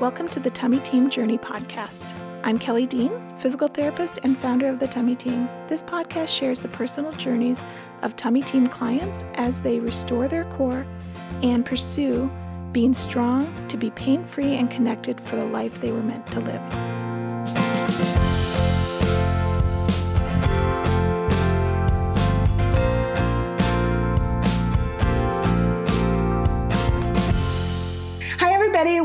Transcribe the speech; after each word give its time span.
Welcome 0.00 0.30
to 0.30 0.40
the 0.40 0.48
Tummy 0.48 0.78
Team 0.78 1.10
Journey 1.10 1.36
podcast. 1.36 2.14
I'm 2.42 2.58
Kelly 2.58 2.86
Dean, 2.86 3.12
physical 3.38 3.68
therapist 3.68 4.18
and 4.22 4.38
founder 4.38 4.66
of 4.66 4.78
the 4.78 4.88
Tummy 4.88 5.14
Team. 5.14 5.46
This 5.68 5.82
podcast 5.82 6.28
shares 6.28 6.60
the 6.60 6.68
personal 6.68 7.12
journeys 7.12 7.62
of 8.00 8.16
Tummy 8.16 8.40
Team 8.40 8.66
clients 8.66 9.24
as 9.34 9.60
they 9.60 9.78
restore 9.78 10.26
their 10.26 10.46
core 10.56 10.86
and 11.42 11.66
pursue 11.66 12.30
being 12.72 12.94
strong 12.94 13.54
to 13.68 13.76
be 13.76 13.90
pain 13.90 14.24
free 14.24 14.54
and 14.54 14.70
connected 14.70 15.20
for 15.20 15.36
the 15.36 15.44
life 15.44 15.82
they 15.82 15.92
were 15.92 16.02
meant 16.02 16.26
to 16.28 16.40
live. 16.40 17.09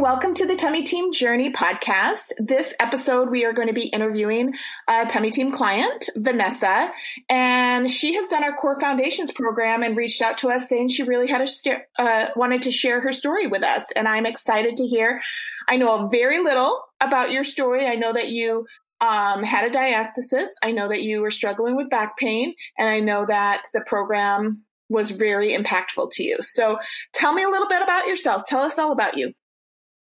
Welcome 0.06 0.36
to 0.36 0.46
the 0.46 0.56
Tummy 0.56 0.84
Team 0.84 1.14
Journey 1.14 1.52
podcast. 1.52 2.32
This 2.38 2.76
episode, 2.80 3.32
we 3.32 3.44
are 3.44 3.54
going 3.54 3.70
to 3.70 3.74
be 3.74 3.88
interviewing 3.88 4.54
a 4.88 5.08
Tummy 5.08 5.32
Team 5.32 5.52
client, 5.52 6.12
Vanessa, 6.16 6.92
and 7.28 7.90
she 7.90 8.14
has 8.14 8.28
done 8.28 8.44
our 8.44 8.56
Core 8.56 8.80
Foundations 8.80 9.32
program 9.32 9.82
and 9.82 9.98
reached 9.98 10.22
out 10.22 10.38
to 10.38 10.50
us 10.50 10.70
saying 10.70 10.90
she 10.90 11.02
really 11.02 11.26
had 11.26 11.42
a 11.42 11.82
uh, 11.98 12.28
wanted 12.36 12.62
to 12.62 12.72
share 12.72 13.02
her 13.02 13.12
story 13.12 13.48
with 13.48 13.64
us. 13.64 13.84
And 13.96 14.08
I'm 14.08 14.28
excited 14.28 14.76
to 14.76 14.86
hear. 14.86 15.22
I 15.68 15.78
know 15.78 16.08
very 16.08 16.38
little 16.38 16.84
about 17.02 17.32
your 17.32 17.44
story. 17.44 17.88
I 17.88 17.96
know 17.96 18.14
that 18.14 18.30
you 18.30 18.68
um, 19.02 19.42
had 19.42 19.66
a 19.66 19.76
diastasis. 19.76 20.50
I 20.62 20.72
know 20.72 20.88
that 20.88 21.02
you 21.02 21.22
were 21.22 21.32
struggling 21.32 21.76
with 21.76 21.90
back 21.90 22.16
pain, 22.16 22.54
and 22.78 22.88
I 22.88 23.00
know 23.00 23.26
that 23.26 23.64
the 23.74 23.82
program 23.82 24.66
was 24.88 25.10
very 25.10 25.58
impactful 25.58 26.12
to 26.12 26.24
you. 26.24 26.38
So 26.44 26.78
tell 27.12 27.34
me 27.34 27.42
a 27.42 27.50
little 27.50 27.68
bit 27.68 27.82
about 27.82 28.06
yourself. 28.06 28.46
Tell 28.46 28.62
us 28.62 28.78
all 28.78 28.92
about 28.92 29.18
you. 29.18 29.34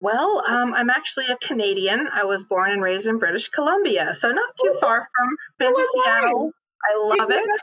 Well, 0.01 0.43
um, 0.47 0.75
I'm 0.75 0.91
actually 0.91 1.27
a 1.27 1.37
Canadian. 1.39 2.09
I 2.13 2.25
was 2.25 2.45
born 2.45 2.71
and 2.71 2.83
raised 2.83 3.07
in 3.07 3.19
British 3.19 3.49
Columbia, 3.49 4.15
so 4.19 4.31
not 4.31 4.51
too 4.63 4.75
far 4.81 5.09
from 5.17 5.29
been 5.59 5.75
to 5.75 5.89
Seattle. 6.05 6.53
I 6.89 6.99
love 6.99 7.29
Did 7.29 7.41
it. 7.41 7.61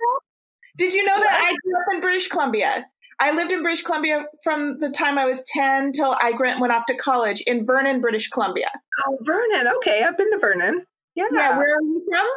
Did 0.78 0.94
you 0.94 1.06
know 1.06 1.18
that 1.20 1.40
I 1.42 1.56
grew 1.64 1.76
up 1.78 1.94
in 1.94 2.02
British 2.02 2.28
Columbia? 2.28 2.86
I 3.22 3.32
lived 3.32 3.54
in 3.54 3.62
British 3.62 3.82
Columbia 3.84 4.26
from 4.44 4.78
the 4.80 4.90
time 4.90 5.18
I 5.18 5.24
was 5.24 5.40
10 5.48 5.94
till 5.94 6.18
I 6.20 6.34
went 6.60 6.74
off 6.74 6.86
to 6.88 6.96
college 6.96 7.40
in 7.42 7.66
Vernon, 7.66 8.02
British 8.02 8.28
Columbia. 8.30 8.70
Oh, 9.08 9.18
Vernon. 9.22 9.70
Okay, 9.78 10.04
I've 10.04 10.18
been 10.18 10.30
to 10.32 10.38
Vernon. 10.38 10.86
Yeah. 11.16 11.24
Yeah, 11.34 11.58
where 11.58 11.78
are 11.78 11.82
you 11.82 12.06
from? 12.12 12.28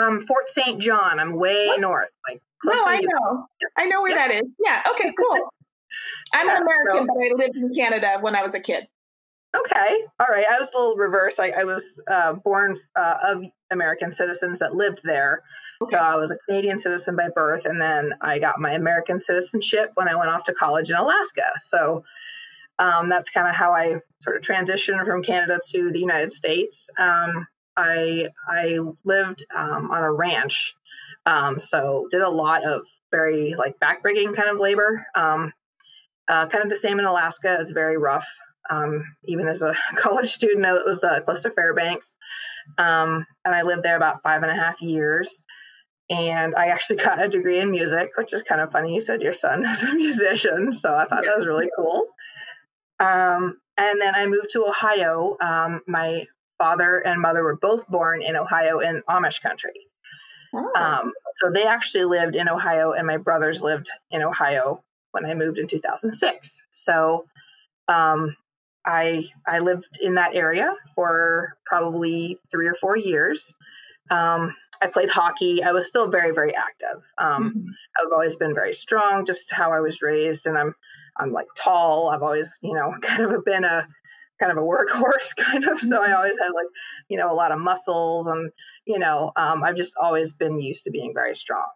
um, 0.00 0.24
Fort 0.26 0.48
St. 0.48 0.80
John. 0.80 1.18
I'm 1.18 1.34
way 1.34 1.66
What? 1.66 1.80
north. 1.80 2.08
Like 2.28 2.40
No, 2.62 2.84
I 2.84 3.00
you. 3.00 3.08
know. 3.08 3.46
I 3.76 3.86
know 3.86 4.02
where 4.02 4.12
Yeah. 4.12 4.28
that 4.28 4.34
is. 4.36 4.42
Yeah, 4.64 4.82
okay, 4.92 5.12
cool. 5.18 5.50
I'm 6.32 6.46
Yeah, 6.46 6.56
an 6.58 6.62
American, 6.62 7.06
so- 7.08 7.12
but 7.12 7.24
I 7.24 7.34
lived 7.34 7.56
in 7.56 7.74
Canada 7.74 8.18
when 8.20 8.36
I 8.36 8.42
was 8.44 8.54
a 8.54 8.60
kid. 8.60 8.86
Okay. 9.56 10.04
All 10.20 10.26
right. 10.28 10.46
I 10.48 10.58
was 10.60 10.68
a 10.72 10.78
little 10.78 10.96
reverse. 10.96 11.38
I, 11.38 11.50
I 11.50 11.64
was 11.64 11.98
uh, 12.08 12.34
born 12.34 12.78
uh, 12.94 13.14
of 13.24 13.44
American 13.70 14.12
citizens 14.12 14.60
that 14.60 14.74
lived 14.74 15.00
there. 15.02 15.42
So 15.88 15.96
I 15.96 16.14
was 16.16 16.30
a 16.30 16.36
Canadian 16.46 16.78
citizen 16.78 17.16
by 17.16 17.30
birth, 17.34 17.64
and 17.64 17.80
then 17.80 18.12
I 18.20 18.38
got 18.38 18.60
my 18.60 18.72
American 18.72 19.20
citizenship 19.20 19.92
when 19.94 20.08
I 20.08 20.14
went 20.14 20.28
off 20.28 20.44
to 20.44 20.54
college 20.54 20.90
in 20.90 20.96
Alaska. 20.96 21.52
So 21.58 22.04
um, 22.78 23.08
that's 23.08 23.30
kind 23.30 23.48
of 23.48 23.54
how 23.54 23.72
I 23.72 23.96
sort 24.22 24.36
of 24.36 24.42
transitioned 24.42 25.04
from 25.06 25.22
Canada 25.22 25.58
to 25.72 25.90
the 25.90 25.98
United 25.98 26.32
States. 26.34 26.90
Um, 26.98 27.46
I 27.76 28.28
I 28.46 28.78
lived 29.04 29.44
um, 29.54 29.90
on 29.90 30.02
a 30.02 30.12
ranch, 30.12 30.74
um, 31.24 31.58
so 31.58 32.08
did 32.10 32.20
a 32.20 32.28
lot 32.28 32.64
of 32.64 32.82
very 33.10 33.54
like 33.56 33.78
backbreaking 33.80 34.36
kind 34.36 34.50
of 34.50 34.58
labor. 34.58 35.06
Um, 35.14 35.52
uh, 36.28 36.46
kind 36.46 36.62
of 36.62 36.70
the 36.70 36.76
same 36.76 36.98
in 36.98 37.06
Alaska. 37.06 37.56
It's 37.60 37.72
very 37.72 37.96
rough. 37.96 38.26
Um, 38.68 39.04
even 39.24 39.48
as 39.48 39.62
a 39.62 39.74
college 39.96 40.32
student, 40.32 40.66
it 40.66 40.86
was 40.86 41.02
uh, 41.02 41.20
close 41.20 41.42
to 41.42 41.50
Fairbanks, 41.50 42.14
um, 42.78 43.26
and 43.44 43.54
I 43.54 43.62
lived 43.62 43.82
there 43.82 43.96
about 43.96 44.22
five 44.22 44.42
and 44.42 44.50
a 44.50 44.54
half 44.54 44.80
years. 44.80 45.42
And 46.10 46.56
I 46.56 46.66
actually 46.66 46.96
got 47.04 47.22
a 47.22 47.28
degree 47.28 47.60
in 47.60 47.70
music, 47.70 48.10
which 48.16 48.32
is 48.32 48.42
kind 48.42 48.60
of 48.60 48.72
funny. 48.72 48.94
You 48.94 49.00
said 49.00 49.22
your 49.22 49.34
son 49.34 49.64
is 49.64 49.82
a 49.82 49.92
musician, 49.94 50.72
so 50.72 50.94
I 50.94 51.06
thought 51.06 51.24
that 51.24 51.36
was 51.36 51.46
really 51.46 51.70
cool. 51.76 52.06
Um, 52.98 53.58
and 53.78 54.00
then 54.00 54.14
I 54.14 54.26
moved 54.26 54.50
to 54.52 54.66
Ohio. 54.66 55.36
Um, 55.40 55.80
my 55.86 56.26
father 56.58 56.98
and 56.98 57.20
mother 57.20 57.42
were 57.42 57.56
both 57.56 57.86
born 57.88 58.22
in 58.22 58.36
Ohio 58.36 58.80
in 58.80 59.02
Amish 59.08 59.40
country. 59.40 59.72
Oh. 60.52 60.72
Um, 60.74 61.12
so 61.34 61.50
they 61.50 61.64
actually 61.64 62.04
lived 62.04 62.36
in 62.36 62.48
Ohio, 62.48 62.92
and 62.92 63.06
my 63.06 63.16
brothers 63.16 63.62
lived 63.62 63.88
in 64.10 64.22
Ohio 64.22 64.82
when 65.12 65.24
I 65.24 65.34
moved 65.34 65.58
in 65.58 65.66
2006. 65.66 66.60
So 66.70 67.24
um, 67.88 68.36
I 68.86 69.24
I 69.46 69.58
lived 69.60 69.98
in 70.00 70.14
that 70.14 70.34
area 70.34 70.74
for 70.94 71.56
probably 71.66 72.38
three 72.50 72.66
or 72.68 72.74
four 72.74 72.96
years. 72.96 73.52
Um, 74.10 74.54
I 74.82 74.86
played 74.88 75.10
hockey. 75.10 75.62
I 75.62 75.72
was 75.72 75.86
still 75.88 76.08
very 76.08 76.32
very 76.32 76.54
active. 76.56 77.02
Um, 77.18 77.52
Mhm. 77.54 77.66
I've 77.98 78.12
always 78.12 78.36
been 78.36 78.54
very 78.54 78.74
strong, 78.74 79.24
just 79.26 79.52
how 79.52 79.72
I 79.72 79.80
was 79.80 80.02
raised, 80.02 80.46
and 80.46 80.58
I'm 80.58 80.74
I'm 81.18 81.32
like 81.32 81.48
tall. 81.56 82.10
I've 82.10 82.22
always 82.22 82.58
you 82.62 82.74
know 82.74 82.94
kind 83.02 83.24
of 83.32 83.44
been 83.44 83.64
a 83.64 83.86
kind 84.40 84.52
of 84.52 84.58
a 84.58 84.62
workhorse 84.66 85.36
kind 85.36 85.64
of. 85.68 85.80
So 85.80 86.02
I 86.02 86.12
always 86.12 86.38
had 86.38 86.50
like 86.52 86.68
you 87.08 87.18
know 87.18 87.32
a 87.32 87.34
lot 87.34 87.52
of 87.52 87.58
muscles, 87.60 88.26
and 88.28 88.50
you 88.86 88.98
know 88.98 89.32
um, 89.36 89.62
I've 89.64 89.76
just 89.76 89.94
always 90.00 90.32
been 90.32 90.60
used 90.60 90.84
to 90.84 90.90
being 90.90 91.12
very 91.14 91.36
strong. 91.36 91.68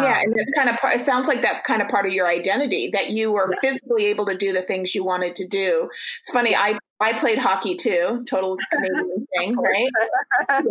Yeah, 0.00 0.06
Um, 0.18 0.22
and 0.24 0.34
it's 0.40 0.50
kind 0.52 0.68
of 0.68 0.76
part, 0.76 0.96
it 0.96 1.04
sounds 1.04 1.28
like 1.28 1.40
that's 1.40 1.62
kind 1.62 1.80
of 1.80 1.88
part 1.88 2.04
of 2.04 2.12
your 2.12 2.26
identity 2.26 2.90
that 2.92 3.10
you 3.10 3.30
were 3.30 3.48
Yeah. 3.52 3.60
physically 3.60 4.06
able 4.06 4.26
to 4.26 4.36
do 4.36 4.52
the 4.52 4.62
things 4.62 4.94
you 4.94 5.04
wanted 5.04 5.34
to 5.36 5.46
do. 5.46 5.88
It's 6.20 6.30
funny, 6.30 6.54
I 6.56 6.78
I 7.00 7.18
played 7.18 7.38
hockey 7.38 7.74
too, 7.76 8.24
total 8.28 8.56
Canadian 8.72 9.26
thing, 9.36 9.56
right? 9.56 9.90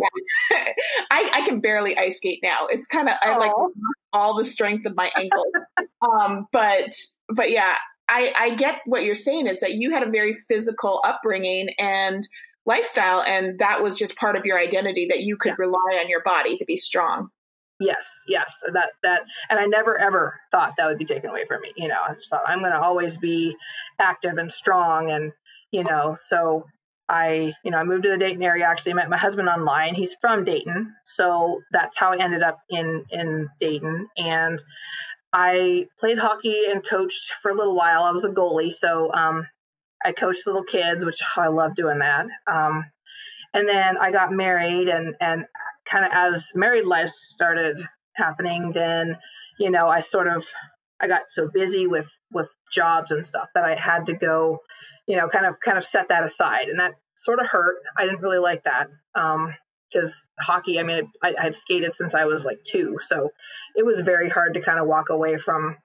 I 1.12 1.30
I 1.34 1.42
can 1.46 1.60
barely 1.60 1.98
ice 1.98 2.18
skate 2.18 2.40
now. 2.44 2.68
It's 2.70 2.86
kind 2.88 3.08
of 3.10 3.16
I 3.22 3.38
like 3.38 3.52
all 4.14 4.36
the 4.38 4.44
strength 4.46 4.86
of 4.86 4.96
my 4.96 5.12
ankle. 5.16 5.46
um, 6.02 6.48
but 6.52 6.90
but 7.30 7.52
yeah, 7.52 7.76
I 8.10 8.34
I 8.36 8.56
get 8.56 8.82
what 8.86 9.04
you're 9.04 9.16
saying 9.16 9.48
is 9.48 9.60
that 9.62 9.74
you 9.74 9.92
had 9.92 10.04
a 10.04 10.10
very 10.10 10.38
physical 10.50 11.02
upbringing 11.06 11.70
and 11.80 12.28
lifestyle, 12.66 13.22
and 13.22 13.60
that 13.60 13.82
was 13.84 13.98
just 13.98 14.16
part 14.18 14.36
of 14.36 14.46
your 14.46 14.60
identity 14.60 15.08
that 15.10 15.22
you 15.22 15.38
could 15.38 15.50
Yeah. 15.52 15.56
rely 15.66 16.00
on 16.02 16.10
your 16.10 16.22
body 16.24 16.56
to 16.58 16.66
be 16.66 16.78
strong. 16.78 17.30
Yes, 17.84 18.24
yes, 18.28 18.56
that 18.72 18.92
that, 19.04 19.24
and 19.50 19.60
I 19.60 19.66
never 19.66 19.98
ever 19.98 20.40
thought 20.52 20.74
that 20.78 20.88
would 20.88 20.98
be 20.98 21.06
taken 21.06 21.30
away 21.30 21.46
from 21.46 21.62
me. 21.62 21.74
You 21.76 21.90
know, 21.90 21.98
I 22.08 22.14
just 22.14 22.30
thought 22.30 22.44
I'm 22.48 22.60
going 22.60 22.72
to 22.72 22.82
always 22.82 23.18
be 23.18 23.56
active 24.00 24.38
and 24.38 24.52
strong, 24.52 25.12
and 25.12 25.34
you 25.72 25.84
know, 25.84 26.16
so 26.18 26.66
I, 27.10 27.54
you 27.66 27.72
know, 27.72 27.78
I 27.78 27.84
moved 27.84 28.04
to 28.04 28.10
the 28.10 28.18
Dayton 28.18 28.42
area. 28.42 28.66
Actually, 28.66 28.94
met 28.94 29.10
my 29.10 29.18
husband 29.18 29.50
online. 29.50 29.96
He's 29.96 30.16
from 30.22 30.46
Dayton, 30.46 30.94
so 31.04 31.62
that's 31.72 31.98
how 31.98 32.14
I 32.14 32.18
ended 32.24 32.42
up 32.42 32.60
in 32.70 33.04
in 33.12 33.50
Dayton. 33.60 34.08
And 34.18 34.64
I 35.34 35.88
played 36.00 36.20
hockey 36.20 36.66
and 36.70 36.88
coached 36.88 37.34
for 37.42 37.52
a 37.52 37.56
little 37.56 37.76
while. 37.76 38.04
I 38.04 38.12
was 38.12 38.24
a 38.24 38.30
goalie, 38.30 38.74
so 38.74 39.12
um, 39.14 39.46
I 40.06 40.14
coached 40.14 40.48
little 40.48 40.64
kids, 40.64 41.04
which 41.04 41.22
I 41.36 41.48
love 41.48 41.76
doing 41.76 42.00
that. 42.00 42.28
Um, 42.50 42.86
and 43.54 43.68
then 43.68 43.98
I 43.98 44.12
got 44.12 44.32
married, 44.32 44.88
and 44.88 45.16
and 45.20 45.46
kind 45.86 46.06
of 46.06 46.12
as 46.14 46.52
married 46.56 46.86
life 46.86 47.10
started 47.10 47.78
happening, 48.16 48.72
then 48.74 49.18
you 49.60 49.70
know 49.70 49.88
I 49.88 50.00
sort 50.02 50.28
of 50.28 50.46
I 51.02 51.08
got 51.08 51.24
so 51.30 51.50
busy 51.54 51.88
with 51.88 52.08
with 52.32 52.50
jobs 52.72 53.12
and 53.12 53.26
stuff 53.26 53.50
that 53.54 53.64
I 53.64 53.76
had 53.76 54.08
to 54.08 54.14
go, 54.14 54.60
you 55.08 55.18
know, 55.18 55.30
kind 55.30 55.46
of 55.46 55.56
kind 55.64 55.78
of 55.78 55.86
set 55.86 56.10
that 56.10 56.24
aside, 56.24 56.70
and 56.70 56.80
that 56.80 56.94
sort 57.16 57.40
of 57.40 57.48
hurt. 57.48 57.78
I 57.98 58.06
didn't 58.06 58.22
really 58.22 58.40
like 58.40 58.64
that 58.64 58.88
because 59.14 60.24
hockey. 60.40 60.80
I 60.80 60.84
mean, 60.84 61.12
I, 61.22 61.36
I 61.38 61.44
had 61.44 61.56
skated 61.56 61.94
since 61.94 62.14
I 62.14 62.26
was 62.26 62.46
like 62.46 62.64
two, 62.64 62.98
so 63.02 63.30
it 63.76 63.86
was 63.86 64.00
very 64.00 64.30
hard 64.30 64.54
to 64.56 64.62
kind 64.62 64.80
of 64.80 64.88
walk 64.88 65.10
away 65.10 65.38
from 65.38 65.78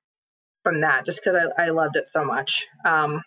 from 0.65 0.80
that 0.80 1.04
just 1.06 1.22
because 1.22 1.36
I, 1.59 1.66
I 1.66 1.70
loved 1.70 1.97
it 1.97 2.09
so 2.09 2.25
much. 2.25 2.66
Um, 2.84 3.22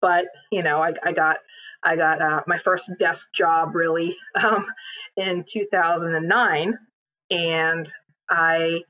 but 0.00 0.26
you 0.50 0.62
know, 0.62 0.82
I, 0.82 0.92
I 1.04 1.12
got 1.12 1.38
I 1.86 1.96
got 1.96 2.20
uh, 2.20 2.42
my 2.46 2.58
first 2.58 2.90
desk 2.98 3.28
job 3.32 3.74
really 3.74 4.16
um, 4.34 4.66
in 5.16 5.44
2009, 5.44 6.78
and 7.30 7.92
I, 8.28 8.82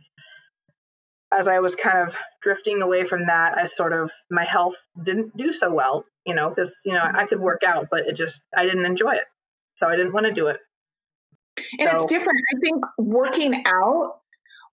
as 1.32 1.46
I 1.48 1.58
was 1.60 1.74
kind 1.74 2.08
of 2.08 2.14
drifting 2.40 2.82
away 2.82 3.04
from 3.04 3.26
that, 3.26 3.58
I 3.58 3.66
sort 3.66 3.92
of 3.92 4.10
my 4.30 4.44
health 4.44 4.76
didn't 5.02 5.36
do 5.36 5.52
so 5.52 5.72
well, 5.72 6.04
you 6.24 6.34
know, 6.34 6.48
because 6.48 6.74
you 6.84 6.92
know 6.92 7.02
I 7.04 7.26
could 7.26 7.40
work 7.40 7.62
out, 7.64 7.88
but 7.90 8.06
it 8.06 8.14
just 8.16 8.40
I 8.56 8.64
didn't 8.64 8.86
enjoy 8.86 9.12
it, 9.14 9.24
so 9.76 9.86
I 9.86 9.96
didn't 9.96 10.12
want 10.12 10.26
to 10.26 10.32
do 10.32 10.46
it. 10.48 10.58
and 11.78 11.88
So- 11.90 12.02
it's 12.02 12.12
different 12.12 12.38
i 12.54 12.58
think 12.62 12.84
working 12.98 13.64
out 13.66 14.20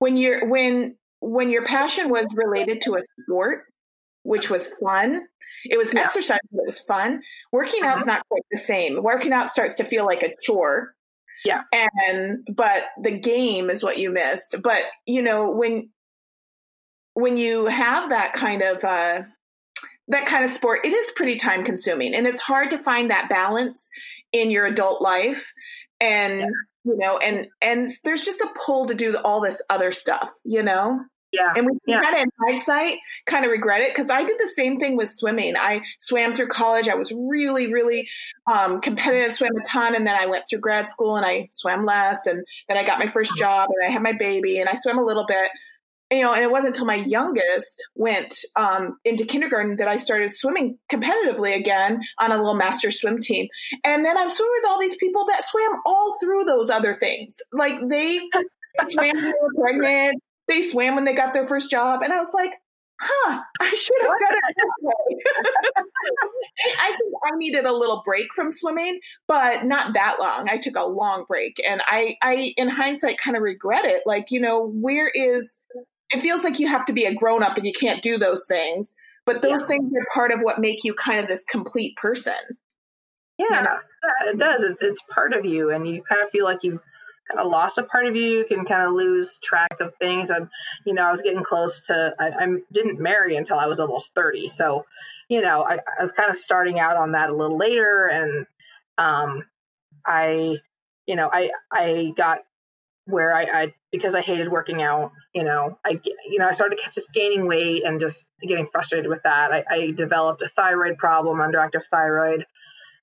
when 0.00 0.16
you're 0.16 0.48
when 0.48 0.96
when 1.20 1.48
your 1.48 1.64
passion 1.64 2.08
was 2.10 2.26
related 2.34 2.80
to 2.82 2.96
a 2.96 3.00
sport 3.22 3.64
which 4.24 4.50
was 4.50 4.68
fun 4.82 5.26
it 5.70 5.78
was 5.78 5.92
Yeah. 5.94 6.00
exercise 6.00 6.40
it 6.52 6.66
was 6.66 6.80
fun 6.80 7.22
working 7.52 7.82
out's 7.84 8.02
Mhm. 8.02 8.06
not 8.06 8.28
quite 8.28 8.42
the 8.50 8.58
same 8.58 9.02
working 9.02 9.32
out 9.32 9.50
starts 9.50 9.74
to 9.74 9.84
feel 9.84 10.04
like 10.06 10.22
a 10.22 10.34
chore 10.42 10.94
Yeah. 11.44 11.62
and 11.72 12.46
but 12.54 12.84
the 13.00 13.12
game 13.12 13.70
is 13.70 13.82
what 13.84 13.98
you 13.98 14.10
missed 14.10 14.56
but 14.62 14.82
you 15.06 15.22
know 15.22 15.50
when 15.50 15.90
when 17.14 17.36
you 17.36 17.66
have 17.66 18.10
that 18.10 18.32
kind 18.32 18.62
of 18.62 18.82
uh 18.84 19.22
that 20.08 20.26
kind 20.26 20.44
of 20.44 20.50
sport, 20.50 20.80
it 20.84 20.92
is 20.92 21.10
pretty 21.12 21.36
time 21.36 21.64
consuming 21.64 22.14
and 22.14 22.26
it's 22.26 22.40
hard 22.40 22.70
to 22.70 22.78
find 22.78 23.10
that 23.10 23.28
balance 23.28 23.88
in 24.32 24.50
your 24.50 24.66
adult 24.66 25.00
life. 25.00 25.52
And, 26.00 26.40
yeah. 26.40 26.46
you 26.84 26.96
know, 26.98 27.18
and, 27.18 27.46
and 27.60 27.92
there's 28.02 28.24
just 28.24 28.40
a 28.40 28.48
pull 28.66 28.86
to 28.86 28.94
do 28.94 29.16
all 29.18 29.40
this 29.40 29.62
other 29.70 29.92
stuff, 29.92 30.28
you 30.42 30.62
know? 30.62 31.00
Yeah. 31.32 31.52
And 31.56 31.66
we 31.66 31.78
yeah. 31.86 32.02
kind 32.02 32.16
of 32.16 32.22
in 32.22 32.30
hindsight 32.40 32.98
kind 33.26 33.44
of 33.44 33.50
regret 33.50 33.80
it 33.80 33.94
because 33.94 34.10
I 34.10 34.22
did 34.22 34.38
the 34.38 34.50
same 34.54 34.78
thing 34.78 34.96
with 34.96 35.08
swimming. 35.08 35.56
I 35.56 35.80
swam 35.98 36.34
through 36.34 36.48
college. 36.48 36.88
I 36.88 36.94
was 36.94 37.10
really, 37.10 37.72
really 37.72 38.06
um, 38.46 38.80
competitive, 38.80 39.32
swam 39.32 39.56
a 39.56 39.64
ton. 39.66 39.94
And 39.94 40.06
then 40.06 40.14
I 40.14 40.26
went 40.26 40.44
through 40.48 40.60
grad 40.60 40.88
school 40.88 41.16
and 41.16 41.24
I 41.24 41.48
swam 41.52 41.86
less. 41.86 42.26
And 42.26 42.44
then 42.68 42.76
I 42.76 42.84
got 42.84 42.98
my 42.98 43.08
first 43.08 43.36
job 43.36 43.70
and 43.70 43.88
I 43.88 43.92
had 43.92 44.02
my 44.02 44.12
baby 44.12 44.58
and 44.58 44.68
I 44.68 44.74
swam 44.74 44.98
a 44.98 45.04
little 45.04 45.24
bit. 45.26 45.50
You 46.10 46.20
know, 46.20 46.34
and 46.34 46.42
it 46.42 46.50
wasn't 46.50 46.74
until 46.74 46.84
my 46.84 46.96
youngest 46.96 47.82
went 47.94 48.34
um, 48.54 48.98
into 49.02 49.24
kindergarten 49.24 49.76
that 49.76 49.88
I 49.88 49.96
started 49.96 50.30
swimming 50.30 50.76
competitively 50.90 51.56
again 51.56 52.02
on 52.18 52.30
a 52.30 52.36
little 52.36 52.52
master 52.52 52.90
swim 52.90 53.18
team. 53.18 53.48
And 53.82 54.04
then 54.04 54.18
I'm 54.18 54.28
swimming 54.28 54.52
with 54.60 54.70
all 54.70 54.78
these 54.78 54.96
people 54.96 55.24
that 55.28 55.42
swam 55.42 55.72
all 55.86 56.18
through 56.20 56.44
those 56.44 56.68
other 56.68 56.92
things. 56.92 57.38
Like 57.50 57.88
they 57.88 58.18
swam 58.88 59.14
when 59.16 59.24
they 59.24 59.32
were 59.40 59.62
pregnant 59.62 60.22
they 60.48 60.68
swam 60.68 60.94
when 60.94 61.04
they 61.04 61.14
got 61.14 61.34
their 61.34 61.46
first 61.46 61.70
job. 61.70 62.02
And 62.02 62.12
I 62.12 62.18
was 62.18 62.32
like, 62.32 62.52
huh, 63.00 63.40
I 63.60 63.70
should 63.70 64.00
have 64.00 64.10
done 64.10 64.38
it 64.38 64.54
this. 64.54 64.94
I 66.78 66.90
think 66.90 67.14
I 67.24 67.36
needed 67.36 67.64
a 67.64 67.72
little 67.72 68.02
break 68.04 68.26
from 68.34 68.50
swimming, 68.50 69.00
but 69.26 69.64
not 69.64 69.94
that 69.94 70.18
long. 70.20 70.48
I 70.48 70.58
took 70.58 70.76
a 70.76 70.86
long 70.86 71.24
break. 71.26 71.60
And 71.68 71.82
I, 71.84 72.16
I 72.22 72.54
in 72.56 72.68
hindsight, 72.68 73.18
kind 73.18 73.36
of 73.36 73.42
regret 73.42 73.84
it. 73.84 74.02
Like, 74.06 74.30
you 74.30 74.40
know, 74.40 74.68
where 74.68 75.08
is, 75.08 75.58
it 76.10 76.22
feels 76.22 76.44
like 76.44 76.60
you 76.60 76.68
have 76.68 76.84
to 76.86 76.92
be 76.92 77.04
a 77.04 77.14
grown 77.14 77.42
up 77.42 77.56
and 77.56 77.66
you 77.66 77.72
can't 77.72 78.02
do 78.02 78.18
those 78.18 78.46
things. 78.46 78.94
But 79.24 79.42
those 79.42 79.62
yeah. 79.62 79.68
things 79.68 79.92
are 79.94 80.06
part 80.12 80.32
of 80.32 80.40
what 80.40 80.58
make 80.58 80.84
you 80.84 80.94
kind 80.94 81.20
of 81.20 81.28
this 81.28 81.44
complete 81.44 81.96
person. 81.96 82.34
Yeah, 83.38 83.46
you 83.48 83.62
know? 83.62 84.32
it 84.32 84.38
does. 84.38 84.62
It's, 84.62 84.82
it's 84.82 85.02
part 85.10 85.32
of 85.32 85.44
you. 85.44 85.70
And 85.70 85.88
you 85.88 86.02
kind 86.02 86.22
of 86.22 86.30
feel 86.30 86.44
like 86.44 86.62
you 86.62 86.80
kind 87.28 87.40
of 87.40 87.50
lost 87.50 87.78
a 87.78 87.82
part 87.84 88.06
of 88.06 88.16
you. 88.16 88.38
You 88.38 88.44
can 88.44 88.64
kind 88.64 88.86
of 88.86 88.92
lose 88.92 89.38
track 89.38 89.80
of 89.80 89.94
things. 89.96 90.30
And, 90.30 90.48
you 90.84 90.94
know, 90.94 91.02
I 91.02 91.12
was 91.12 91.22
getting 91.22 91.42
close 91.42 91.86
to, 91.86 92.14
I, 92.18 92.30
I 92.30 92.56
didn't 92.72 93.00
marry 93.00 93.36
until 93.36 93.58
I 93.58 93.66
was 93.66 93.80
almost 93.80 94.14
30. 94.14 94.48
So, 94.48 94.84
you 95.28 95.40
know, 95.40 95.62
I, 95.62 95.74
I 95.76 96.02
was 96.02 96.12
kind 96.12 96.30
of 96.30 96.36
starting 96.36 96.80
out 96.80 96.96
on 96.96 97.12
that 97.12 97.30
a 97.30 97.36
little 97.36 97.56
later. 97.56 98.06
And 98.06 98.46
um, 98.98 99.44
I, 100.06 100.56
you 101.06 101.16
know, 101.16 101.30
I, 101.32 101.50
I 101.70 102.12
got 102.16 102.40
where 103.06 103.34
I, 103.34 103.42
I, 103.42 103.74
because 103.90 104.14
I 104.14 104.20
hated 104.20 104.50
working 104.50 104.82
out, 104.82 105.12
you 105.34 105.42
know, 105.42 105.78
I, 105.84 106.00
you 106.28 106.38
know, 106.38 106.46
I 106.46 106.52
started 106.52 106.78
just 106.94 107.12
gaining 107.12 107.46
weight 107.46 107.84
and 107.84 108.00
just 108.00 108.26
getting 108.40 108.68
frustrated 108.70 109.10
with 109.10 109.22
that. 109.24 109.52
I, 109.52 109.64
I 109.68 109.90
developed 109.90 110.42
a 110.42 110.48
thyroid 110.48 110.98
problem, 110.98 111.38
underactive 111.38 111.84
thyroid. 111.90 112.46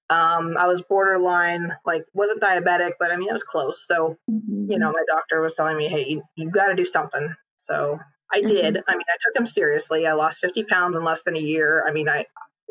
Um, 0.10 0.58
I 0.58 0.66
was 0.68 0.82
borderline, 0.82 1.72
like 1.86 2.06
wasn't 2.14 2.42
diabetic, 2.42 2.94
but 3.00 3.12
I 3.12 3.16
mean 3.16 3.30
it 3.30 3.34
was 3.34 3.44
close. 3.44 3.86
So, 3.86 4.18
mm-hmm. 4.30 4.72
you 4.72 4.80
know, 4.80 4.92
my 4.92 5.04
doctor 5.08 5.42
was 5.42 5.54
telling 5.54 5.78
me, 5.78 5.88
"Hey, 5.88 6.06
you, 6.08 6.24
you 6.36 6.50
got 6.50 6.68
to 6.68 6.76
do 6.76 6.86
something." 6.86 7.34
So 7.58 8.00
I 8.34 8.42
did. 8.42 8.76
Mm-hmm. 8.76 8.90
I 8.90 8.94
mean, 8.94 9.06
I 9.08 9.18
took 9.22 9.40
him 9.40 9.46
seriously. 9.46 10.08
I 10.08 10.14
lost 10.14 10.40
50 10.40 10.64
pounds 10.64 10.96
in 10.96 11.04
less 11.04 11.24
than 11.24 11.36
a 11.36 11.40
year. 11.40 11.84
I 11.88 11.92
mean, 11.92 12.10
I 12.10 12.26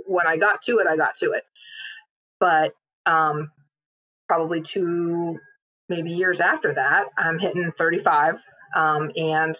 when 0.07 0.27
I 0.27 0.37
got 0.37 0.63
to 0.63 0.79
it, 0.79 0.87
I 0.87 0.97
got 0.97 1.17
to 1.17 1.33
it. 1.33 1.45
But 2.41 2.73
um, 3.07 3.51
probably 4.27 4.63
two, 4.63 5.39
maybe 5.89 6.11
years 6.11 6.41
after 6.41 6.75
that, 6.75 7.07
I'm 7.17 7.39
hitting 7.39 7.73
35, 7.77 8.41
um, 8.77 9.11
and 9.17 9.59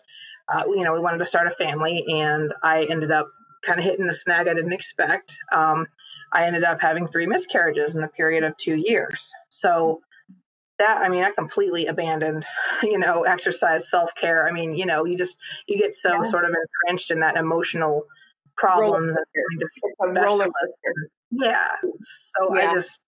uh, 0.49 0.65
you 0.69 0.83
know, 0.83 0.95
we 0.95 1.01
wanted 1.01 1.19
to 1.19 1.27
start 1.27 1.47
a 1.47 1.51
family, 1.51 2.05
and 2.09 2.53
I 2.63 2.85
ended 2.85 3.13
up 3.13 3.29
kind 3.65 3.79
of 3.79 3.85
hitting 3.85 4.07
the 4.07 4.15
snag 4.15 4.49
I 4.49 4.55
didn't 4.55 4.73
expect. 4.73 5.37
Um, 5.53 5.87
I 6.33 6.47
ended 6.47 6.65
up 6.65 6.81
having 6.81 7.09
three 7.09 7.27
miscarriages 7.27 7.95
in 7.95 8.01
the 8.01 8.09
period 8.09 8.45
of 8.45 8.57
two 8.57 8.75
years. 8.75 9.31
So 9.49 10.01
that 10.79 10.99
I 10.99 11.09
mean, 11.09 11.25
I 11.25 11.31
completely 11.31 11.87
abandoned, 11.87 12.45
you 12.83 12.99
know, 12.99 13.23
exercise, 13.23 13.91
self 13.91 14.15
care. 14.15 14.47
I 14.47 14.53
mean, 14.53 14.75
you 14.75 14.87
know, 14.87 15.05
you 15.05 15.17
just 15.17 15.39
you 15.67 15.79
get 15.79 15.95
so 15.95 16.23
yeah. 16.23 16.31
sort 16.31 16.45
of 16.45 16.51
entrenched 16.51 17.11
in 17.11 17.21
that 17.21 17.37
emotional 17.37 18.05
problems 18.57 19.17
and 19.17 19.61
just 19.61 19.81
yeah. 21.31 21.69
So 21.83 22.57
yeah. 22.57 22.71
I 22.71 22.75
just 22.75 23.01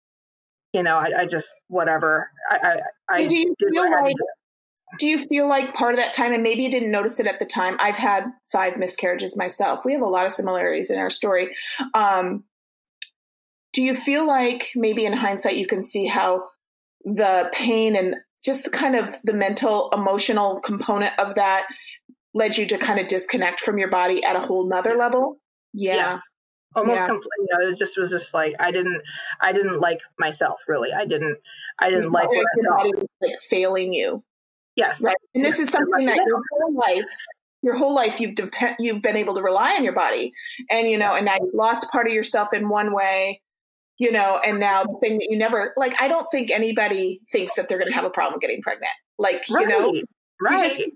you 0.72 0.82
know, 0.84 0.96
I, 0.96 1.22
I 1.22 1.26
just 1.26 1.52
whatever. 1.68 2.30
I 2.50 2.56
I, 3.08 3.14
I 3.16 3.26
do 3.26 3.36
you 3.36 3.54
feel 3.72 3.90
like 3.90 4.16
do 4.98 5.06
you 5.06 5.24
feel 5.26 5.48
like 5.48 5.74
part 5.74 5.94
of 5.94 6.00
that 6.00 6.12
time 6.12 6.32
and 6.32 6.42
maybe 6.42 6.62
you 6.62 6.70
didn't 6.70 6.90
notice 6.90 7.20
it 7.20 7.26
at 7.28 7.38
the 7.38 7.46
time 7.46 7.76
i've 7.78 7.94
had 7.94 8.24
five 8.50 8.76
miscarriages 8.76 9.36
myself 9.36 9.84
we 9.84 9.92
have 9.92 10.02
a 10.02 10.06
lot 10.06 10.26
of 10.26 10.32
similarities 10.32 10.90
in 10.90 10.98
our 10.98 11.10
story 11.10 11.54
um, 11.94 12.42
do 13.72 13.82
you 13.82 13.94
feel 13.94 14.26
like 14.26 14.70
maybe 14.74 15.06
in 15.06 15.12
hindsight 15.12 15.56
you 15.56 15.66
can 15.66 15.82
see 15.82 16.06
how 16.06 16.44
the 17.04 17.48
pain 17.52 17.96
and 17.96 18.16
just 18.44 18.72
kind 18.72 18.96
of 18.96 19.16
the 19.24 19.32
mental 19.32 19.90
emotional 19.92 20.60
component 20.60 21.18
of 21.18 21.34
that 21.36 21.64
led 22.34 22.56
you 22.56 22.66
to 22.66 22.78
kind 22.78 22.98
of 22.98 23.06
disconnect 23.06 23.60
from 23.60 23.78
your 23.78 23.90
body 23.90 24.22
at 24.24 24.36
a 24.36 24.40
whole 24.40 24.68
nother 24.68 24.96
level? 24.96 25.38
Yeah. 25.72 25.94
Yes. 25.94 26.22
almost 26.74 26.96
yeah. 26.96 27.06
completely. 27.06 27.30
You 27.38 27.58
know, 27.58 27.70
it 27.70 27.78
just 27.78 27.96
was 27.96 28.10
just 28.10 28.32
like 28.34 28.54
i 28.58 28.70
didn't 28.70 29.02
i 29.40 29.52
didn't 29.52 29.78
like 29.78 30.00
myself 30.18 30.58
really. 30.66 30.92
I 30.92 31.04
didn't 31.04 31.38
i 31.78 31.90
didn't 31.90 32.10
like 32.10 32.28
what 32.28 32.46
your 32.56 32.76
body 32.76 32.90
was 32.94 33.06
like 33.20 33.40
failing 33.48 33.92
you. 33.92 34.22
Yes. 34.76 35.00
Right? 35.00 35.16
And 35.34 35.44
this 35.44 35.58
is 35.58 35.68
something 35.68 36.06
that 36.06 36.16
your 36.16 36.40
whole 36.52 36.74
life 36.74 37.04
your 37.62 37.76
whole 37.76 37.94
life 37.94 38.20
you've 38.20 38.34
depend 38.34 38.76
you've 38.78 39.02
been 39.02 39.16
able 39.16 39.34
to 39.34 39.42
rely 39.42 39.74
on 39.74 39.84
your 39.84 39.92
body. 39.94 40.32
And 40.70 40.90
you 40.90 40.98
know 40.98 41.14
and 41.14 41.26
now 41.26 41.36
you've 41.40 41.54
lost 41.54 41.90
part 41.92 42.06
of 42.06 42.12
yourself 42.12 42.52
in 42.52 42.68
one 42.68 42.92
way 42.92 43.40
you 44.00 44.10
know, 44.10 44.40
and 44.42 44.58
now 44.58 44.82
the 44.82 44.96
thing 44.98 45.18
that 45.18 45.26
you 45.28 45.36
never 45.36 45.74
like, 45.76 45.94
I 46.00 46.08
don't 46.08 46.26
think 46.32 46.50
anybody 46.50 47.20
thinks 47.30 47.54
that 47.56 47.68
they're 47.68 47.76
going 47.76 47.90
to 47.90 47.94
have 47.94 48.06
a 48.06 48.10
problem 48.10 48.40
getting 48.40 48.62
pregnant. 48.62 48.90
Like, 49.18 49.44
right, 49.50 49.60
you 49.60 49.68
know, 49.68 49.92
right. 50.40 50.62
You, 50.62 50.68
just, 50.68 50.90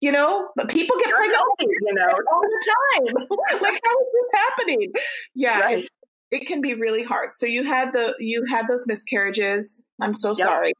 you 0.00 0.10
know, 0.10 0.48
people 0.66 0.96
get 0.98 1.10
pregnant 1.10 1.40
you 1.60 1.94
know, 1.94 2.08
all 2.32 2.40
the 2.40 2.72
time. 2.96 3.14
like, 3.62 3.80
how 3.84 4.00
is 4.00 4.06
this 4.12 4.40
happening? 4.42 4.92
Yeah. 5.36 5.60
Right. 5.60 5.78
It, 5.84 5.90
it, 6.32 6.46
can 6.48 6.60
be 6.60 6.74
really 6.74 7.04
hard. 7.04 7.32
So 7.32 7.46
you 7.46 7.62
had 7.62 7.92
the, 7.92 8.16
you 8.18 8.44
had 8.50 8.66
those 8.66 8.88
miscarriages. 8.88 9.84
I'm 10.02 10.12
so 10.12 10.30
yep. 10.30 10.48
sorry. 10.48 10.72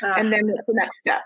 Uh, 0.00 0.14
and 0.16 0.32
then 0.32 0.46
the 0.46 0.74
next 0.74 0.98
step. 0.98 1.22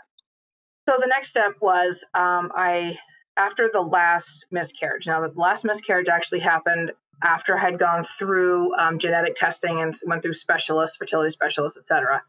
So 0.89 0.97
the 0.99 1.09
next 1.09 1.29
step 1.29 1.53
was, 1.61 2.03
um, 2.15 2.51
I, 2.57 2.97
after 3.37 3.69
the 3.71 3.83
last 3.83 4.47
miscarriage, 4.51 5.07
now 5.07 5.21
the 5.21 5.33
last 5.39 5.63
miscarriage 5.63 6.09
actually 6.09 6.41
happened 6.41 6.93
after 7.23 7.57
I 7.57 7.61
had 7.61 7.79
gone 7.79 8.05
through 8.05 8.75
um, 8.77 8.99
genetic 8.99 9.35
testing 9.37 9.81
and 9.81 9.95
went 10.07 10.23
through 10.23 10.35
specialists, 10.35 10.97
fertility 10.97 11.31
specialists, 11.31 11.79
etc. 11.79 12.23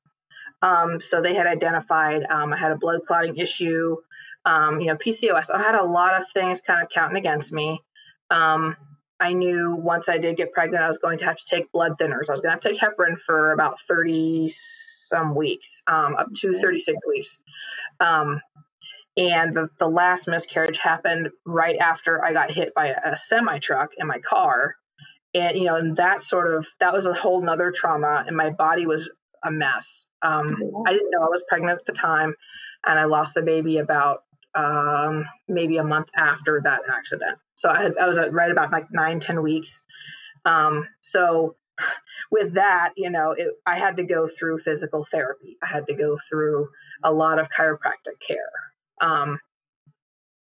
Um, 0.61 1.01
so 1.01 1.21
they 1.21 1.35
had 1.35 1.47
identified 1.47 2.25
um, 2.29 2.53
I 2.53 2.57
had 2.57 2.71
a 2.71 2.77
blood 2.77 3.01
clotting 3.07 3.37
issue, 3.37 3.97
um, 4.45 4.81
you 4.81 4.87
know, 4.87 4.95
PCOS. 4.95 5.51
I 5.53 5.61
had 5.61 5.75
a 5.75 5.83
lot 5.83 6.19
of 6.19 6.27
things 6.33 6.61
kind 6.61 6.83
of 6.83 6.89
counting 6.89 7.17
against 7.17 7.51
me. 7.51 7.81
Um, 8.29 8.75
I 9.19 9.33
knew 9.33 9.75
once 9.75 10.07
I 10.07 10.17
did 10.17 10.37
get 10.37 10.53
pregnant, 10.53 10.83
I 10.83 10.87
was 10.87 10.97
going 10.97 11.17
to 11.19 11.25
have 11.25 11.37
to 11.37 11.45
take 11.45 11.71
blood 11.71 11.93
thinners. 11.99 12.29
I 12.29 12.33
was 12.33 12.41
going 12.41 12.49
to 12.49 12.51
have 12.51 12.61
to 12.61 12.69
take 12.69 12.79
heparin 12.79 13.19
for 13.19 13.51
about 13.51 13.79
30 13.87 14.49
some 14.49 15.35
weeks, 15.35 15.81
um, 15.87 16.15
up 16.15 16.27
to 16.37 16.55
36 16.55 16.97
weeks. 17.07 17.39
And 19.19 19.53
the, 19.53 19.69
the 19.79 19.87
last 19.87 20.29
miscarriage 20.29 20.79
happened 20.79 21.29
right 21.45 21.77
after 21.77 22.23
I 22.23 22.31
got 22.31 22.51
hit 22.51 22.73
by 22.73 22.87
a, 22.87 23.13
a 23.13 23.17
semi 23.17 23.59
truck 23.59 23.89
in 23.97 24.07
my 24.07 24.19
car. 24.19 24.75
And, 25.33 25.57
you 25.57 25.65
know, 25.65 25.75
and 25.75 25.97
that 25.97 26.23
sort 26.23 26.53
of, 26.55 26.65
that 26.79 26.93
was 26.93 27.05
a 27.05 27.13
whole 27.13 27.41
nother 27.41 27.71
trauma. 27.71 28.23
And 28.25 28.37
my 28.37 28.51
body 28.51 28.85
was 28.85 29.09
a 29.43 29.51
mess. 29.51 30.05
Um, 30.21 30.55
I 30.87 30.93
didn't 30.93 31.11
know 31.11 31.21
I 31.21 31.29
was 31.29 31.43
pregnant 31.49 31.79
at 31.79 31.85
the 31.85 31.91
time. 31.91 32.33
And 32.87 32.97
I 32.97 33.03
lost 33.03 33.33
the 33.33 33.41
baby 33.41 33.79
about 33.79 34.23
um, 34.55 35.25
maybe 35.49 35.77
a 35.77 35.83
month 35.83 36.07
after 36.15 36.61
that 36.63 36.81
accident. 36.89 37.37
So 37.55 37.69
I, 37.69 37.83
had, 37.83 37.97
I 37.97 38.07
was 38.07 38.17
at 38.17 38.31
right 38.31 38.51
about 38.51 38.71
like 38.71 38.87
nine, 38.89 39.19
ten 39.19 39.43
weeks. 39.43 39.81
Um, 40.45 40.87
so 41.01 41.57
with 42.31 42.53
that, 42.53 42.93
you 42.95 43.09
know, 43.09 43.31
it, 43.31 43.49
I 43.65 43.77
had 43.77 43.97
to 43.97 44.03
go 44.03 44.29
through 44.29 44.59
physical 44.59 45.05
therapy. 45.11 45.57
I 45.61 45.67
had 45.67 45.87
to 45.87 45.93
go 45.93 46.17
through 46.29 46.69
a 47.03 47.11
lot 47.11 47.37
of 47.37 47.49
chiropractic 47.49 48.19
care. 48.25 48.49
Um, 49.01 49.39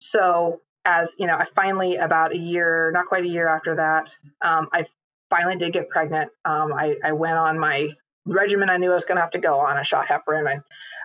so 0.00 0.60
as 0.84 1.14
you 1.18 1.26
know, 1.26 1.34
I 1.34 1.46
finally 1.54 1.96
about 1.96 2.32
a 2.32 2.38
year, 2.38 2.90
not 2.92 3.06
quite 3.06 3.24
a 3.24 3.28
year 3.28 3.48
after 3.48 3.74
that, 3.76 4.14
um, 4.40 4.68
I 4.72 4.86
finally 5.28 5.56
did 5.56 5.72
get 5.72 5.88
pregnant. 5.88 6.30
Um, 6.44 6.72
I, 6.72 6.96
I, 7.04 7.12
went 7.12 7.34
on 7.34 7.58
my 7.58 7.90
regimen 8.24 8.70
I 8.70 8.76
knew 8.76 8.92
I 8.92 8.94
was 8.94 9.04
going 9.04 9.16
to 9.16 9.22
have 9.22 9.32
to 9.32 9.38
go 9.38 9.58
on. 9.58 9.76
I 9.76 9.82
shot 9.82 10.06
heparin, 10.06 10.50
and 10.50 10.62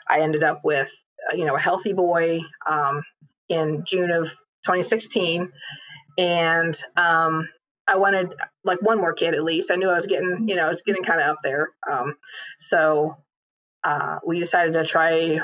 I 0.07 0.21
ended 0.21 0.43
up 0.43 0.61
with 0.63 0.89
uh, 1.31 1.35
you 1.35 1.45
know 1.45 1.55
a 1.55 1.59
healthy 1.59 1.93
boy 1.93 2.41
um, 2.69 3.03
in 3.49 3.83
June 3.85 4.11
of 4.11 4.29
2016, 4.65 5.51
and 6.17 6.83
um, 6.95 7.49
I 7.87 7.97
wanted 7.97 8.33
like 8.63 8.81
one 8.81 8.99
more 8.99 9.13
kid 9.13 9.33
at 9.33 9.43
least. 9.43 9.71
I 9.71 9.75
knew 9.75 9.89
I 9.89 9.95
was 9.95 10.07
getting 10.07 10.47
you 10.47 10.55
know 10.55 10.67
I 10.67 10.69
was 10.69 10.83
getting 10.83 11.03
kind 11.03 11.21
of 11.21 11.27
up 11.27 11.37
there. 11.43 11.69
Um, 11.91 12.15
so 12.59 13.17
uh, 13.83 14.19
we 14.25 14.39
decided 14.39 14.73
to 14.73 14.85
try 14.85 15.39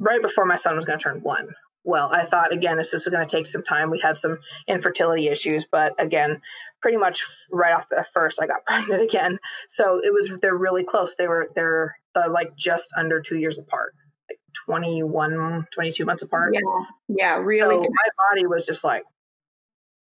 right 0.00 0.20
before 0.20 0.46
my 0.46 0.56
son 0.56 0.74
was 0.74 0.84
going 0.84 0.98
to 0.98 1.02
turn 1.02 1.20
one. 1.22 1.48
Well, 1.84 2.12
I 2.12 2.26
thought 2.26 2.52
again, 2.52 2.76
this 2.76 2.92
is 2.92 3.06
going 3.06 3.26
to 3.26 3.36
take 3.36 3.46
some 3.46 3.62
time. 3.62 3.90
We 3.90 4.00
had 4.00 4.18
some 4.18 4.38
infertility 4.68 5.28
issues, 5.28 5.64
but 5.70 5.94
again, 5.98 6.42
pretty 6.82 6.98
much 6.98 7.24
right 7.50 7.74
off 7.74 7.88
the 7.90 8.04
first, 8.12 8.40
I 8.40 8.46
got 8.46 8.64
pregnant 8.66 9.02
again. 9.02 9.38
So 9.68 10.00
it 10.02 10.12
was 10.12 10.30
they're 10.42 10.56
really 10.56 10.84
close. 10.84 11.14
They 11.16 11.28
were 11.28 11.50
they're 11.54 11.96
uh, 12.14 12.30
like 12.30 12.56
just 12.56 12.90
under 12.96 13.20
two 13.20 13.38
years 13.38 13.58
apart, 13.58 13.94
like 14.28 14.38
21, 14.66 15.66
22 15.72 16.04
months 16.04 16.22
apart. 16.22 16.54
Yeah, 16.54 16.60
yeah, 17.08 17.36
really. 17.36 17.76
So 17.76 17.90
my 17.90 18.28
body 18.30 18.46
was 18.46 18.66
just 18.66 18.84
like, 18.84 19.04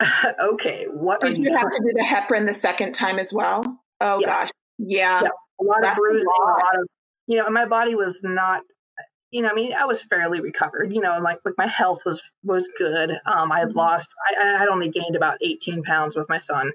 okay, 0.40 0.86
what 0.90 1.20
did 1.20 1.36
you, 1.36 1.44
you 1.44 1.56
have 1.56 1.70
to 1.70 1.78
do 1.78 1.92
the 1.94 2.04
heparin 2.04 2.46
the 2.46 2.54
second 2.54 2.92
time 2.92 3.18
as 3.18 3.32
well? 3.32 3.80
Oh 4.00 4.18
yes. 4.20 4.26
gosh, 4.26 4.50
yeah. 4.78 5.20
yeah. 5.24 5.28
a 5.60 5.64
lot 5.64 5.78
That's 5.82 5.92
of 5.92 5.98
bruising, 5.98 6.26
a 6.26 6.40
lot. 6.40 6.48
a 6.48 6.64
lot 6.64 6.80
of 6.80 6.88
you 7.26 7.36
know, 7.38 7.44
and 7.44 7.54
my 7.54 7.66
body 7.66 7.94
was 7.94 8.20
not 8.22 8.62
you 9.30 9.42
know, 9.42 9.48
I 9.48 9.54
mean, 9.54 9.72
I 9.74 9.84
was 9.84 10.02
fairly 10.02 10.40
recovered, 10.40 10.92
you 10.94 11.00
know, 11.00 11.18
like, 11.20 11.40
like 11.44 11.54
my 11.58 11.66
health 11.66 12.02
was, 12.06 12.22
was 12.44 12.68
good. 12.78 13.10
Um, 13.26 13.50
I 13.50 13.60
had 13.60 13.68
mm-hmm. 13.68 13.78
lost, 13.78 14.14
I, 14.28 14.54
I 14.54 14.58
had 14.58 14.68
only 14.68 14.88
gained 14.88 15.16
about 15.16 15.38
18 15.40 15.82
pounds 15.82 16.16
with 16.16 16.28
my 16.28 16.38
son. 16.38 16.72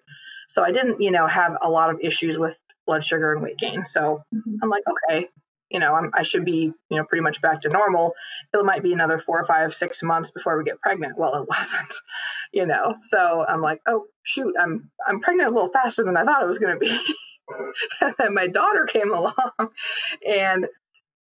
So 0.49 0.63
I 0.63 0.71
didn't, 0.71 1.01
you 1.01 1.11
know, 1.11 1.27
have 1.27 1.57
a 1.61 1.69
lot 1.69 1.89
of 1.89 1.99
issues 2.01 2.37
with 2.37 2.57
blood 2.85 3.03
sugar 3.03 3.33
and 3.33 3.41
weight 3.41 3.57
gain. 3.57 3.85
So 3.85 4.23
mm-hmm. 4.33 4.55
I'm 4.61 4.69
like, 4.69 4.83
okay, 4.87 5.29
you 5.69 5.79
know, 5.79 5.95
I'm, 5.95 6.11
I 6.13 6.23
should 6.23 6.43
be, 6.43 6.73
you 6.89 6.97
know, 6.97 7.05
pretty 7.05 7.21
much 7.21 7.41
back 7.41 7.61
to 7.61 7.69
normal. 7.69 8.13
It 8.53 8.65
might 8.65 8.83
be 8.83 8.91
another 8.91 9.17
four 9.17 9.39
or 9.39 9.45
five, 9.45 9.73
six 9.73 10.03
months 10.03 10.29
before 10.29 10.57
we 10.57 10.65
get 10.65 10.81
pregnant. 10.81 11.17
Well, 11.17 11.35
it 11.35 11.47
wasn't, 11.49 11.93
you 12.51 12.65
know. 12.65 12.95
So 13.01 13.45
I'm 13.47 13.61
like, 13.61 13.81
oh 13.87 14.05
shoot, 14.23 14.53
I'm 14.59 14.91
I'm 15.07 15.21
pregnant 15.21 15.49
a 15.49 15.53
little 15.53 15.71
faster 15.71 16.03
than 16.03 16.17
I 16.17 16.25
thought 16.25 16.43
it 16.43 16.47
was 16.47 16.59
going 16.59 16.73
to 16.73 16.79
be. 16.79 16.99
and 18.01 18.13
then 18.19 18.33
my 18.33 18.47
daughter 18.47 18.85
came 18.85 19.13
along, 19.13 19.33
and 20.27 20.67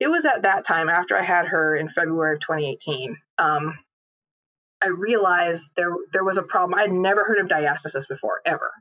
it 0.01 0.09
was 0.09 0.25
at 0.25 0.41
that 0.41 0.65
time 0.65 0.89
after 0.89 1.15
I 1.15 1.21
had 1.21 1.45
her 1.45 1.75
in 1.75 1.87
February 1.87 2.33
of 2.33 2.41
2018. 2.41 3.15
Um, 3.37 3.77
I 4.83 4.87
realized 4.87 5.69
there 5.75 5.93
there 6.11 6.23
was 6.23 6.39
a 6.39 6.43
problem. 6.43 6.79
I'd 6.79 6.91
never 6.91 7.23
heard 7.23 7.37
of 7.37 7.47
diastasis 7.47 8.07
before 8.07 8.41
ever. 8.43 8.71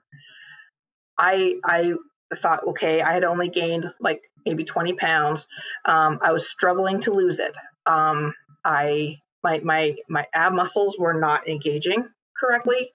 I 1.18 1.56
I 1.62 1.92
thought, 2.36 2.66
okay, 2.68 3.02
I 3.02 3.12
had 3.12 3.24
only 3.24 3.50
gained 3.50 3.92
like 4.00 4.22
maybe 4.46 4.64
20 4.64 4.94
pounds. 4.94 5.46
Um, 5.84 6.20
I 6.22 6.32
was 6.32 6.48
struggling 6.48 7.00
to 7.02 7.12
lose 7.12 7.38
it. 7.38 7.54
Um, 7.84 8.32
I 8.64 9.18
my 9.44 9.58
my 9.58 9.96
my 10.08 10.26
ab 10.32 10.54
muscles 10.54 10.96
were 10.98 11.12
not 11.12 11.46
engaging 11.46 12.08
correctly. 12.34 12.92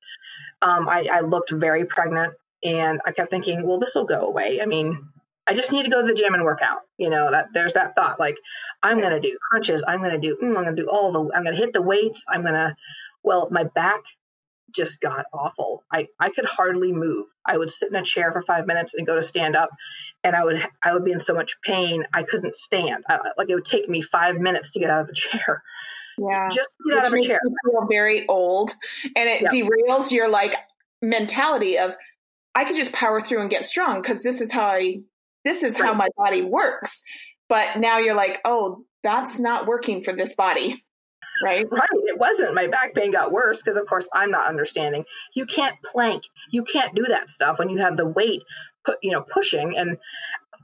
Um, 0.63 0.89
I, 0.89 1.07
I 1.11 1.19
looked 1.19 1.51
very 1.51 1.85
pregnant, 1.85 2.33
and 2.63 2.99
I 3.05 3.11
kept 3.11 3.29
thinking, 3.29 3.67
well, 3.67 3.77
this 3.77 3.93
will 3.93 4.05
go 4.05 4.21
away. 4.21 4.61
I 4.63 4.65
mean, 4.65 5.09
I 5.47 5.53
just 5.53 5.71
need 5.71 5.83
to 5.83 5.89
go 5.89 6.01
to 6.01 6.07
the 6.07 6.13
gym 6.13 6.33
and 6.33 6.43
work 6.43 6.61
out. 6.61 6.79
You 6.97 7.09
know, 7.09 7.29
that 7.31 7.47
there's 7.53 7.73
that 7.73 7.95
thought 7.95 8.19
like 8.19 8.37
I'm 8.81 8.99
going 8.99 9.13
to 9.13 9.19
do 9.19 9.37
crunches, 9.49 9.83
I'm 9.87 9.99
going 9.99 10.19
to 10.19 10.19
do 10.19 10.37
mm, 10.41 10.57
I'm 10.57 10.63
going 10.63 10.75
to 10.75 10.81
do 10.81 10.89
all 10.89 11.11
the 11.11 11.19
I'm 11.35 11.43
going 11.43 11.55
to 11.55 11.61
hit 11.61 11.73
the 11.73 11.81
weights, 11.81 12.23
I'm 12.27 12.41
going 12.41 12.53
to 12.53 12.75
well, 13.23 13.47
my 13.51 13.63
back 13.63 14.01
just 14.71 14.99
got 14.99 15.25
awful. 15.33 15.83
I 15.91 16.07
I 16.19 16.29
could 16.29 16.45
hardly 16.45 16.91
move. 16.91 17.27
I 17.45 17.57
would 17.57 17.71
sit 17.71 17.89
in 17.89 17.95
a 17.95 18.03
chair 18.03 18.31
for 18.31 18.41
5 18.41 18.67
minutes 18.67 18.93
and 18.93 19.05
go 19.05 19.15
to 19.15 19.23
stand 19.23 19.55
up 19.55 19.69
and 20.23 20.35
I 20.35 20.43
would 20.43 20.67
I 20.83 20.93
would 20.93 21.05
be 21.05 21.11
in 21.11 21.19
so 21.19 21.33
much 21.33 21.55
pain 21.63 22.03
I 22.13 22.23
couldn't 22.23 22.55
stand. 22.55 23.03
I, 23.09 23.19
like 23.37 23.49
it 23.49 23.55
would 23.55 23.65
take 23.65 23.87
me 23.89 24.01
5 24.01 24.35
minutes 24.37 24.71
to 24.71 24.79
get 24.79 24.89
out 24.89 25.01
of 25.01 25.07
the 25.07 25.13
chair. 25.15 25.63
Yeah. 26.17 26.49
Just 26.49 26.69
get 26.87 26.95
Which 26.95 26.97
out 26.97 27.07
of 27.07 27.13
a 27.13 27.23
chair. 27.23 27.39
You 27.43 27.55
feel 27.71 27.87
very 27.89 28.27
old 28.27 28.73
and 29.15 29.29
it 29.29 29.41
yep. 29.41 29.51
derails 29.51 30.11
your 30.11 30.29
like 30.29 30.55
mentality 31.01 31.77
of 31.77 31.91
I 32.55 32.63
could 32.63 32.77
just 32.77 32.93
power 32.93 33.21
through 33.21 33.41
and 33.41 33.49
get 33.49 33.65
strong 33.65 34.01
because 34.01 34.23
this 34.23 34.39
is 34.39 34.51
how 34.51 34.65
I 34.65 35.01
this 35.45 35.63
is 35.63 35.77
how 35.77 35.93
my 35.93 36.09
body 36.17 36.41
works. 36.41 37.01
But 37.47 37.77
now 37.77 37.99
you're 37.99 38.15
like, 38.15 38.39
oh, 38.43 38.83
that's 39.03 39.39
not 39.39 39.67
working 39.67 40.03
for 40.03 40.11
this 40.11 40.33
body. 40.33 40.83
Right? 41.43 41.65
Right. 41.69 41.89
It 41.91 42.17
wasn't. 42.17 42.55
My 42.55 42.67
back 42.67 42.95
pain 42.95 43.11
got 43.11 43.31
worse 43.31 43.61
because, 43.61 43.77
of 43.77 43.85
course, 43.87 44.07
I'm 44.13 44.31
not 44.31 44.47
understanding. 44.47 45.03
You 45.35 45.45
can't 45.45 45.75
plank. 45.83 46.23
You 46.51 46.63
can't 46.63 46.95
do 46.95 47.05
that 47.09 47.29
stuff 47.29 47.59
when 47.59 47.69
you 47.69 47.77
have 47.79 47.97
the 47.97 48.05
weight, 48.05 48.41
put, 48.85 48.97
you 49.03 49.11
know, 49.11 49.21
pushing. 49.21 49.77
And 49.77 49.97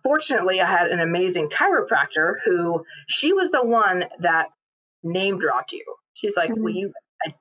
fortunately, 0.01 0.61
I 0.61 0.65
had 0.65 0.87
an 0.87 1.01
amazing 1.01 1.49
chiropractor 1.49 2.35
who 2.45 2.83
she 3.07 3.33
was 3.33 3.51
the 3.51 3.63
one 3.63 4.05
that 4.19 4.47
name 5.03 5.39
dropped 5.39 5.73
you. 5.73 5.83
She's 6.13 6.35
like, 6.37 6.51
mm-hmm. 6.51 6.63
well, 6.63 6.73
you, 6.73 6.93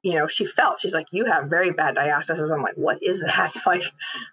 you 0.02 0.14
know, 0.14 0.26
she 0.26 0.44
felt, 0.44 0.80
she's 0.80 0.92
like, 0.92 1.06
you 1.12 1.24
have 1.24 1.44
very 1.44 1.70
bad 1.70 1.96
diastasis. 1.96 2.52
I'm 2.52 2.62
like, 2.62 2.76
what 2.76 3.02
is 3.02 3.20
that? 3.20 3.54
Like, 3.66 3.84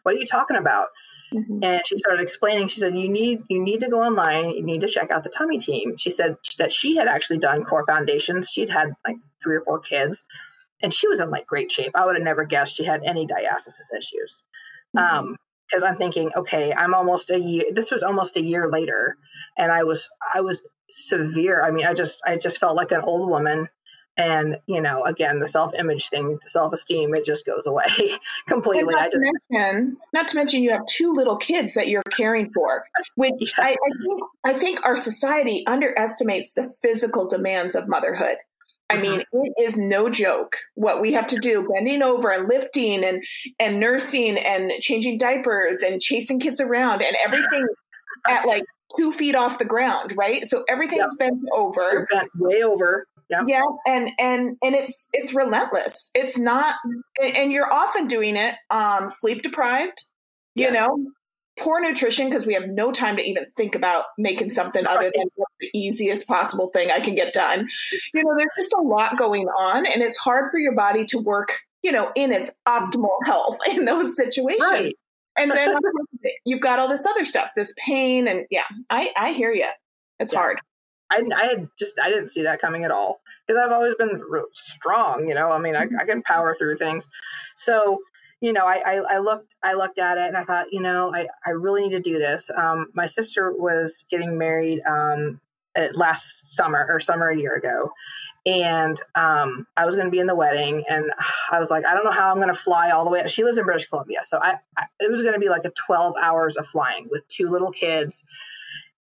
what 0.04 0.16
are 0.16 0.18
you 0.18 0.26
talking 0.26 0.58
about? 0.58 0.88
Mm-hmm. 1.34 1.64
And 1.64 1.82
she 1.86 1.98
started 1.98 2.22
explaining. 2.22 2.70
She 2.70 2.80
said, 2.80 2.98
"You 2.98 3.10
need 3.10 3.44
you 3.50 3.62
need 3.62 3.82
to 3.82 3.90
go 3.90 4.02
online. 4.02 4.52
You 4.52 4.64
need 4.64 4.82
to 4.82 4.88
check 4.88 5.12
out 5.12 5.24
the 5.24 5.30
Tummy 5.30 5.60
Team." 5.60 5.98
She 5.98 6.10
said 6.10 6.38
that 6.58 6.72
she 6.72 6.96
had 6.96 7.08
actually 7.08 7.40
done 7.40 7.66
core 7.66 7.86
foundations. 7.86 8.50
She'd 8.50 8.70
had 8.70 8.94
like 9.06 9.18
three 9.44 9.58
or 9.58 9.62
four 9.62 9.80
kids, 9.80 10.24
and 10.82 10.94
she 10.94 11.08
was 11.08 11.20
in 11.20 11.30
like 11.30 11.46
great 11.46 11.72
shape. 11.72 11.92
I 11.96 12.06
would 12.06 12.16
have 12.16 12.24
never 12.24 12.46
guessed 12.46 12.78
she 12.78 12.86
had 12.86 13.04
any 13.04 13.28
diastasis 13.28 13.98
issues. 13.98 14.44
Mm-hmm. 14.96 15.18
Um, 15.18 15.36
because 15.70 15.84
I'm 15.84 15.98
thinking, 15.98 16.32
okay, 16.36 16.74
I'm 16.74 16.94
almost 16.94 17.30
a 17.30 17.38
year. 17.38 17.66
This 17.74 17.92
was 17.92 18.04
almost 18.04 18.38
a 18.38 18.42
year 18.42 18.70
later, 18.70 19.18
and 19.58 19.70
I 19.70 19.84
was 19.84 20.10
I 20.34 20.42
was 20.42 20.62
severe. 20.90 21.62
I 21.62 21.72
mean, 21.72 21.86
I 21.86 21.94
just 21.94 22.22
I 22.26 22.38
just 22.38 22.60
felt 22.60 22.76
like 22.76 22.92
an 22.92 23.02
old 23.02 23.30
woman 23.30 23.68
and 24.18 24.58
you 24.66 24.82
know 24.82 25.04
again 25.06 25.40
the 25.40 25.48
self-image 25.48 26.10
thing 26.10 26.38
the 26.42 26.50
self-esteem 26.50 27.14
it 27.14 27.26
just 27.26 27.46
goes 27.46 27.66
away 27.66 27.86
completely 28.48 28.94
not, 28.94 29.12
just, 29.12 29.14
to 29.14 29.32
mention, 29.52 29.98
not 30.14 30.28
to 30.28 30.36
mention 30.36 30.64
you 30.64 30.72
have 30.72 30.86
two 30.88 31.14
little 31.14 31.38
kids 31.38 31.74
that 31.74 31.88
you're 31.88 32.04
caring 32.12 32.52
for 32.54 32.84
which 33.16 33.34
yeah. 33.58 33.66
I, 33.66 33.70
I, 33.70 33.74
think, 33.74 34.24
I 34.46 34.54
think 34.54 34.86
our 34.86 34.98
society 34.98 35.66
underestimates 35.68 36.52
the 36.52 36.74
physical 36.82 37.28
demands 37.28 37.76
of 37.76 37.88
motherhood 37.88 38.38
I 38.90 38.96
mm-hmm. 38.96 39.02
mean, 39.02 39.24
it 39.34 39.62
is 39.62 39.78
no 39.78 40.10
joke 40.10 40.56
what 40.76 41.02
we 41.02 41.12
have 41.14 41.28
to 41.28 41.40
do, 41.40 41.68
bending 41.74 42.02
over 42.02 42.30
and 42.30 42.48
lifting 42.48 43.04
and 43.04 43.22
and 43.60 43.80
nursing 43.80 44.38
and 44.38 44.72
changing 44.80 45.18
diapers 45.18 45.82
and 45.82 46.02
chasing 46.02 46.40
kids 46.40 46.62
around 46.62 47.02
and 47.02 47.16
everything 47.24 47.68
at 48.28 48.46
like 48.46 48.64
two 48.98 49.12
feet 49.12 49.36
off 49.36 49.60
the 49.60 49.66
ground, 49.66 50.14
right? 50.16 50.46
So 50.46 50.64
everything's 50.70 51.14
yep. 51.20 51.32
bent 51.32 51.44
over. 51.54 51.82
You're 51.92 52.08
bent 52.10 52.30
way 52.38 52.64
over. 52.64 53.06
Yeah. 53.30 53.44
yeah 53.46 53.64
and 53.86 54.12
and 54.20 54.58
and 54.64 54.74
it's 54.74 55.10
it's 55.12 55.34
relentless 55.34 56.12
it's 56.16 56.38
not 56.38 56.76
and 57.22 57.52
you're 57.52 57.72
often 57.72 58.08
doing 58.08 58.38
it 58.38 58.56
um 58.70 59.10
sleep 59.10 59.42
deprived 59.42 60.02
you 60.56 60.66
yeah. 60.66 60.72
know 60.72 60.98
poor 61.60 61.82
nutrition 61.82 62.30
because 62.30 62.46
we 62.46 62.54
have 62.54 62.68
no 62.68 62.92
time 62.92 63.18
to 63.18 63.24
even 63.24 63.46
think 63.58 63.76
about 63.76 64.06
making 64.18 64.52
something 64.52 64.86
other 64.86 65.12
than 65.14 65.26
the 65.60 65.70
easiest 65.74 66.28
possible 66.28 66.70
thing 66.70 66.92
i 66.92 67.00
can 67.00 67.16
get 67.16 67.34
done 67.34 67.68
you 68.14 68.24
know 68.24 68.32
there's 68.38 68.50
just 68.58 68.74
a 68.78 68.82
lot 68.82 69.18
going 69.18 69.48
on 69.48 69.86
and 69.86 70.02
it's 70.02 70.18
hard 70.18 70.50
for 70.52 70.60
your 70.60 70.76
body 70.76 71.04
to 71.04 71.18
work 71.18 71.60
you 71.82 71.92
know 71.92 72.12
in 72.16 72.32
its 72.32 72.52
optimal 72.68 73.18
health 73.26 73.58
in 73.70 73.86
those 73.86 74.16
situations 74.16 74.64
right. 74.72 74.96
and 75.36 75.52
then 75.52 75.76
you've 76.46 76.62
got 76.62 76.80
all 76.80 76.88
this 76.88 77.06
other 77.06 77.26
stuff 77.26 77.50
this 77.56 77.74
pain 77.86 78.28
and 78.28 78.46
yeah 78.52 78.66
i 78.90 79.12
i 79.18 79.34
hear 79.34 79.52
you 79.52 79.68
it's 80.20 80.34
yeah. 80.34 80.40
hard 80.40 80.62
I, 81.12 81.24
I 81.36 81.46
had 81.46 81.70
just 81.78 82.00
I 82.00 82.10
didn't 82.10 82.30
see 82.30 82.44
that 82.44 82.62
coming 82.62 82.84
at 82.84 82.92
all 82.92 83.22
because 83.46 83.62
I've 83.64 83.72
always 83.72 83.96
been 83.96 84.22
strong, 84.54 85.28
you 85.28 85.36
know. 85.36 85.52
I 85.52 85.60
mean, 85.60 85.76
I, 85.76 85.88
I 86.00 86.06
can 86.06 86.22
power 86.24 86.56
through 86.56 86.78
things. 86.78 87.08
So, 87.56 88.00
you 88.42 88.54
know, 88.54 88.66
I, 88.66 88.82
I, 88.86 89.16
I 89.16 89.18
looked 89.20 89.56
I 89.64 89.74
looked 89.74 90.00
at 90.00 90.18
it 90.18 90.28
and 90.28 90.38
I 90.38 90.44
thought, 90.44 90.68
you 90.72 90.82
know, 90.82 91.14
I, 91.14 91.28
I 91.46 91.52
really 91.52 91.84
need 91.84 91.92
to 91.92 92.02
do 92.02 92.20
this. 92.20 92.50
Um, 92.54 92.88
my 92.94 93.08
sister 93.08 93.54
was 93.54 94.06
getting 94.10 94.38
married 94.38 94.82
um, 94.88 95.40
last 95.94 96.56
summer 96.56 96.88
or 96.90 97.00
summer 97.00 97.30
a 97.30 97.38
year 97.38 97.56
ago, 97.56 97.92
and 98.46 99.00
um, 99.16 99.66
I 99.78 99.86
was 99.86 99.96
going 99.96 100.08
to 100.08 100.12
be 100.12 100.20
in 100.20 100.28
the 100.28 100.36
wedding, 100.36 100.84
and 100.90 101.06
I 101.52 101.60
was 101.60 101.70
like, 101.70 101.86
I 101.86 101.94
don't 101.94 102.04
know 102.04 102.12
how 102.12 102.32
I'm 102.32 102.38
going 102.38 102.54
to 102.54 102.60
fly 102.60 102.92
all 102.92 103.06
the 103.06 103.12
way. 103.12 103.24
She 103.28 103.44
lives 103.44 103.58
in 103.58 103.66
British 103.66 103.88
Columbia, 103.88 104.22
so 104.24 104.40
I, 104.42 104.58
I 104.78 104.86
it 105.00 105.10
was 105.10 105.22
going 105.22 105.34
to 105.34 105.40
be 105.40 105.50
like 105.50 105.66
a 105.66 105.72
12 105.72 106.16
hours 106.22 106.58
of 106.58 106.68
flying 106.68 107.08
with 107.10 107.26
two 107.30 107.50
little 107.50 107.72
kids 107.72 108.24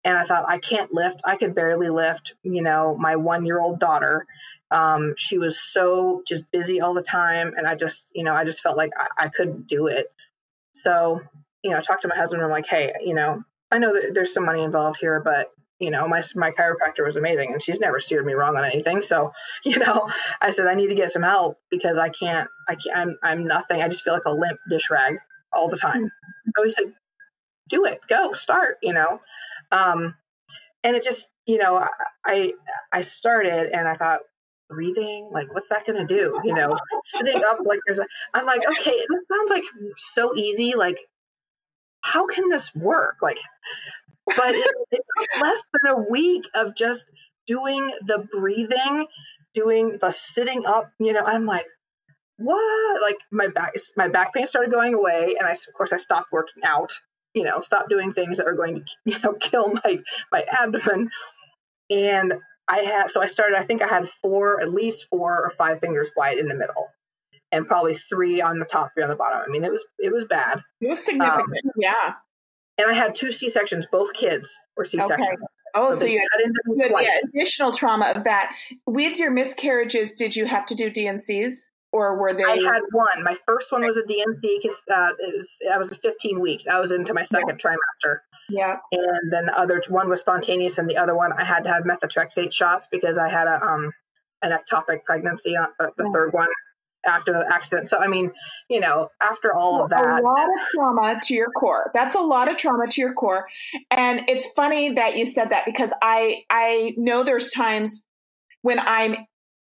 and 0.04 0.16
I 0.16 0.24
thought 0.24 0.44
I 0.48 0.58
can't 0.58 0.92
lift. 0.92 1.20
I 1.24 1.36
could 1.36 1.54
barely 1.54 1.88
lift. 1.88 2.34
You 2.42 2.62
know, 2.62 2.96
my 2.98 3.16
one 3.16 3.46
year 3.46 3.60
old 3.60 3.80
daughter. 3.80 4.26
Um, 4.70 5.14
she 5.16 5.38
was 5.38 5.60
so 5.60 6.22
just 6.26 6.50
busy 6.50 6.80
all 6.80 6.94
the 6.94 7.02
time, 7.02 7.54
and 7.56 7.66
I 7.66 7.74
just, 7.74 8.08
you 8.14 8.24
know, 8.24 8.34
I 8.34 8.44
just 8.44 8.62
felt 8.62 8.76
like 8.76 8.90
I, 8.96 9.26
I 9.26 9.28
couldn't 9.28 9.68
do 9.68 9.86
it. 9.86 10.12
So, 10.74 11.20
you 11.62 11.70
know, 11.70 11.78
I 11.78 11.80
talked 11.82 12.02
to 12.02 12.08
my 12.08 12.16
husband. 12.16 12.42
I'm 12.42 12.50
like, 12.50 12.66
hey, 12.66 12.92
you 13.04 13.14
know, 13.14 13.44
I 13.70 13.78
know 13.78 13.92
that 13.92 14.14
there's 14.14 14.32
some 14.32 14.44
money 14.44 14.62
involved 14.62 14.98
here, 14.98 15.20
but 15.20 15.52
you 15.78 15.90
know, 15.90 16.06
my 16.06 16.22
my 16.34 16.50
chiropractor 16.50 17.04
was 17.04 17.16
amazing, 17.16 17.52
and 17.52 17.62
she's 17.62 17.80
never 17.80 18.00
steered 18.00 18.26
me 18.26 18.34
wrong 18.34 18.56
on 18.56 18.64
anything. 18.64 19.02
So, 19.02 19.32
you 19.64 19.78
know, 19.78 20.08
I 20.40 20.50
said 20.50 20.66
I 20.66 20.74
need 20.74 20.88
to 20.88 20.94
get 20.94 21.12
some 21.12 21.22
help 21.22 21.58
because 21.70 21.98
I 21.98 22.08
can't. 22.08 22.48
I 22.68 22.74
can't. 22.74 22.96
I'm 22.96 23.18
I'm 23.22 23.46
nothing. 23.46 23.82
I 23.82 23.88
just 23.88 24.02
feel 24.02 24.14
like 24.14 24.26
a 24.26 24.32
limp 24.32 24.58
dish 24.68 24.90
rag 24.90 25.18
all 25.52 25.68
the 25.68 25.76
time. 25.76 26.10
So 26.56 26.64
he 26.64 26.70
said, 26.70 26.92
do 27.68 27.84
it, 27.84 28.00
go, 28.08 28.32
start. 28.32 28.78
You 28.82 28.92
know. 28.92 29.20
Um, 29.72 30.14
and 30.82 30.96
it 30.96 31.02
just, 31.02 31.28
you 31.46 31.58
know, 31.58 31.86
I 32.24 32.52
I 32.92 33.02
started 33.02 33.70
and 33.76 33.88
I 33.88 33.96
thought, 33.96 34.20
breathing, 34.68 35.28
like 35.32 35.52
what's 35.54 35.68
that 35.68 35.86
gonna 35.86 36.06
do? 36.06 36.38
You 36.44 36.54
know, 36.54 36.76
sitting 37.04 37.42
up 37.46 37.58
like 37.64 37.80
there's 37.86 37.98
a 37.98 38.06
I'm 38.32 38.46
like, 38.46 38.66
okay, 38.66 38.90
it 38.90 39.08
sounds 39.32 39.50
like 39.50 39.64
so 40.12 40.34
easy. 40.36 40.74
Like, 40.74 40.98
how 42.00 42.26
can 42.26 42.48
this 42.48 42.74
work? 42.74 43.16
Like, 43.22 43.38
but 44.26 44.54
it, 44.54 44.70
it 44.90 45.00
took 45.18 45.40
less 45.40 45.62
than 45.72 45.92
a 45.92 46.10
week 46.10 46.44
of 46.54 46.74
just 46.74 47.06
doing 47.46 47.90
the 48.06 48.26
breathing, 48.32 49.06
doing 49.54 49.98
the 50.00 50.10
sitting 50.10 50.66
up, 50.66 50.90
you 50.98 51.12
know, 51.12 51.22
I'm 51.24 51.46
like, 51.46 51.66
what? 52.38 53.02
Like 53.02 53.16
my 53.30 53.48
back, 53.48 53.74
my 53.96 54.08
back 54.08 54.34
pain 54.34 54.46
started 54.46 54.72
going 54.72 54.94
away, 54.94 55.36
and 55.38 55.46
I, 55.46 55.52
of 55.52 55.74
course, 55.76 55.92
I 55.92 55.98
stopped 55.98 56.32
working 56.32 56.62
out. 56.64 56.92
You 57.34 57.44
know, 57.44 57.60
stop 57.60 57.88
doing 57.88 58.12
things 58.12 58.36
that 58.38 58.46
are 58.46 58.54
going 58.54 58.76
to, 58.76 58.82
you 59.04 59.18
know, 59.20 59.34
kill 59.34 59.72
my 59.84 60.00
my 60.32 60.44
abdomen. 60.50 61.10
And 61.90 62.34
I 62.66 62.78
had, 62.78 63.10
so 63.10 63.20
I 63.20 63.26
started. 63.26 63.58
I 63.58 63.64
think 63.64 63.82
I 63.82 63.88
had 63.88 64.08
four, 64.22 64.60
at 64.60 64.72
least 64.72 65.06
four 65.10 65.44
or 65.44 65.50
five 65.50 65.80
fingers 65.80 66.08
wide 66.16 66.38
in 66.38 66.48
the 66.48 66.54
middle, 66.54 66.88
and 67.52 67.66
probably 67.66 67.96
three 67.96 68.40
on 68.40 68.58
the 68.58 68.64
top, 68.64 68.92
three 68.94 69.02
on 69.02 69.10
the 69.10 69.16
bottom. 69.16 69.40
I 69.46 69.50
mean, 69.50 69.64
it 69.64 69.72
was 69.72 69.84
it 69.98 70.12
was 70.12 70.24
bad. 70.24 70.62
It 70.80 70.88
was 70.88 71.04
significant. 71.04 71.48
Um, 71.66 71.72
yeah. 71.76 72.14
And 72.76 72.90
I 72.90 72.94
had 72.94 73.14
two 73.14 73.30
C 73.30 73.50
sections. 73.50 73.86
Both 73.90 74.14
kids 74.14 74.52
were 74.76 74.84
C 74.84 74.98
sections. 74.98 75.20
Okay. 75.20 75.36
Oh, 75.76 75.90
so, 75.92 76.00
so 76.00 76.06
you 76.06 76.20
had 76.32 77.02
yeah, 77.02 77.18
additional 77.22 77.72
trauma 77.72 78.06
of 78.06 78.24
that. 78.24 78.52
With 78.86 79.18
your 79.18 79.30
miscarriages, 79.30 80.12
did 80.12 80.34
you 80.34 80.46
have 80.46 80.66
to 80.66 80.74
do 80.74 80.90
D&Cs? 80.90 81.62
Or 81.94 82.16
were 82.16 82.34
they? 82.34 82.42
I 82.42 82.56
had 82.56 82.82
one. 82.90 83.22
My 83.22 83.36
first 83.46 83.70
one 83.70 83.86
was 83.86 83.96
a 83.96 84.04
D&C 84.04 84.60
because 84.60 84.76
uh, 84.92 85.12
it 85.20 85.38
was 85.38 85.56
I 85.72 85.78
was 85.78 85.96
15 85.96 86.40
weeks. 86.40 86.66
I 86.66 86.80
was 86.80 86.90
into 86.90 87.14
my 87.14 87.22
second 87.22 87.60
yeah. 87.64 87.70
trimester. 87.70 88.16
Yeah. 88.50 88.76
And 88.90 89.32
then 89.32 89.46
the 89.46 89.56
other 89.56 89.80
one 89.88 90.08
was 90.08 90.18
spontaneous, 90.20 90.78
and 90.78 90.90
the 90.90 90.96
other 90.96 91.14
one 91.14 91.32
I 91.32 91.44
had 91.44 91.62
to 91.64 91.72
have 91.72 91.84
methotrexate 91.84 92.52
shots 92.52 92.88
because 92.90 93.16
I 93.16 93.28
had 93.28 93.46
a 93.46 93.64
um 93.64 93.92
an 94.42 94.50
ectopic 94.50 95.04
pregnancy 95.04 95.56
on 95.56 95.66
uh, 95.66 95.68
the, 95.78 95.92
the 95.98 96.04
yeah. 96.04 96.12
third 96.12 96.32
one 96.32 96.48
after 97.06 97.32
the 97.32 97.46
accident. 97.52 97.88
So 97.88 97.98
I 97.98 98.08
mean, 98.08 98.32
you 98.68 98.80
know, 98.80 99.08
after 99.20 99.54
all 99.54 99.76
so 99.78 99.84
of 99.84 99.90
that, 99.90 100.20
a 100.20 100.22
lot 100.22 100.44
of 100.44 100.68
trauma 100.74 101.20
to 101.22 101.34
your 101.34 101.50
core. 101.52 101.92
That's 101.94 102.16
a 102.16 102.20
lot 102.20 102.50
of 102.50 102.56
trauma 102.56 102.88
to 102.88 103.00
your 103.00 103.14
core. 103.14 103.46
And 103.92 104.22
it's 104.28 104.48
funny 104.56 104.94
that 104.94 105.16
you 105.16 105.26
said 105.26 105.50
that 105.50 105.64
because 105.64 105.92
I 106.02 106.42
I 106.50 106.94
know 106.96 107.22
there's 107.22 107.52
times 107.52 108.02
when 108.62 108.80
I'm 108.80 109.14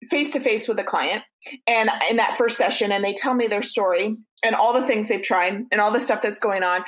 face 0.10 0.32
to 0.32 0.40
face 0.40 0.68
with 0.68 0.80
a 0.80 0.84
client 0.84 1.24
and 1.66 1.90
in 2.10 2.18
that 2.18 2.38
first 2.38 2.58
session 2.58 2.92
and 2.92 3.04
they 3.04 3.14
tell 3.14 3.34
me 3.34 3.48
their 3.48 3.64
story 3.64 4.16
and 4.44 4.56
all 4.56 4.80
the 4.80 4.86
things 4.86 5.08
they've 5.08 5.24
tried 5.24 5.64
and 5.72 5.82
all 5.82 5.92
the 5.92 6.00
stuff 6.00 6.22
that's 6.22 6.40
going 6.40 6.64
on 6.64 6.84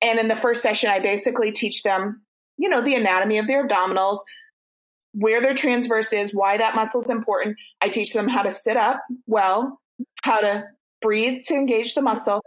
and 0.00 0.20
in 0.20 0.28
the 0.28 0.36
first 0.36 0.62
session 0.62 0.88
i 0.88 1.00
basically 1.00 1.50
teach 1.50 1.82
them 1.82 2.22
you 2.58 2.68
know 2.68 2.80
the 2.80 2.94
anatomy 2.94 3.38
of 3.38 3.48
their 3.48 3.66
abdominals 3.66 4.18
where 5.12 5.42
their 5.42 5.54
transverse 5.54 6.12
is 6.12 6.32
why 6.32 6.56
that 6.56 6.76
muscle 6.76 7.02
is 7.02 7.10
important 7.10 7.56
i 7.80 7.88
teach 7.88 8.12
them 8.12 8.28
how 8.28 8.42
to 8.42 8.52
sit 8.52 8.76
up 8.76 9.00
well 9.26 9.80
how 10.22 10.40
to 10.40 10.64
breathe 11.00 11.42
to 11.42 11.54
engage 11.54 11.94
the 11.94 12.02
muscle 12.02 12.40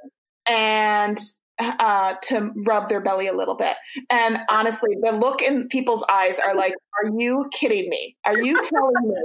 and 0.48 1.20
uh, 1.58 2.16
to 2.22 2.52
rub 2.66 2.90
their 2.90 3.00
belly 3.00 3.28
a 3.28 3.34
little 3.34 3.56
bit. 3.56 3.78
And 4.10 4.40
honestly, 4.50 4.90
the 5.02 5.14
look 5.14 5.42
in 5.42 5.70
people's 5.70 6.04
eyes 6.10 6.38
are 6.38 6.54
like, 6.54 6.74
"Are 7.02 7.10
you 7.18 7.50
kidding 7.54 7.90
me? 7.90 8.18
Are 8.26 8.38
you 8.38 8.62
telling 8.62 8.94
me 9.04 9.16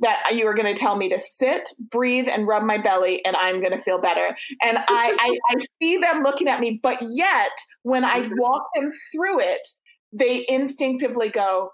that 0.00 0.34
you 0.34 0.44
were 0.44 0.54
going 0.54 0.72
to 0.72 0.78
tell 0.78 0.96
me 0.96 1.08
to 1.10 1.18
sit, 1.18 1.68
breathe, 1.90 2.28
and 2.28 2.46
rub 2.46 2.62
my 2.62 2.78
belly, 2.78 3.24
and 3.24 3.36
I'm 3.36 3.60
going 3.60 3.76
to 3.76 3.82
feel 3.82 4.00
better. 4.00 4.36
And 4.62 4.78
I, 4.78 4.84
I, 4.88 5.38
I 5.50 5.66
see 5.80 5.96
them 5.98 6.22
looking 6.22 6.48
at 6.48 6.60
me, 6.60 6.80
but 6.82 6.98
yet 7.10 7.52
when 7.82 8.04
I 8.04 8.20
mm-hmm. 8.20 8.34
walk 8.38 8.62
them 8.74 8.92
through 9.12 9.40
it, 9.40 9.66
they 10.12 10.44
instinctively 10.48 11.28
go, 11.28 11.70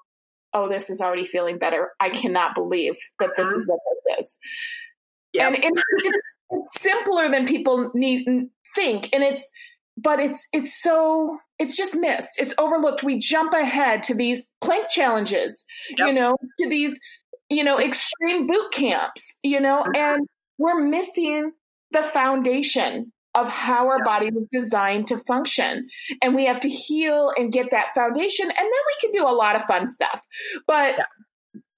"Oh, 0.52 0.68
this 0.68 0.90
is 0.90 1.00
already 1.00 1.26
feeling 1.26 1.58
better. 1.58 1.90
I 2.00 2.10
cannot 2.10 2.54
believe 2.54 2.94
that 3.18 3.30
this 3.36 3.48
is 3.48 3.54
uh-huh. 3.54 3.64
what 3.66 3.80
this 4.06 4.26
is." 4.26 4.38
Yep. 5.34 5.46
And 5.46 5.64
it, 5.64 5.72
it's 6.50 6.82
simpler 6.82 7.30
than 7.30 7.46
people 7.46 7.90
need 7.94 8.26
think, 8.74 9.08
and 9.12 9.22
it's 9.22 9.50
but 9.96 10.20
it's 10.20 10.46
it's 10.52 10.82
so 10.82 11.38
it's 11.58 11.76
just 11.76 11.94
missed 11.94 12.30
it's 12.38 12.54
overlooked 12.58 13.02
we 13.02 13.18
jump 13.18 13.52
ahead 13.52 14.02
to 14.02 14.14
these 14.14 14.48
plank 14.62 14.88
challenges 14.88 15.64
yep. 15.98 16.08
you 16.08 16.14
know 16.14 16.36
to 16.58 16.68
these 16.68 16.98
you 17.52 17.64
know, 17.64 17.78
extreme 17.78 18.46
boot 18.46 18.72
camps, 18.72 19.34
you 19.42 19.60
know, 19.60 19.82
mm-hmm. 19.82 19.96
and 19.96 20.28
we're 20.58 20.80
missing 20.80 21.52
the 21.90 22.02
foundation 22.12 23.12
of 23.34 23.48
how 23.48 23.88
our 23.88 24.04
body 24.04 24.30
was 24.30 24.46
designed 24.52 25.06
to 25.06 25.18
function. 25.18 25.88
And 26.20 26.34
we 26.34 26.46
have 26.46 26.60
to 26.60 26.68
heal 26.68 27.32
and 27.36 27.52
get 27.52 27.70
that 27.70 27.94
foundation. 27.94 28.46
And 28.46 28.56
then 28.56 28.66
we 28.66 28.96
can 29.00 29.12
do 29.12 29.26
a 29.26 29.32
lot 29.32 29.56
of 29.56 29.62
fun 29.66 29.88
stuff. 29.88 30.20
But 30.66 30.96
yeah. 30.98 31.04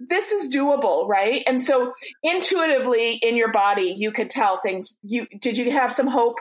this 0.01 0.33
is 0.33 0.53
doable, 0.53 1.07
right? 1.09 1.45
And 1.47 1.61
so 1.61 1.93
intuitively 2.23 3.15
in 3.23 3.37
your 3.37 3.53
body, 3.53 3.95
you 3.97 4.11
could 4.11 4.31
tell 4.31 4.61
things. 4.61 4.95
You 5.03 5.27
did 5.41 5.57
you 5.57 5.71
have 5.71 5.93
some 5.93 6.09
hope? 6.09 6.37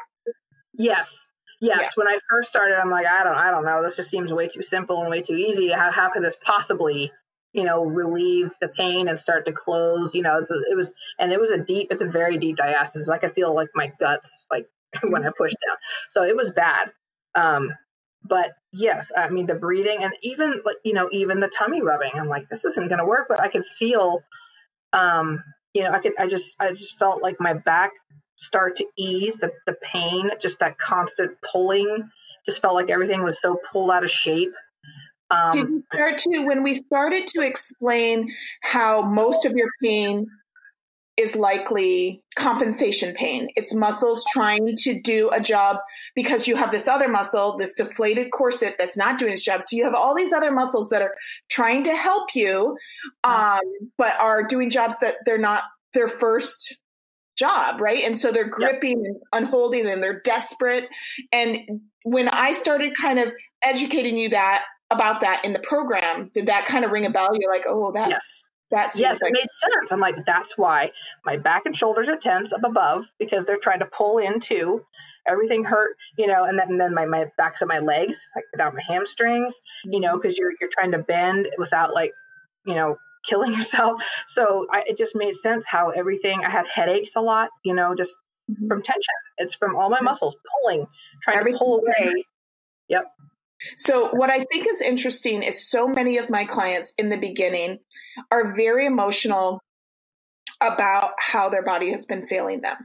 Yes. 0.74 1.30
Yes. 1.62 1.80
Yeah. 1.82 1.90
When 1.96 2.08
I 2.08 2.18
first 2.30 2.50
started, 2.50 2.80
I'm 2.80 2.90
like, 2.90 3.06
I 3.06 3.24
don't 3.24 3.38
I 3.38 3.52
don't 3.52 3.66
know. 3.66 3.84
This 3.84 3.96
just 3.96 4.10
seems 4.10 4.34
way 4.34 4.48
too 4.48 4.64
simple 4.64 5.02
and 5.02 5.12
way 5.12 5.22
too 5.22 5.36
easy. 5.36 5.72
How 5.72 5.92
how 5.92 6.10
could 6.10 6.24
this 6.24 6.36
possibly 6.44 7.12
you 7.54 7.64
know, 7.64 7.86
relieve 7.86 8.52
the 8.60 8.68
pain 8.68 9.08
and 9.08 9.20
start 9.20 9.46
to 9.46 9.52
close. 9.52 10.14
You 10.14 10.24
know, 10.24 10.38
a, 10.38 10.72
it 10.72 10.76
was, 10.76 10.92
and 11.20 11.32
it 11.32 11.40
was 11.40 11.52
a 11.52 11.58
deep, 11.58 11.88
it's 11.92 12.02
a 12.02 12.08
very 12.08 12.38
deep 12.38 12.58
diastasis. 12.58 13.10
I 13.10 13.20
could 13.20 13.34
feel 13.34 13.54
like 13.54 13.70
my 13.76 13.92
guts, 14.00 14.46
like 14.52 14.68
when 15.04 15.26
I 15.26 15.32
pushed 15.38 15.58
down. 15.68 15.78
So 16.10 16.24
it 16.24 16.36
was 16.36 16.52
bad. 16.52 16.92
Um, 17.36 17.74
but 18.24 18.54
yes, 18.72 19.12
I 19.16 19.30
mean, 19.30 19.46
the 19.46 19.56
breathing 19.56 20.00
and 20.02 20.14
even 20.22 20.62
like, 20.66 20.78
you 20.84 20.94
know, 20.94 21.10
even 21.12 21.40
the 21.40 21.48
tummy 21.48 21.82
rubbing, 21.82 22.12
I'm 22.16 22.30
like, 22.30 22.50
this 22.50 22.66
isn't 22.66 22.88
going 22.88 23.00
to 23.00 23.06
work, 23.06 23.28
but 23.28 23.40
I 23.40 23.50
could 23.50 23.66
feel, 23.66 24.22
um, 24.94 25.44
you 25.74 25.84
know, 25.84 25.92
I 25.92 26.00
could, 26.00 26.14
I 26.18 26.28
just, 26.28 26.56
I 26.60 26.70
just 26.70 26.98
felt 26.98 27.22
like 27.22 27.40
my 27.40 27.54
back 27.54 27.92
start 28.38 28.78
to 28.78 28.86
ease 28.98 29.36
the, 29.36 29.52
the 29.68 29.76
pain, 29.82 30.32
just 30.40 30.60
that 30.60 30.78
constant 30.78 31.38
pulling, 31.42 32.10
just 32.46 32.62
felt 32.62 32.76
like 32.76 32.90
everything 32.90 33.24
was 33.24 33.42
so 33.42 33.60
pulled 33.72 33.92
out 33.92 34.04
of 34.04 34.12
shape. 34.12 34.54
Um, 35.34 35.52
Did 35.52 35.70
you 35.70 35.84
start 35.94 36.18
to, 36.20 36.40
when 36.42 36.64
we 36.64 36.76
started 36.76 37.28
to 37.28 37.42
explain 37.42 38.34
how 38.62 39.02
most 39.02 39.46
of 39.46 39.54
your 39.54 39.68
pain 39.82 40.28
is 41.16 41.36
likely 41.36 42.24
compensation 42.36 43.14
pain. 43.14 43.48
It's 43.56 43.74
muscles 43.74 44.26
trying 44.34 44.76
to 44.78 45.00
do 45.00 45.30
a 45.30 45.40
job 45.40 45.78
because 46.16 46.48
you 46.48 46.56
have 46.56 46.72
this 46.72 46.88
other 46.88 47.08
muscle, 47.08 47.56
this 47.58 47.72
deflated 47.76 48.32
corset 48.32 48.76
that's 48.80 48.98
not 48.98 49.20
doing 49.20 49.34
its 49.34 49.44
job. 49.44 49.62
So 49.62 49.76
you 49.76 49.84
have 49.84 49.94
all 49.94 50.16
these 50.16 50.34
other 50.34 50.52
muscles 50.52 50.90
that 50.90 51.04
are 51.04 51.14
trying 51.50 51.84
to 51.84 51.96
help 51.96 52.34
you, 52.34 52.76
um, 53.24 53.62
but 53.98 54.16
are 54.20 54.44
doing 54.44 54.72
jobs 54.72 54.98
that 55.00 55.18
they're 55.26 55.38
not 55.38 55.64
their 55.94 56.08
first 56.08 56.76
job, 57.38 57.80
right? 57.80 58.04
And 58.04 58.18
so 58.18 58.32
they're 58.32 58.50
gripping 58.50 59.04
yep. 59.04 59.14
and 59.34 59.44
unholding 59.44 59.88
and 59.88 60.02
they're 60.02 60.22
desperate. 60.22 60.86
And 61.32 61.82
when 62.04 62.28
I 62.28 62.54
started 62.54 62.94
kind 63.00 63.20
of 63.20 63.32
educating 63.62 64.18
you 64.18 64.30
that 64.30 64.64
about 64.94 65.22
that 65.22 65.44
in 65.44 65.54
the 65.54 65.60
program, 65.60 66.30
did 66.34 66.46
that 66.48 66.66
kind 66.66 66.86
of 66.86 66.92
ring 66.92 67.06
a 67.06 67.10
bell? 67.10 67.36
You're 67.38 67.52
like, 67.52 67.66
oh, 67.68 67.92
that. 67.92 68.10
Yes. 68.10 68.44
That's 68.72 68.96
yes, 68.96 69.22
like- 69.22 69.30
it 69.30 69.34
made 69.34 69.50
sense. 69.52 69.92
I'm 69.92 70.00
like, 70.00 70.26
that's 70.26 70.58
why 70.58 70.92
my 71.26 71.38
back 71.38 71.64
and 71.66 71.76
shoulders 71.76 72.10
are 72.10 72.18
tense 72.18 72.54
up 72.54 72.64
above 72.64 73.06
because 73.20 73.46
they're 73.46 73.58
trying 73.58 73.80
to 73.80 73.86
pull 73.86 74.18
into 74.18 74.84
everything 75.28 75.64
hurt, 75.64 75.96
you 76.18 76.28
know, 76.28 76.46
and 76.46 76.58
then, 76.58 76.72
and 76.72 76.82
then 76.82 76.94
my, 76.94 77.06
my 77.06 77.26
backs 77.38 77.62
of 77.62 77.68
my 77.68 77.80
legs, 77.80 78.18
like 78.36 78.46
down 78.58 78.74
my 78.74 78.82
hamstrings, 78.88 79.62
you 79.86 80.00
know, 80.00 80.18
because 80.18 80.38
you're 80.38 80.52
you're 80.60 80.70
trying 80.72 80.92
to 80.92 80.98
bend 80.98 81.48
without 81.58 81.94
like, 81.94 82.12
you 82.66 82.76
know, 82.76 82.98
killing 83.28 83.54
yourself. 83.58 84.02
So 84.28 84.66
I, 84.72 84.84
it 84.88 84.98
just 84.98 85.16
made 85.16 85.36
sense 85.36 85.66
how 85.66 85.90
everything. 85.90 86.44
I 86.44 86.50
had 86.50 86.66
headaches 86.68 87.12
a 87.16 87.22
lot, 87.22 87.50
you 87.64 87.74
know, 87.74 87.96
just 87.96 88.14
mm-hmm. 88.52 88.68
from 88.68 88.82
tension. 88.82 89.14
It's 89.38 89.54
from 89.54 89.76
all 89.76 89.90
my 89.90 90.02
muscles 90.02 90.36
pulling, 90.62 90.88
trying 91.24 91.38
everything. 91.38 91.60
to 91.60 91.64
pull 91.64 91.80
away. 91.80 92.26
Yep. 92.90 93.06
So, 93.78 94.10
what 94.14 94.30
I 94.30 94.44
think 94.46 94.68
is 94.68 94.82
interesting 94.82 95.44
is 95.44 95.70
so 95.70 95.88
many 95.88 96.18
of 96.18 96.30
my 96.30 96.46
clients 96.46 96.94
in 96.98 97.10
the 97.10 97.18
beginning 97.18 97.80
are 98.32 98.56
very 98.56 98.86
emotional 98.86 99.62
about 100.62 101.12
how 101.20 101.50
their 101.50 101.64
body 101.64 101.92
has 101.92 102.06
been 102.06 102.28
failing 102.28 102.62
them. 102.62 102.78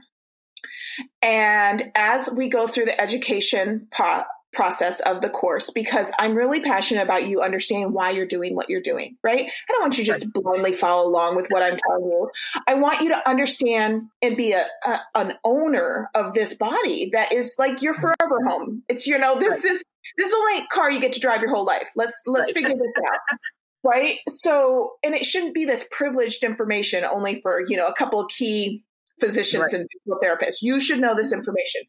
And 1.21 1.91
as 1.95 2.29
we 2.29 2.49
go 2.49 2.67
through 2.67 2.85
the 2.85 2.99
education 2.99 3.87
po- 3.91 4.23
process 4.51 4.99
of 5.01 5.21
the 5.21 5.29
course, 5.29 5.69
because 5.69 6.11
I'm 6.17 6.35
really 6.35 6.59
passionate 6.59 7.03
about 7.03 7.27
you 7.27 7.41
understanding 7.41 7.93
why 7.93 8.11
you're 8.11 8.25
doing 8.25 8.55
what 8.55 8.69
you're 8.69 8.81
doing, 8.81 9.15
right? 9.23 9.45
I 9.45 9.71
don't 9.71 9.81
want 9.81 9.97
you 9.97 10.03
just 10.03 10.31
blindly 10.33 10.73
follow 10.73 11.07
along 11.07 11.35
with 11.35 11.47
what 11.49 11.61
I'm 11.61 11.77
telling 11.87 12.05
you. 12.05 12.29
I 12.67 12.73
want 12.73 13.01
you 13.01 13.09
to 13.09 13.29
understand 13.29 14.09
and 14.21 14.35
be 14.35 14.53
a, 14.53 14.65
a 14.85 14.99
an 15.15 15.33
owner 15.43 16.09
of 16.15 16.33
this 16.33 16.53
body 16.53 17.11
that 17.13 17.31
is 17.31 17.55
like 17.59 17.81
your 17.81 17.93
forever 17.93 18.43
home. 18.43 18.83
It's 18.89 19.05
you 19.05 19.17
know 19.19 19.39
this 19.39 19.63
is 19.63 19.83
this 20.17 20.27
is 20.27 20.31
the 20.31 20.37
only 20.37 20.67
car 20.67 20.91
you 20.91 20.99
get 20.99 21.13
to 21.13 21.19
drive 21.19 21.41
your 21.41 21.53
whole 21.53 21.65
life. 21.65 21.87
Let's 21.95 22.13
let's 22.25 22.47
right. 22.47 22.53
figure 22.53 22.69
this 22.69 23.03
out. 23.07 23.19
right? 23.83 24.17
So, 24.27 24.93
and 25.03 25.15
it 25.15 25.25
shouldn't 25.25 25.53
be 25.53 25.65
this 25.65 25.85
privileged 25.91 26.43
information 26.43 27.05
only 27.05 27.41
for, 27.41 27.61
you 27.67 27.77
know, 27.77 27.87
a 27.87 27.93
couple 27.93 28.19
of 28.19 28.29
key 28.29 28.83
physicians 29.19 29.73
right. 29.73 29.73
and 29.73 29.87
therapists. 30.23 30.57
You 30.61 30.79
should 30.79 30.99
know 30.99 31.15
this 31.15 31.31
information. 31.31 31.81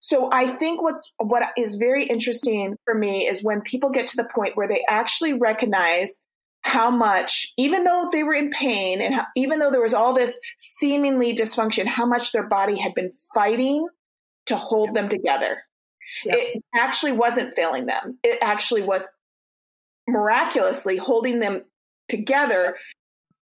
So 0.00 0.28
I 0.30 0.46
think 0.48 0.82
what's 0.82 1.12
what 1.16 1.44
is 1.56 1.76
very 1.76 2.04
interesting 2.04 2.76
for 2.84 2.94
me 2.94 3.26
is 3.26 3.42
when 3.42 3.62
people 3.62 3.90
get 3.90 4.08
to 4.08 4.16
the 4.16 4.28
point 4.34 4.54
where 4.54 4.68
they 4.68 4.84
actually 4.88 5.32
recognize 5.32 6.20
how 6.60 6.90
much, 6.90 7.52
even 7.56 7.84
though 7.84 8.08
they 8.12 8.22
were 8.22 8.34
in 8.34 8.50
pain 8.50 9.00
and 9.00 9.14
how, 9.14 9.24
even 9.36 9.58
though 9.58 9.70
there 9.70 9.82
was 9.82 9.94
all 9.94 10.14
this 10.14 10.38
seemingly 10.78 11.34
dysfunction, 11.34 11.86
how 11.86 12.06
much 12.06 12.32
their 12.32 12.46
body 12.46 12.78
had 12.78 12.94
been 12.94 13.12
fighting 13.34 13.86
to 14.46 14.56
hold 14.56 14.94
them 14.94 15.08
together. 15.08 15.58
Yep. 16.24 16.38
It 16.38 16.64
actually 16.74 17.12
wasn't 17.12 17.54
failing 17.54 17.86
them. 17.86 18.18
It 18.22 18.38
actually 18.42 18.82
was 18.82 19.06
miraculously 20.06 20.96
holding 20.96 21.40
them 21.40 21.64
together 22.08 22.76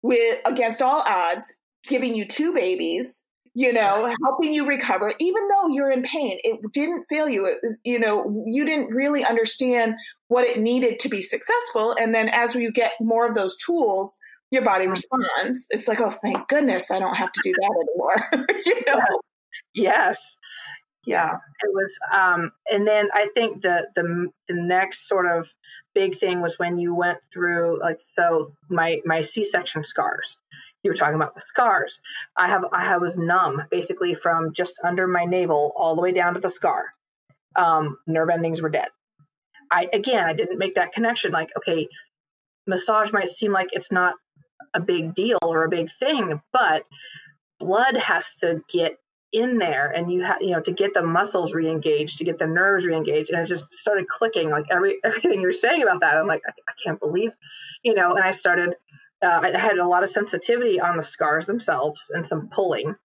with 0.02 0.40
against 0.46 0.82
all 0.82 1.02
odds, 1.06 1.52
giving 1.88 2.16
you 2.16 2.26
two 2.26 2.54
babies 2.54 3.24
you 3.60 3.74
know, 3.74 4.14
helping 4.24 4.54
you 4.54 4.66
recover, 4.66 5.14
even 5.20 5.48
though 5.48 5.68
you're 5.68 5.92
in 5.92 6.04
pain. 6.04 6.38
It 6.44 6.60
didn't 6.72 7.06
fail 7.10 7.28
you. 7.28 7.46
It 7.46 7.58
was, 7.64 7.80
you 7.84 8.00
know, 8.00 8.44
you 8.48 8.66
didn't 8.66 8.94
really 8.94 9.26
understand 9.26 9.96
what 10.28 10.46
it 10.46 10.60
needed 10.60 11.00
to 11.00 11.10
be 11.10 11.22
successful. 11.22 11.96
And 12.00 12.14
then 12.14 12.30
as 12.30 12.54
you 12.56 12.72
get 12.72 12.94
more 13.00 13.28
of 13.28 13.36
those 13.36 13.58
tools, 13.58 14.18
your 14.52 14.62
body 14.64 14.88
responds. 14.88 15.66
It's 15.70 15.88
like, 15.88 16.00
oh, 16.00 16.16
thank 16.24 16.48
goodness 16.48 16.92
I 16.92 17.00
don't 17.00 17.16
have 17.16 17.32
to 17.32 17.42
do 17.44 17.52
that 17.52 17.86
anymore. 17.88 18.48
you 18.66 18.82
know? 18.88 19.22
Yes. 19.74 20.38
Yeah, 21.06 21.38
it 21.64 21.74
was. 21.74 21.98
Um, 22.14 22.52
and 22.72 22.86
then 22.86 23.10
I 23.14 23.30
think 23.34 23.62
the, 23.62 23.88
the 23.96 24.28
the 24.48 24.56
next 24.56 25.08
sort 25.08 25.26
of 25.26 25.48
big 25.96 26.20
thing 26.20 26.42
was 26.42 26.60
when 26.60 26.78
you 26.78 26.94
went 26.94 27.20
through 27.32 27.80
like 27.82 28.00
so 28.00 28.54
my 28.70 29.02
my 29.06 29.22
C-section 29.22 29.84
scars 29.84 30.38
you 30.84 30.92
were 30.92 30.96
talking 30.96 31.16
about 31.16 31.36
the 31.36 31.42
scars. 31.42 32.00
I 32.38 32.48
have 32.48 32.64
I 32.72 32.98
was 32.98 33.18
numb 33.18 33.64
basically 33.70 34.16
from 34.16 34.54
just 34.54 34.76
under 34.84 35.08
my 35.08 35.26
navel 35.26 35.74
all 35.76 35.96
the 35.96 36.02
way 36.02 36.12
down 36.12 36.36
to 36.36 36.40
the 36.40 36.50
scar. 36.50 36.86
Um, 37.56 37.98
nerve 38.08 38.30
endings 38.30 38.62
were 38.62 38.70
dead. 38.70 38.90
I 39.72 39.90
again 39.92 40.26
I 40.26 40.34
didn't 40.34 40.58
make 40.58 40.76
that 40.76 40.94
connection. 40.94 41.32
Like 41.32 41.52
okay, 41.58 41.88
massage 42.68 43.12
might 43.12 43.30
seem 43.30 43.52
like 43.52 43.70
it's 43.72 43.92
not 43.92 44.16
a 44.74 44.80
big 44.80 45.16
deal 45.16 45.40
or 45.42 45.64
a 45.64 45.70
big 45.70 45.90
thing, 46.00 46.42
but 46.54 46.84
blood 47.60 47.98
has 47.98 48.34
to 48.36 48.62
get 48.72 48.98
in 49.32 49.60
there 49.60 49.90
and 49.90 50.12
you 50.12 50.24
have 50.24 50.42
you 50.42 50.52
know 50.52 50.60
to 50.60 50.72
get 50.72 50.94
the 50.96 51.04
muscles 51.04 51.54
re-engaged 51.54 52.18
to 52.18 52.24
get 52.24 52.40
the 52.40 52.48
nerves 52.48 52.84
re-engaged 52.84 53.30
and 53.30 53.40
it 53.40 53.46
just 53.46 53.72
started 53.72 54.08
clicking 54.08 54.50
like 54.50 54.66
every 54.72 54.98
everything 55.04 55.40
you're 55.40 55.54
saying 55.54 55.84
about 55.84 56.02
that 56.02 56.18
i'm 56.18 56.26
like 56.26 56.42
I, 56.48 56.52
I 56.68 56.74
can't 56.84 57.00
believe 57.00 57.32
you 57.84 57.94
know 57.94 58.16
and 58.16 58.24
i 58.24 58.32
started 58.32 58.74
uh, 59.22 59.42
I 59.44 59.58
had 59.58 59.78
a 59.78 59.88
lot 59.88 60.04
of 60.04 60.10
sensitivity 60.10 60.80
on 60.80 60.98
the 60.98 61.04
scars 61.04 61.46
themselves 61.46 62.10
and 62.14 62.28
some 62.28 62.50
pulling, 62.50 62.96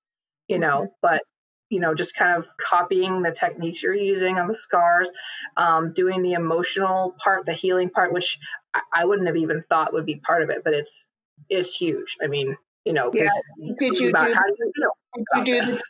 you 0.48 0.58
know, 0.58 0.82
mm-hmm. 0.82 0.92
but 1.02 1.22
you 1.70 1.80
know, 1.80 1.94
just 1.94 2.14
kind 2.14 2.36
of 2.36 2.46
copying 2.60 3.22
the 3.22 3.32
techniques 3.32 3.82
you're 3.82 3.94
using 3.94 4.38
on 4.38 4.46
the 4.46 4.54
scars, 4.54 5.08
um, 5.56 5.92
doing 5.92 6.22
the 6.22 6.34
emotional 6.34 7.16
part, 7.18 7.46
the 7.46 7.54
healing 7.54 7.90
part, 7.90 8.12
which 8.12 8.38
I, 8.74 8.80
I, 8.92 9.04
wouldn't 9.06 9.26
have 9.26 9.36
even 9.36 9.62
thought 9.62 9.92
would 9.92 10.04
be 10.06 10.16
part 10.16 10.42
of 10.42 10.50
it, 10.50 10.62
but 10.62 10.74
it's 10.74 11.06
it's 11.48 11.74
huge. 11.74 12.16
I 12.22 12.28
mean, 12.28 12.56
you 12.84 12.92
know, 12.92 13.10
yeah. 13.12 13.30
did 13.78 13.98
you 13.98 14.12
do, 14.12 14.16
how 14.16 14.26
do 14.26 14.54
you 14.58 14.72
feel? 14.76 14.90
Did 15.34 15.48
you 15.48 15.60
do 15.62 15.72
the, 15.72 15.82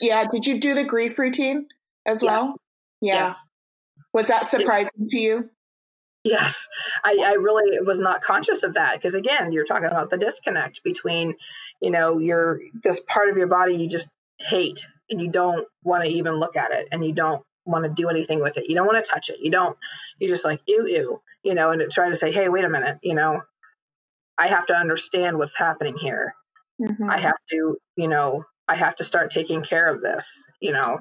yeah, 0.00 0.26
did 0.30 0.46
you 0.46 0.58
do 0.58 0.74
the 0.74 0.84
grief 0.84 1.18
routine 1.18 1.66
as 2.06 2.22
well? 2.22 2.56
Yeah. 3.00 3.26
Yes. 3.26 3.44
Was 4.12 4.28
that 4.28 4.48
surprising 4.48 4.90
it, 5.00 5.10
to 5.10 5.18
you? 5.18 5.50
Yes, 6.22 6.68
I, 7.02 7.16
I 7.24 7.32
really 7.34 7.80
was 7.80 7.98
not 7.98 8.22
conscious 8.22 8.62
of 8.62 8.74
that 8.74 8.94
because 8.94 9.14
again, 9.14 9.52
you're 9.52 9.64
talking 9.64 9.86
about 9.86 10.10
the 10.10 10.18
disconnect 10.18 10.82
between, 10.84 11.34
you 11.80 11.90
know, 11.90 12.18
your 12.18 12.60
this 12.82 13.00
part 13.08 13.30
of 13.30 13.38
your 13.38 13.46
body 13.46 13.74
you 13.76 13.88
just 13.88 14.08
hate 14.38 14.86
and 15.08 15.20
you 15.20 15.30
don't 15.30 15.66
want 15.82 16.04
to 16.04 16.10
even 16.10 16.34
look 16.34 16.56
at 16.56 16.72
it 16.72 16.88
and 16.92 17.04
you 17.04 17.12
don't 17.12 17.42
want 17.64 17.84
to 17.84 17.90
do 17.90 18.08
anything 18.08 18.40
with 18.40 18.58
it. 18.58 18.68
You 18.68 18.74
don't 18.74 18.86
want 18.86 19.02
to 19.02 19.10
touch 19.10 19.30
it. 19.30 19.38
You 19.40 19.50
don't. 19.50 19.78
You're 20.18 20.30
just 20.30 20.44
like 20.44 20.60
ew 20.66 20.86
ew, 20.86 21.22
you 21.42 21.54
know, 21.54 21.70
and 21.70 21.90
try 21.90 22.10
to 22.10 22.16
say, 22.16 22.32
hey, 22.32 22.48
wait 22.48 22.64
a 22.64 22.68
minute, 22.68 22.98
you 23.02 23.14
know, 23.14 23.40
I 24.36 24.48
have 24.48 24.66
to 24.66 24.74
understand 24.74 25.38
what's 25.38 25.56
happening 25.56 25.96
here. 25.96 26.34
Mm-hmm. 26.82 27.10
I 27.10 27.18
have 27.18 27.36
to, 27.50 27.76
you 27.96 28.08
know, 28.08 28.44
I 28.70 28.76
have 28.76 28.94
to 28.96 29.04
start 29.04 29.32
taking 29.32 29.62
care 29.64 29.92
of 29.92 30.00
this, 30.00 30.44
you 30.60 30.72
know. 30.72 30.96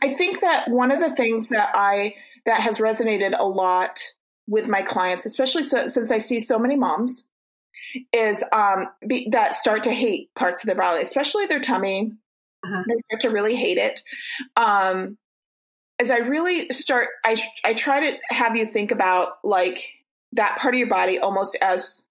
I 0.00 0.14
think 0.14 0.40
that 0.42 0.70
one 0.70 0.92
of 0.92 1.00
the 1.00 1.14
things 1.16 1.48
that 1.48 1.70
I 1.74 2.14
that 2.46 2.60
has 2.60 2.78
resonated 2.78 3.36
a 3.36 3.44
lot 3.44 4.00
with 4.46 4.68
my 4.68 4.82
clients, 4.82 5.26
especially 5.26 5.64
so, 5.64 5.88
since 5.88 6.12
I 6.12 6.18
see 6.18 6.38
so 6.38 6.56
many 6.56 6.76
moms, 6.76 7.26
is 8.12 8.44
um, 8.52 8.86
be, 9.04 9.28
that 9.32 9.56
start 9.56 9.82
to 9.84 9.92
hate 9.92 10.32
parts 10.36 10.62
of 10.62 10.68
their 10.68 10.76
body, 10.76 11.02
especially 11.02 11.46
their 11.46 11.60
tummy. 11.60 12.12
Uh-huh. 12.64 12.82
They 12.86 12.94
start 13.08 13.22
to 13.22 13.30
really 13.30 13.56
hate 13.56 13.78
it. 13.78 14.00
Um, 14.56 15.18
as 15.98 16.12
I 16.12 16.18
really 16.18 16.68
start, 16.70 17.08
I 17.24 17.42
I 17.64 17.74
try 17.74 18.08
to 18.08 18.18
have 18.30 18.54
you 18.56 18.66
think 18.66 18.92
about 18.92 19.38
like 19.42 19.84
that 20.32 20.58
part 20.58 20.74
of 20.74 20.78
your 20.78 20.88
body 20.88 21.18
almost 21.18 21.56
as 21.60 22.02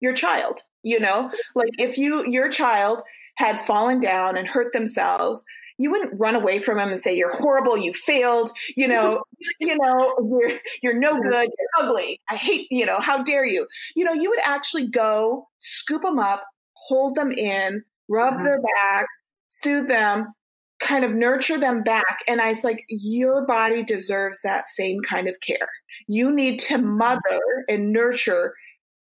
your 0.00 0.14
child. 0.14 0.62
You 0.82 0.98
know, 0.98 1.30
like 1.54 1.70
if 1.78 1.96
you 1.96 2.28
your 2.28 2.48
child 2.48 3.02
had 3.36 3.64
fallen 3.66 4.00
down 4.00 4.36
and 4.36 4.46
hurt 4.46 4.72
themselves, 4.72 5.44
you 5.78 5.90
wouldn't 5.90 6.18
run 6.18 6.34
away 6.34 6.58
from 6.58 6.78
him 6.78 6.88
and 6.88 7.00
say 7.00 7.16
you're 7.16 7.36
horrible, 7.36 7.76
you 7.76 7.92
failed, 7.92 8.50
you 8.76 8.88
know, 8.88 9.22
you 9.60 9.76
know, 9.76 10.14
you're 10.40 10.58
you're 10.82 10.98
no 10.98 11.20
good, 11.20 11.48
you're 11.58 11.86
ugly. 11.86 12.20
I 12.28 12.36
hate, 12.36 12.66
you 12.70 12.86
know, 12.86 12.98
how 13.00 13.22
dare 13.22 13.44
you? 13.44 13.66
You 13.94 14.04
know, 14.04 14.12
you 14.12 14.30
would 14.30 14.40
actually 14.42 14.88
go 14.88 15.48
scoop 15.58 16.02
them 16.02 16.18
up, 16.18 16.44
hold 16.74 17.14
them 17.14 17.30
in, 17.30 17.84
rub 18.08 18.34
mm-hmm. 18.34 18.44
their 18.44 18.60
back, 18.60 19.06
soothe 19.48 19.88
them, 19.88 20.32
kind 20.80 21.04
of 21.04 21.12
nurture 21.12 21.58
them 21.58 21.82
back. 21.82 22.18
And 22.26 22.40
I 22.40 22.48
was 22.48 22.64
like, 22.64 22.84
your 22.88 23.46
body 23.46 23.82
deserves 23.82 24.38
that 24.42 24.68
same 24.68 25.00
kind 25.00 25.28
of 25.28 25.40
care. 25.40 25.68
You 26.08 26.34
need 26.34 26.60
to 26.60 26.78
mother 26.78 27.40
and 27.68 27.92
nurture 27.92 28.54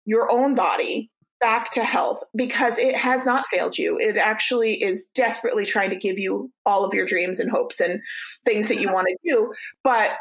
your 0.05 0.31
own 0.31 0.55
body 0.55 1.12
back 1.41 1.71
to 1.71 1.84
health 1.84 2.23
because 2.36 2.77
it 2.77 2.95
has 2.95 3.25
not 3.25 3.45
failed 3.51 3.77
you. 3.77 3.97
It 3.99 4.17
actually 4.17 4.82
is 4.82 5.06
desperately 5.15 5.65
trying 5.65 5.89
to 5.89 5.95
give 5.95 6.17
you 6.17 6.51
all 6.65 6.86
of 6.86 6.93
your 6.93 7.06
dreams 7.06 7.39
and 7.39 7.49
hopes 7.49 7.80
and 7.80 7.99
things 8.45 8.69
that 8.69 8.80
you 8.80 8.93
want 8.93 9.08
to 9.08 9.17
do. 9.27 9.54
But, 9.84 10.12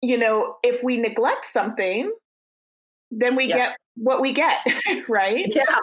you 0.00 0.16
know, 0.16 0.54
if 0.62 0.82
we 0.82 0.96
neglect 0.96 1.46
something, 1.52 2.10
then 3.10 3.36
we 3.36 3.46
yeah. 3.46 3.56
get 3.56 3.76
what 3.96 4.22
we 4.22 4.32
get, 4.32 4.60
right? 5.08 5.46
Yeah. 5.54 5.78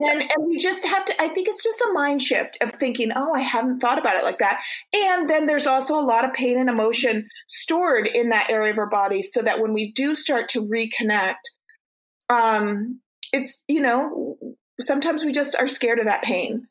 And, 0.00 0.22
and 0.22 0.46
we 0.46 0.56
just 0.56 0.84
have 0.84 1.04
to, 1.04 1.22
I 1.22 1.28
think 1.28 1.46
it's 1.46 1.62
just 1.62 1.80
a 1.82 1.92
mind 1.92 2.22
shift 2.22 2.56
of 2.62 2.72
thinking, 2.72 3.12
oh, 3.14 3.34
I 3.34 3.40
haven't 3.40 3.80
thought 3.80 3.98
about 3.98 4.16
it 4.16 4.24
like 4.24 4.38
that. 4.38 4.60
And 4.94 5.28
then 5.28 5.46
there's 5.46 5.66
also 5.66 5.98
a 5.98 6.00
lot 6.00 6.24
of 6.24 6.32
pain 6.32 6.58
and 6.58 6.70
emotion 6.70 7.28
stored 7.48 8.06
in 8.06 8.30
that 8.30 8.48
area 8.48 8.72
of 8.72 8.78
our 8.78 8.88
body 8.88 9.22
so 9.22 9.42
that 9.42 9.60
when 9.60 9.74
we 9.74 9.92
do 9.92 10.16
start 10.16 10.48
to 10.50 10.66
reconnect, 10.66 11.34
um, 12.30 13.00
it's 13.32 13.62
you 13.68 13.80
know 13.80 14.36
sometimes 14.80 15.24
we 15.24 15.32
just 15.32 15.54
are 15.56 15.68
scared 15.68 15.98
of 15.98 16.06
that 16.06 16.22
pain. 16.22 16.66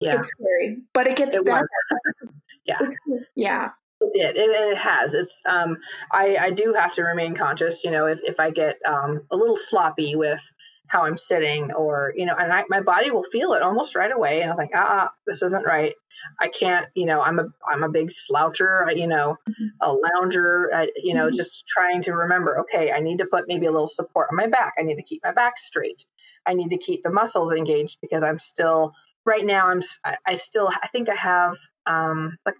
Yeah, 0.00 0.16
it's 0.16 0.28
scary, 0.28 0.78
but 0.94 1.06
it 1.06 1.16
gets 1.16 1.36
it 1.36 1.44
better. 1.44 1.68
yeah, 2.64 2.78
it's, 2.80 2.96
yeah. 3.34 3.70
It 4.00 4.12
did, 4.14 4.36
it, 4.36 4.50
it 4.50 4.78
has. 4.78 5.12
It's 5.12 5.42
um, 5.46 5.76
I 6.12 6.36
I 6.36 6.50
do 6.50 6.72
have 6.72 6.94
to 6.94 7.02
remain 7.02 7.34
conscious. 7.34 7.84
You 7.84 7.90
know, 7.90 8.06
if 8.06 8.18
if 8.22 8.40
I 8.40 8.50
get 8.50 8.78
um 8.86 9.20
a 9.30 9.36
little 9.36 9.58
sloppy 9.58 10.16
with 10.16 10.40
how 10.86 11.04
I'm 11.04 11.18
sitting, 11.18 11.70
or 11.72 12.14
you 12.16 12.24
know, 12.24 12.34
and 12.34 12.52
I, 12.52 12.64
my 12.68 12.80
body 12.80 13.10
will 13.10 13.24
feel 13.24 13.52
it 13.52 13.62
almost 13.62 13.94
right 13.94 14.10
away, 14.10 14.40
and 14.40 14.50
I'm 14.50 14.56
like, 14.56 14.70
ah, 14.74 15.10
this 15.26 15.42
isn't 15.42 15.66
right. 15.66 15.94
I 16.40 16.48
can't, 16.48 16.86
you 16.94 17.06
know, 17.06 17.20
I'm 17.20 17.38
a 17.38 17.46
I'm 17.68 17.82
a 17.82 17.88
big 17.88 18.10
sloucher, 18.10 18.96
you 18.96 19.06
know, 19.06 19.36
mm-hmm. 19.48 19.66
a 19.80 19.92
lounger, 19.92 20.70
I, 20.74 20.90
you 20.96 21.14
know, 21.14 21.26
mm-hmm. 21.26 21.36
just 21.36 21.66
trying 21.66 22.02
to 22.02 22.12
remember, 22.12 22.58
okay, 22.60 22.92
I 22.92 23.00
need 23.00 23.18
to 23.18 23.26
put 23.26 23.48
maybe 23.48 23.66
a 23.66 23.72
little 23.72 23.88
support 23.88 24.28
on 24.30 24.36
my 24.36 24.46
back. 24.46 24.74
I 24.78 24.82
need 24.82 24.96
to 24.96 25.02
keep 25.02 25.22
my 25.24 25.32
back 25.32 25.58
straight. 25.58 26.04
I 26.46 26.54
need 26.54 26.70
to 26.70 26.78
keep 26.78 27.02
the 27.02 27.10
muscles 27.10 27.52
engaged 27.52 27.98
because 28.00 28.22
I'm 28.22 28.38
still 28.38 28.94
right 29.24 29.44
now. 29.44 29.68
I'm 29.68 29.82
I 30.26 30.36
still 30.36 30.68
I 30.68 30.88
think 30.88 31.08
I 31.08 31.16
have 31.16 31.54
um 31.86 32.36
like 32.46 32.56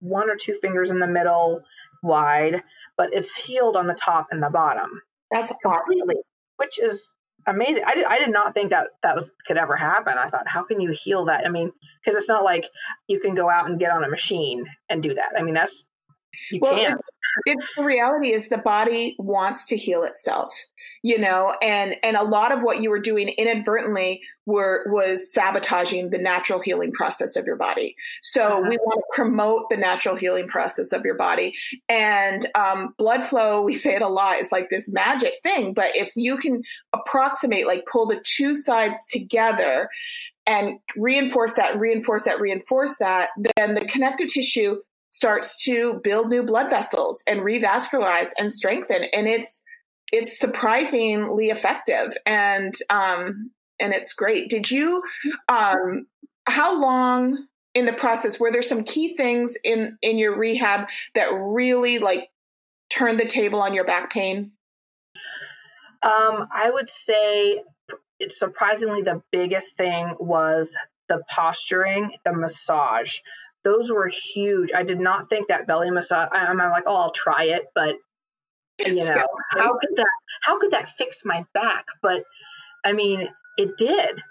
one 0.00 0.28
or 0.28 0.36
two 0.36 0.58
fingers 0.60 0.90
in 0.90 0.98
the 0.98 1.06
middle 1.06 1.62
wide, 2.02 2.62
but 2.96 3.14
it's 3.14 3.34
healed 3.34 3.76
on 3.76 3.86
the 3.86 3.94
top 3.94 4.28
and 4.30 4.42
the 4.42 4.50
bottom. 4.50 5.00
That's 5.30 5.52
completely, 5.62 6.16
awesome. 6.16 6.56
which 6.56 6.78
is 6.78 7.10
amazing. 7.46 7.84
I 7.86 7.94
did, 7.94 8.04
I 8.04 8.18
did 8.18 8.30
not 8.30 8.54
think 8.54 8.70
that 8.70 8.88
that 9.02 9.16
was 9.16 9.32
could 9.46 9.56
ever 9.56 9.76
happen. 9.76 10.18
I 10.18 10.28
thought, 10.28 10.48
how 10.48 10.62
can 10.62 10.80
you 10.80 10.90
heal 10.90 11.24
that? 11.26 11.46
I 11.46 11.48
mean, 11.48 11.72
because 12.04 12.16
it's 12.16 12.28
not 12.28 12.44
like 12.44 12.66
you 13.08 13.20
can 13.20 13.34
go 13.34 13.50
out 13.50 13.68
and 13.68 13.78
get 13.78 13.92
on 13.92 14.04
a 14.04 14.08
machine 14.08 14.66
and 14.88 15.02
do 15.02 15.14
that. 15.14 15.30
I 15.36 15.42
mean, 15.42 15.54
that's 15.54 15.84
you 16.50 16.60
well, 16.60 16.74
can't. 16.74 17.00
The 17.46 17.82
reality 17.82 18.32
is 18.32 18.48
the 18.48 18.58
body 18.58 19.16
wants 19.18 19.64
to 19.66 19.76
heal 19.76 20.02
itself, 20.02 20.52
you 21.02 21.18
know, 21.18 21.54
and 21.62 21.94
and 22.02 22.16
a 22.16 22.22
lot 22.22 22.52
of 22.52 22.62
what 22.62 22.82
you 22.82 22.90
were 22.90 23.00
doing 23.00 23.28
inadvertently 23.28 24.20
were 24.44 24.84
was 24.90 25.32
sabotaging 25.32 26.10
the 26.10 26.18
natural 26.18 26.60
healing 26.60 26.92
process 26.92 27.36
of 27.36 27.46
your 27.46 27.56
body. 27.56 27.96
So 28.22 28.58
uh-huh. 28.58 28.68
we 28.68 28.76
want 28.76 29.00
to 29.00 29.14
promote 29.14 29.70
the 29.70 29.78
natural 29.78 30.16
healing 30.16 30.46
process 30.46 30.92
of 30.92 31.04
your 31.04 31.14
body, 31.14 31.54
and 31.88 32.46
um, 32.54 32.94
blood 32.98 33.24
flow. 33.24 33.62
We 33.62 33.74
say 33.74 33.94
it 33.94 34.02
a 34.02 34.08
lot. 34.08 34.36
It's 34.36 34.52
like 34.52 34.68
this 34.68 34.90
magic 34.90 35.34
thing, 35.42 35.72
but 35.72 35.96
if 35.96 36.10
you 36.14 36.36
can 36.36 36.62
approximate, 36.92 37.66
like 37.66 37.86
pull 37.90 38.06
the 38.06 38.22
two 38.24 38.54
sides 38.56 38.98
together 39.08 39.88
and 40.46 40.78
reinforce 40.96 41.54
that, 41.54 41.78
reinforce 41.78 42.24
that, 42.24 42.40
reinforce 42.40 42.94
that, 42.98 43.30
then 43.56 43.74
the 43.74 43.86
connective 43.86 44.28
tissue 44.28 44.76
starts 45.12 45.62
to 45.64 46.00
build 46.02 46.28
new 46.28 46.42
blood 46.42 46.70
vessels 46.70 47.22
and 47.26 47.40
revascularize 47.40 48.30
and 48.38 48.52
strengthen. 48.52 49.04
And 49.12 49.28
it's 49.28 49.62
it's 50.10 50.38
surprisingly 50.38 51.48
effective. 51.48 52.16
And 52.26 52.74
um 52.90 53.50
and 53.78 53.92
it's 53.92 54.12
great. 54.12 54.48
Did 54.50 54.70
you 54.70 55.02
um 55.48 56.06
how 56.46 56.80
long 56.80 57.46
in 57.74 57.86
the 57.86 57.92
process 57.92 58.40
were 58.40 58.50
there 58.50 58.62
some 58.62 58.84
key 58.84 59.16
things 59.16 59.56
in 59.62 59.96
in 60.02 60.18
your 60.18 60.36
rehab 60.36 60.88
that 61.14 61.26
really 61.26 61.98
like 61.98 62.28
turned 62.90 63.20
the 63.20 63.26
table 63.26 63.60
on 63.60 63.74
your 63.74 63.84
back 63.84 64.10
pain? 64.10 64.52
Um 66.02 66.48
i 66.52 66.70
would 66.70 66.90
say 66.90 67.62
it's 68.18 68.38
surprisingly 68.38 69.02
the 69.02 69.20
biggest 69.30 69.76
thing 69.76 70.14
was 70.18 70.74
the 71.08 71.22
posturing, 71.28 72.12
the 72.24 72.32
massage. 72.32 73.16
Those 73.64 73.90
were 73.90 74.08
huge. 74.08 74.70
I 74.74 74.82
did 74.82 75.00
not 75.00 75.28
think 75.28 75.48
that 75.48 75.66
belly 75.66 75.90
massage. 75.90 76.28
I, 76.32 76.50
am 76.50 76.58
like, 76.58 76.84
oh, 76.86 76.96
I'll 76.96 77.12
try 77.12 77.44
it, 77.44 77.66
but 77.74 77.96
you 78.78 78.96
know, 78.96 79.24
how 79.50 79.78
could 79.78 79.96
that? 79.96 80.06
How 80.42 80.58
could 80.58 80.72
that 80.72 80.88
fix 80.96 81.22
my 81.24 81.44
back? 81.54 81.84
But 82.02 82.24
I 82.84 82.92
mean, 82.92 83.28
it 83.56 83.76
did. 83.78 84.22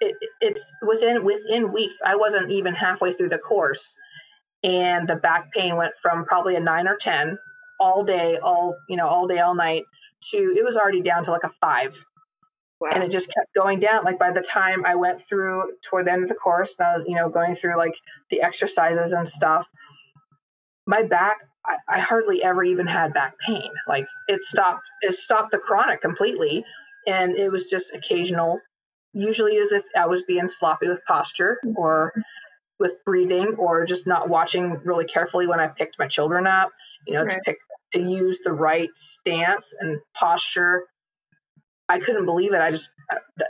It, 0.00 0.14
it's 0.40 0.72
within 0.86 1.24
within 1.24 1.72
weeks. 1.72 1.98
I 2.04 2.14
wasn't 2.14 2.50
even 2.52 2.74
halfway 2.74 3.12
through 3.12 3.30
the 3.30 3.38
course, 3.38 3.96
and 4.62 5.08
the 5.08 5.16
back 5.16 5.50
pain 5.52 5.76
went 5.76 5.94
from 6.00 6.24
probably 6.24 6.54
a 6.56 6.60
nine 6.60 6.86
or 6.86 6.96
ten 6.96 7.38
all 7.80 8.04
day, 8.04 8.38
all 8.38 8.76
you 8.88 8.96
know, 8.96 9.06
all 9.06 9.26
day, 9.26 9.40
all 9.40 9.54
night, 9.54 9.84
to 10.30 10.54
it 10.56 10.64
was 10.64 10.76
already 10.76 11.02
down 11.02 11.24
to 11.24 11.30
like 11.32 11.44
a 11.44 11.50
five. 11.60 11.96
Wow. 12.80 12.90
And 12.92 13.02
it 13.02 13.10
just 13.10 13.26
kept 13.26 13.52
going 13.56 13.80
down. 13.80 14.04
Like 14.04 14.18
by 14.18 14.30
the 14.30 14.40
time 14.40 14.84
I 14.86 14.94
went 14.94 15.26
through 15.26 15.72
toward 15.84 16.06
the 16.06 16.12
end 16.12 16.22
of 16.22 16.28
the 16.28 16.34
course, 16.34 16.76
and 16.78 16.86
I 16.86 16.96
was, 16.98 17.06
you 17.08 17.16
know, 17.16 17.28
going 17.28 17.56
through 17.56 17.76
like 17.76 17.94
the 18.30 18.42
exercises 18.42 19.12
and 19.12 19.28
stuff, 19.28 19.66
my 20.86 21.02
back, 21.02 21.38
I, 21.66 21.76
I 21.88 21.98
hardly 21.98 22.42
ever 22.42 22.62
even 22.62 22.86
had 22.86 23.12
back 23.12 23.34
pain. 23.44 23.70
Like 23.88 24.06
it 24.28 24.44
stopped, 24.44 24.82
it 25.02 25.14
stopped 25.14 25.50
the 25.50 25.58
chronic 25.58 26.00
completely. 26.00 26.64
And 27.06 27.36
it 27.36 27.50
was 27.50 27.64
just 27.64 27.92
occasional, 27.94 28.60
usually 29.12 29.56
as 29.56 29.72
if 29.72 29.82
I 29.96 30.06
was 30.06 30.22
being 30.22 30.48
sloppy 30.48 30.88
with 30.88 31.00
posture 31.06 31.58
or 31.74 32.12
mm-hmm. 32.12 32.20
with 32.78 33.04
breathing 33.04 33.54
or 33.58 33.86
just 33.86 34.06
not 34.06 34.28
watching 34.28 34.78
really 34.84 35.06
carefully 35.06 35.46
when 35.46 35.58
I 35.58 35.68
picked 35.68 35.98
my 35.98 36.06
children 36.06 36.46
up, 36.46 36.70
you 37.06 37.14
know, 37.14 37.24
right. 37.24 37.36
to 37.36 37.40
pick 37.44 37.58
to 37.92 38.00
use 38.00 38.38
the 38.44 38.52
right 38.52 38.90
stance 38.94 39.74
and 39.80 39.98
posture. 40.14 40.84
I 41.88 41.98
couldn't 41.98 42.26
believe 42.26 42.52
it. 42.52 42.60
I 42.60 42.70
just 42.70 42.90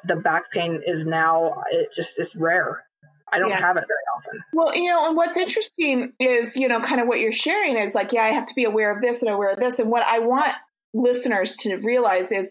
the 0.04 0.16
back 0.16 0.50
pain 0.52 0.82
is 0.86 1.04
now 1.04 1.62
it 1.70 1.92
just 1.92 2.18
is 2.18 2.36
rare. 2.36 2.84
I 3.32 3.38
don't 3.38 3.50
yeah. 3.50 3.60
have 3.60 3.76
it 3.76 3.84
very 3.86 4.00
often. 4.16 4.40
Well, 4.52 4.74
you 4.74 4.90
know, 4.90 5.06
and 5.06 5.16
what's 5.16 5.36
interesting 5.36 6.12
is, 6.18 6.56
you 6.56 6.66
know, 6.66 6.80
kind 6.80 7.00
of 7.00 7.08
what 7.08 7.18
you're 7.18 7.32
sharing 7.32 7.76
is 7.76 7.94
like, 7.94 8.12
yeah, 8.12 8.24
I 8.24 8.32
have 8.32 8.46
to 8.46 8.54
be 8.54 8.64
aware 8.64 8.94
of 8.94 9.02
this 9.02 9.22
and 9.22 9.30
aware 9.30 9.50
of 9.50 9.58
this. 9.58 9.78
And 9.78 9.90
what 9.90 10.02
I 10.06 10.20
want 10.20 10.54
listeners 10.94 11.56
to 11.56 11.76
realize 11.76 12.32
is 12.32 12.50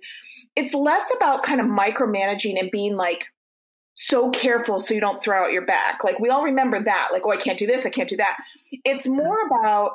it's 0.56 0.73
less 0.73 1.12
about 1.15 1.43
kind 1.43 1.60
of 1.60 1.67
micromanaging 1.67 2.60
and 2.60 2.69
being 2.69 2.95
like 2.95 3.26
so 3.95 4.30
careful 4.30 4.80
so 4.80 4.93
you 4.93 5.00
don't 5.00 5.23
throw 5.23 5.45
out 5.45 5.52
your 5.52 5.65
back. 5.65 6.04
Like 6.04 6.19
we 6.19 6.30
all 6.30 6.43
remember 6.43 6.84
that, 6.84 7.10
like, 7.12 7.23
oh, 7.26 7.32
I 7.32 7.38
can't 7.38 7.58
do 7.58 7.65
this, 7.65 7.86
I 7.86 7.89
can't 7.89 8.10
do 8.10 8.17
that. 8.17 8.38
It's 8.86 9.08
more 9.08 9.38
about 9.47 9.93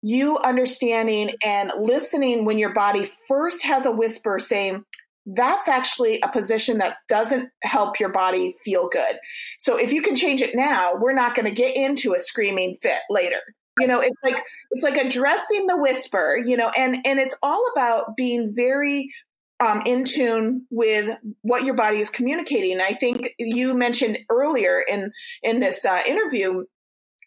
you 0.00 0.38
understanding 0.38 1.32
and 1.42 1.72
listening 1.78 2.44
when 2.44 2.58
your 2.58 2.72
body 2.72 3.10
first 3.28 3.62
has 3.62 3.86
a 3.86 3.90
whisper 3.90 4.38
saying, 4.38 4.84
that's 5.26 5.68
actually 5.68 6.20
a 6.20 6.28
position 6.28 6.78
that 6.78 6.96
doesn't 7.08 7.48
help 7.62 7.98
your 7.98 8.10
body 8.10 8.56
feel 8.64 8.88
good. 8.88 9.16
So 9.58 9.76
if 9.76 9.92
you 9.92 10.02
can 10.02 10.16
change 10.16 10.42
it 10.42 10.54
now, 10.54 10.94
we're 10.98 11.14
not 11.14 11.34
going 11.34 11.46
to 11.46 11.50
get 11.50 11.74
into 11.74 12.14
a 12.14 12.18
screaming 12.18 12.76
fit 12.82 13.00
later. 13.08 13.40
You 13.80 13.88
know, 13.88 14.00
it's 14.00 14.16
like 14.22 14.36
it's 14.70 14.84
like 14.84 14.96
addressing 14.96 15.66
the 15.66 15.76
whisper, 15.76 16.38
you 16.44 16.56
know, 16.56 16.70
and 16.70 16.98
and 17.04 17.18
it's 17.18 17.34
all 17.42 17.64
about 17.74 18.16
being 18.16 18.52
very 18.54 19.10
um, 19.58 19.82
in 19.84 20.04
tune 20.04 20.66
with 20.70 21.16
what 21.42 21.64
your 21.64 21.74
body 21.74 21.98
is 21.98 22.10
communicating. 22.10 22.80
I 22.80 22.94
think 22.94 23.30
you 23.38 23.74
mentioned 23.74 24.18
earlier 24.30 24.80
in 24.80 25.10
in 25.42 25.58
this 25.58 25.84
uh, 25.84 26.02
interview 26.06 26.64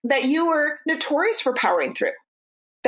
that 0.06 0.26
you 0.26 0.48
were 0.48 0.80
notorious 0.86 1.42
for 1.42 1.54
powering 1.54 1.94
through. 1.94 2.12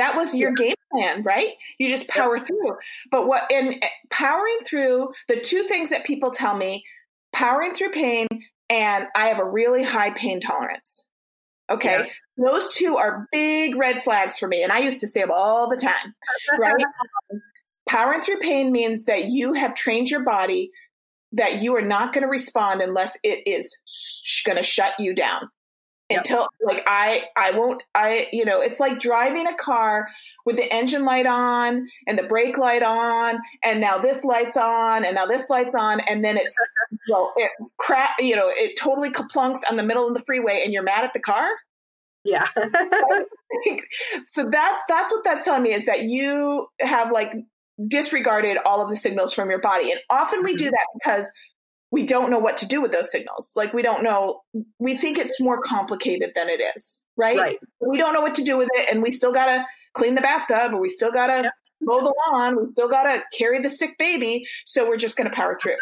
That 0.00 0.16
was 0.16 0.34
your 0.34 0.52
game 0.52 0.76
plan, 0.90 1.22
right? 1.22 1.50
You 1.78 1.90
just 1.90 2.08
power 2.08 2.38
yeah. 2.38 2.44
through. 2.44 2.76
But 3.10 3.26
what 3.26 3.50
in 3.50 3.74
eh, 3.82 3.88
powering 4.08 4.60
through 4.66 5.10
the 5.28 5.38
two 5.38 5.64
things 5.64 5.90
that 5.90 6.06
people 6.06 6.30
tell 6.30 6.56
me, 6.56 6.84
powering 7.34 7.74
through 7.74 7.90
pain 7.90 8.26
and 8.70 9.04
I 9.14 9.26
have 9.26 9.38
a 9.38 9.44
really 9.44 9.82
high 9.82 10.08
pain 10.08 10.40
tolerance. 10.40 11.04
Okay. 11.70 11.98
Yes. 11.98 12.14
Those 12.38 12.74
two 12.74 12.96
are 12.96 13.28
big 13.30 13.76
red 13.76 14.02
flags 14.02 14.38
for 14.38 14.48
me. 14.48 14.62
And 14.62 14.72
I 14.72 14.78
used 14.78 15.00
to 15.00 15.08
say 15.08 15.20
them 15.20 15.30
all 15.30 15.68
the 15.68 15.76
time, 15.76 16.14
right? 16.58 16.82
powering 17.86 18.22
through 18.22 18.38
pain 18.38 18.72
means 18.72 19.04
that 19.04 19.26
you 19.26 19.52
have 19.52 19.74
trained 19.74 20.08
your 20.08 20.24
body 20.24 20.70
that 21.32 21.60
you 21.60 21.76
are 21.76 21.82
not 21.82 22.14
going 22.14 22.22
to 22.22 22.28
respond 22.28 22.80
unless 22.80 23.18
it 23.22 23.46
is 23.46 23.76
sh- 23.84 24.44
going 24.44 24.56
to 24.56 24.62
shut 24.62 24.94
you 24.98 25.14
down 25.14 25.42
until 26.10 26.48
like 26.64 26.82
I 26.86 27.24
I 27.36 27.52
won't 27.52 27.82
I 27.94 28.28
you 28.32 28.44
know 28.44 28.60
it's 28.60 28.80
like 28.80 28.98
driving 28.98 29.46
a 29.46 29.56
car 29.56 30.08
with 30.44 30.56
the 30.56 30.72
engine 30.72 31.04
light 31.04 31.26
on 31.26 31.86
and 32.06 32.18
the 32.18 32.24
brake 32.24 32.58
light 32.58 32.82
on 32.82 33.38
and 33.62 33.80
now 33.80 33.98
this 33.98 34.24
light's 34.24 34.56
on 34.56 35.04
and 35.04 35.14
now 35.14 35.26
this 35.26 35.48
light's 35.48 35.74
on 35.74 36.00
and 36.00 36.24
then 36.24 36.36
it's 36.36 36.54
well 37.10 37.32
it 37.36 37.50
crap 37.78 38.10
you 38.18 38.36
know 38.36 38.48
it 38.48 38.78
totally 38.78 39.10
kaplunks 39.10 39.60
on 39.68 39.76
the 39.76 39.82
middle 39.82 40.08
of 40.08 40.14
the 40.14 40.22
freeway 40.24 40.62
and 40.64 40.72
you're 40.72 40.82
mad 40.82 41.04
at 41.04 41.12
the 41.12 41.20
car? 41.20 41.48
Yeah. 42.24 42.46
So 44.32 44.48
that's 44.48 44.82
that's 44.88 45.12
what 45.12 45.24
that's 45.24 45.44
telling 45.44 45.64
me 45.64 45.72
is 45.72 45.86
that 45.86 46.04
you 46.04 46.68
have 46.80 47.10
like 47.10 47.34
disregarded 47.88 48.58
all 48.64 48.82
of 48.82 48.88
the 48.88 48.96
signals 48.96 49.32
from 49.32 49.50
your 49.50 49.60
body. 49.60 49.90
And 49.90 50.00
often 50.08 50.44
we 50.44 50.54
do 50.56 50.66
mm-hmm. 50.66 50.70
that 50.70 50.86
because 50.94 51.30
we 51.90 52.04
don't 52.04 52.30
know 52.30 52.38
what 52.38 52.56
to 52.58 52.66
do 52.66 52.80
with 52.80 52.92
those 52.92 53.10
signals. 53.10 53.52
Like 53.56 53.72
we 53.72 53.82
don't 53.82 54.02
know, 54.02 54.42
we 54.78 54.96
think 54.96 55.18
it's 55.18 55.40
more 55.40 55.60
complicated 55.60 56.32
than 56.34 56.48
it 56.48 56.60
is, 56.76 57.00
right? 57.16 57.36
right. 57.36 57.58
We 57.80 57.98
don't 57.98 58.14
know 58.14 58.20
what 58.20 58.34
to 58.34 58.44
do 58.44 58.56
with 58.56 58.68
it, 58.74 58.88
and 58.90 59.02
we 59.02 59.10
still 59.10 59.32
gotta 59.32 59.64
clean 59.94 60.14
the 60.14 60.20
bathtub, 60.20 60.72
or 60.72 60.80
we 60.80 60.88
still 60.88 61.12
gotta 61.12 61.42
yep. 61.44 61.52
mow 61.80 62.00
the 62.00 62.14
lawn, 62.30 62.56
we 62.56 62.72
still 62.72 62.88
gotta 62.88 63.22
carry 63.36 63.58
the 63.60 63.70
sick 63.70 63.98
baby. 63.98 64.46
So 64.66 64.88
we're 64.88 64.96
just 64.96 65.16
gonna 65.16 65.30
power 65.30 65.58
through. 65.60 65.76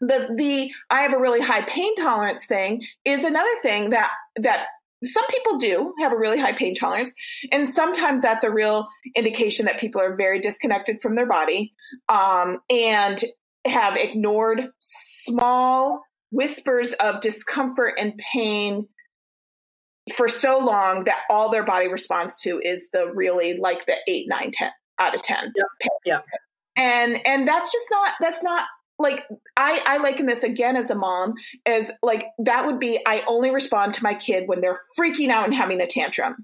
The 0.00 0.34
the 0.34 0.70
I 0.88 1.02
have 1.02 1.12
a 1.12 1.18
really 1.18 1.40
high 1.40 1.62
pain 1.62 1.94
tolerance 1.96 2.46
thing 2.46 2.82
is 3.04 3.22
another 3.24 3.54
thing 3.62 3.90
that 3.90 4.10
that 4.36 4.66
some 5.02 5.26
people 5.28 5.56
do 5.56 5.94
have 6.00 6.12
a 6.12 6.16
really 6.16 6.38
high 6.38 6.52
pain 6.52 6.74
tolerance 6.74 7.12
and 7.52 7.66
sometimes 7.68 8.20
that's 8.20 8.44
a 8.44 8.50
real 8.50 8.86
indication 9.16 9.64
that 9.64 9.80
people 9.80 10.00
are 10.00 10.14
very 10.14 10.38
disconnected 10.38 11.00
from 11.00 11.14
their 11.14 11.26
body 11.26 11.72
um, 12.10 12.58
and 12.68 13.24
have 13.66 13.96
ignored 13.96 14.68
small 14.78 16.02
whispers 16.30 16.92
of 16.94 17.20
discomfort 17.20 17.94
and 17.98 18.18
pain 18.32 18.86
for 20.14 20.28
so 20.28 20.58
long 20.58 21.04
that 21.04 21.20
all 21.28 21.50
their 21.50 21.64
body 21.64 21.88
responds 21.88 22.36
to 22.42 22.60
is 22.64 22.88
the 22.92 23.10
really 23.14 23.58
like 23.58 23.86
the 23.86 23.96
8 24.08 24.26
9 24.28 24.50
10 24.52 24.70
out 24.98 25.14
of 25.14 25.22
10 25.22 25.52
yeah, 25.56 25.92
yeah. 26.04 26.20
and 26.76 27.24
and 27.26 27.46
that's 27.46 27.70
just 27.70 27.86
not 27.90 28.14
that's 28.20 28.42
not 28.42 28.66
like 29.00 29.24
I, 29.56 29.82
I 29.84 29.96
liken 29.98 30.26
this 30.26 30.44
again 30.44 30.76
as 30.76 30.90
a 30.90 30.94
mom 30.94 31.32
as 31.66 31.90
like 32.02 32.26
that 32.38 32.66
would 32.66 32.78
be 32.78 33.00
I 33.06 33.24
only 33.26 33.50
respond 33.50 33.94
to 33.94 34.02
my 34.02 34.14
kid 34.14 34.46
when 34.46 34.60
they're 34.60 34.80
freaking 34.98 35.30
out 35.30 35.46
and 35.46 35.54
having 35.54 35.80
a 35.80 35.86
tantrum. 35.86 36.36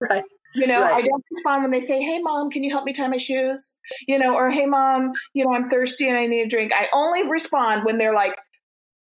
Right. 0.00 0.22
You 0.56 0.66
know, 0.66 0.82
right. 0.82 0.94
I 0.94 1.02
don't 1.02 1.24
respond 1.30 1.62
when 1.62 1.70
they 1.70 1.80
say, 1.80 2.00
"Hey, 2.00 2.18
mom, 2.18 2.50
can 2.50 2.64
you 2.64 2.70
help 2.70 2.84
me 2.84 2.92
tie 2.92 3.08
my 3.08 3.16
shoes?" 3.16 3.74
You 4.08 4.18
know, 4.18 4.34
or 4.34 4.50
"Hey, 4.50 4.66
mom, 4.66 5.12
you 5.34 5.44
know, 5.44 5.52
I'm 5.54 5.68
thirsty 5.68 6.08
and 6.08 6.16
I 6.16 6.26
need 6.26 6.42
a 6.42 6.48
drink." 6.48 6.72
I 6.74 6.88
only 6.92 7.28
respond 7.28 7.84
when 7.84 7.98
they're 7.98 8.14
like 8.14 8.34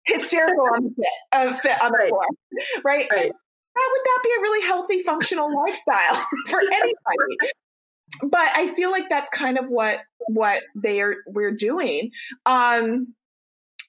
hysterical 0.05 0.65
on 0.73 0.83
the 0.83 0.89
fit, 0.97 1.05
uh, 1.31 1.57
fit 1.57 1.83
on 1.83 1.91
the 1.91 1.97
right. 1.97 2.09
floor, 2.09 2.25
right? 2.83 3.07
right. 3.11 3.31
How 3.77 3.83
would 3.89 4.01
that 4.03 4.19
be 4.23 4.29
a 4.37 4.41
really 4.41 4.65
healthy, 4.65 5.03
functional 5.03 5.53
lifestyle 5.55 6.25
for 6.47 6.59
anybody? 6.59 7.53
but 8.23 8.49
I 8.53 8.73
feel 8.75 8.91
like 8.91 9.09
that's 9.09 9.29
kind 9.29 9.57
of 9.57 9.65
what 9.69 9.99
what 10.27 10.63
they 10.75 11.01
are 11.01 11.15
we're 11.27 11.55
doing. 11.55 12.11
Um, 12.45 13.13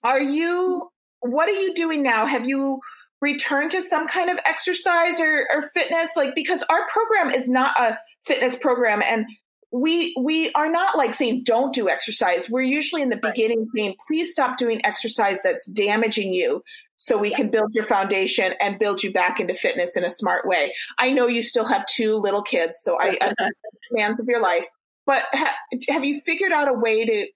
are 0.02 0.20
you? 0.20 0.88
What 1.20 1.48
are 1.48 1.52
you 1.52 1.74
doing 1.74 2.02
now? 2.02 2.26
Have 2.26 2.46
you? 2.46 2.80
Return 3.22 3.68
to 3.70 3.80
some 3.88 4.06
kind 4.06 4.28
of 4.28 4.38
exercise 4.44 5.18
or, 5.20 5.46
or 5.50 5.70
fitness 5.72 6.10
like 6.16 6.34
because 6.34 6.62
our 6.68 6.86
program 6.92 7.30
is 7.30 7.48
not 7.48 7.78
a 7.80 7.96
fitness 8.26 8.56
program 8.56 9.00
and 9.00 9.24
we 9.70 10.14
we 10.20 10.50
are 10.52 10.70
not 10.70 10.98
like 10.98 11.14
saying 11.14 11.42
don't 11.44 11.72
do 11.72 11.88
exercise 11.88 12.50
we're 12.50 12.60
usually 12.60 13.00
in 13.00 13.08
the 13.08 13.20
right. 13.22 13.32
beginning 13.32 13.66
saying 13.74 13.94
please 14.06 14.32
stop 14.32 14.58
doing 14.58 14.84
exercise 14.84 15.38
that's 15.42 15.64
damaging 15.68 16.34
you 16.34 16.62
so 16.96 17.16
we 17.16 17.30
yeah. 17.30 17.36
can 17.36 17.50
build 17.50 17.72
your 17.72 17.84
foundation 17.84 18.52
and 18.60 18.78
build 18.78 19.02
you 19.02 19.12
back 19.12 19.40
into 19.40 19.54
fitness 19.54 19.96
in 19.96 20.04
a 20.04 20.10
smart 20.10 20.46
way 20.46 20.74
i 20.98 21.10
know 21.10 21.28
you 21.28 21.42
still 21.42 21.64
have 21.64 21.86
two 21.86 22.16
little 22.16 22.42
kids 22.42 22.76
so 22.82 22.98
i 23.00 23.06
understand 23.20 23.52
demands 23.88 24.20
of 24.20 24.26
your 24.26 24.42
life 24.42 24.64
but 25.06 25.24
ha- 25.32 25.54
have 25.88 26.04
you 26.04 26.20
figured 26.20 26.52
out 26.52 26.68
a 26.68 26.74
way 26.74 27.06
to 27.06 27.26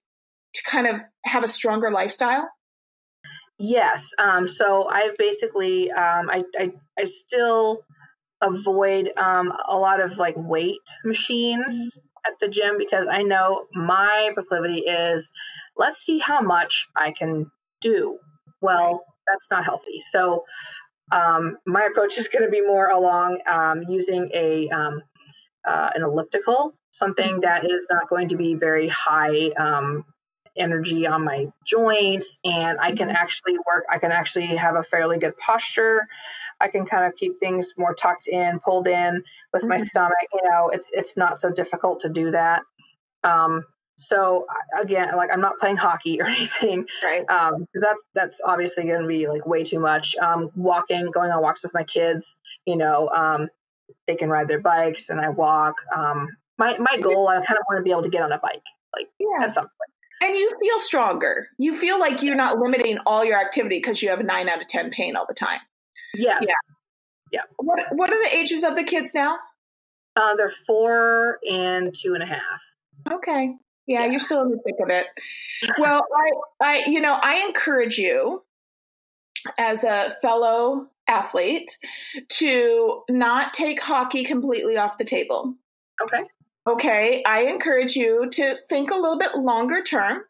to 0.53 0.63
kind 0.63 0.85
of 0.85 0.95
have 1.23 1.43
a 1.43 1.47
stronger 1.47 1.91
lifestyle 1.91 2.47
Yes. 3.59 4.09
Um, 4.19 4.47
so 4.47 4.87
I've 4.87 5.17
basically, 5.17 5.91
um, 5.91 6.29
I, 6.29 6.43
I, 6.59 6.71
I 6.99 7.05
still 7.05 7.81
avoid 8.41 9.11
um, 9.17 9.51
a 9.67 9.75
lot 9.75 9.99
of 9.99 10.17
like 10.17 10.35
weight 10.37 10.77
machines 11.03 11.97
at 12.25 12.33
the 12.39 12.47
gym 12.47 12.77
because 12.77 13.07
I 13.09 13.23
know 13.23 13.65
my 13.73 14.31
proclivity 14.35 14.79
is 14.81 15.31
let's 15.75 16.01
see 16.03 16.19
how 16.19 16.41
much 16.41 16.87
I 16.95 17.11
can 17.11 17.49
do. 17.81 18.19
Well, 18.61 19.03
that's 19.27 19.47
not 19.49 19.65
healthy. 19.65 20.01
So 20.11 20.43
um, 21.11 21.57
my 21.65 21.83
approach 21.85 22.17
is 22.17 22.27
going 22.27 22.43
to 22.43 22.51
be 22.51 22.61
more 22.61 22.89
along 22.89 23.39
um, 23.47 23.83
using 23.87 24.29
a 24.33 24.69
um, 24.69 25.01
uh, 25.67 25.89
an 25.95 26.03
elliptical, 26.03 26.73
something 26.91 27.41
that 27.41 27.65
is 27.65 27.87
not 27.89 28.09
going 28.09 28.29
to 28.29 28.37
be 28.37 28.55
very 28.55 28.87
high 28.87 29.49
um, 29.59 30.05
energy 30.57 31.07
on 31.07 31.23
my 31.23 31.47
joints 31.65 32.39
and 32.43 32.79
I 32.79 32.91
can 32.91 33.07
mm-hmm. 33.07 33.15
actually 33.15 33.57
work, 33.57 33.85
I 33.89 33.97
can 33.99 34.11
actually 34.11 34.47
have 34.47 34.75
a 34.75 34.83
fairly 34.83 35.17
good 35.17 35.37
posture. 35.37 36.07
I 36.59 36.67
can 36.67 36.85
kind 36.85 37.05
of 37.05 37.15
keep 37.15 37.39
things 37.39 37.73
more 37.77 37.93
tucked 37.93 38.27
in, 38.27 38.59
pulled 38.59 38.87
in 38.87 39.23
with 39.53 39.63
my 39.65 39.77
mm-hmm. 39.77 39.83
stomach. 39.83 40.27
You 40.33 40.49
know, 40.49 40.69
it's 40.69 40.91
it's 40.91 41.15
not 41.15 41.39
so 41.39 41.51
difficult 41.51 42.01
to 42.01 42.09
do 42.09 42.31
that. 42.31 42.63
Um, 43.23 43.63
so 43.97 44.45
again, 44.79 45.15
like 45.15 45.31
I'm 45.31 45.41
not 45.41 45.57
playing 45.59 45.77
hockey 45.77 46.21
or 46.21 46.25
anything, 46.27 46.85
right? 47.03 47.29
Um, 47.29 47.67
that's 47.73 48.03
that's 48.13 48.41
obviously 48.43 48.85
going 48.85 49.01
to 49.01 49.07
be 49.07 49.27
like 49.27 49.45
way 49.45 49.63
too 49.63 49.79
much. 49.79 50.15
Um, 50.17 50.49
walking, 50.55 51.11
going 51.11 51.31
on 51.31 51.41
walks 51.41 51.63
with 51.63 51.73
my 51.73 51.83
kids, 51.83 52.35
you 52.65 52.77
know, 52.77 53.09
um, 53.09 53.49
they 54.07 54.15
can 54.15 54.29
ride 54.29 54.47
their 54.47 54.61
bikes 54.61 55.09
and 55.09 55.19
I 55.19 55.29
walk. 55.29 55.75
Um, 55.95 56.29
my 56.57 56.77
my 56.77 56.99
goal, 56.99 57.27
I 57.27 57.35
kind 57.35 57.59
of 57.59 57.65
want 57.69 57.79
to 57.79 57.83
be 57.83 57.91
able 57.91 58.03
to 58.03 58.09
get 58.09 58.21
on 58.21 58.31
a 58.31 58.39
bike, 58.39 58.63
like 58.95 59.09
yeah. 59.19 59.45
at 59.45 59.55
some 59.55 59.63
point. 59.63 59.96
And 60.21 60.35
you 60.35 60.51
feel 60.59 60.79
stronger. 60.79 61.47
You 61.57 61.77
feel 61.77 61.99
like 61.99 62.23
you're 62.23 62.35
not 62.35 62.59
limiting 62.59 62.97
all 63.05 63.23
your 63.23 63.39
activity 63.39 63.77
because 63.77 64.01
you 64.01 64.09
have 64.09 64.19
a 64.19 64.23
nine 64.23 64.49
out 64.49 64.61
of 64.61 64.67
ten 64.67 64.89
pain 64.89 65.15
all 65.15 65.25
the 65.27 65.35
time. 65.35 65.59
Yes. 66.15 66.43
Yeah. 66.47 66.53
Yeah. 67.31 67.41
What 67.57 67.79
What 67.91 68.11
are 68.11 68.23
the 68.23 68.35
ages 68.35 68.63
of 68.63 68.75
the 68.75 68.83
kids 68.83 69.13
now? 69.13 69.37
Uh, 70.15 70.35
they're 70.35 70.53
four 70.65 71.37
and 71.49 71.95
two 71.95 72.15
and 72.15 72.23
a 72.23 72.25
half. 72.25 72.41
Okay. 73.11 73.53
Yeah, 73.85 74.01
yeah, 74.03 74.11
you're 74.11 74.19
still 74.19 74.41
in 74.41 74.49
the 74.49 74.59
thick 74.65 74.75
of 74.81 74.89
it. 74.89 75.07
Well, 75.79 76.05
I, 76.61 76.83
I, 76.83 76.83
you 76.85 77.01
know, 77.01 77.15
I 77.19 77.43
encourage 77.47 77.97
you 77.97 78.43
as 79.57 79.83
a 79.83 80.15
fellow 80.21 80.85
athlete 81.07 81.75
to 82.29 83.01
not 83.09 83.55
take 83.55 83.81
hockey 83.81 84.23
completely 84.23 84.77
off 84.77 84.99
the 84.99 85.03
table. 85.03 85.55
Okay. 85.99 86.23
Okay. 86.67 87.23
I 87.25 87.43
encourage 87.43 87.95
you 87.95 88.29
to 88.31 88.55
think 88.69 88.91
a 88.91 88.95
little 88.95 89.17
bit 89.17 89.35
longer 89.37 89.81
term 89.83 90.21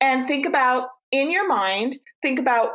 and 0.00 0.26
think 0.26 0.46
about 0.46 0.88
in 1.10 1.30
your 1.30 1.48
mind, 1.48 1.96
think 2.22 2.38
about 2.38 2.72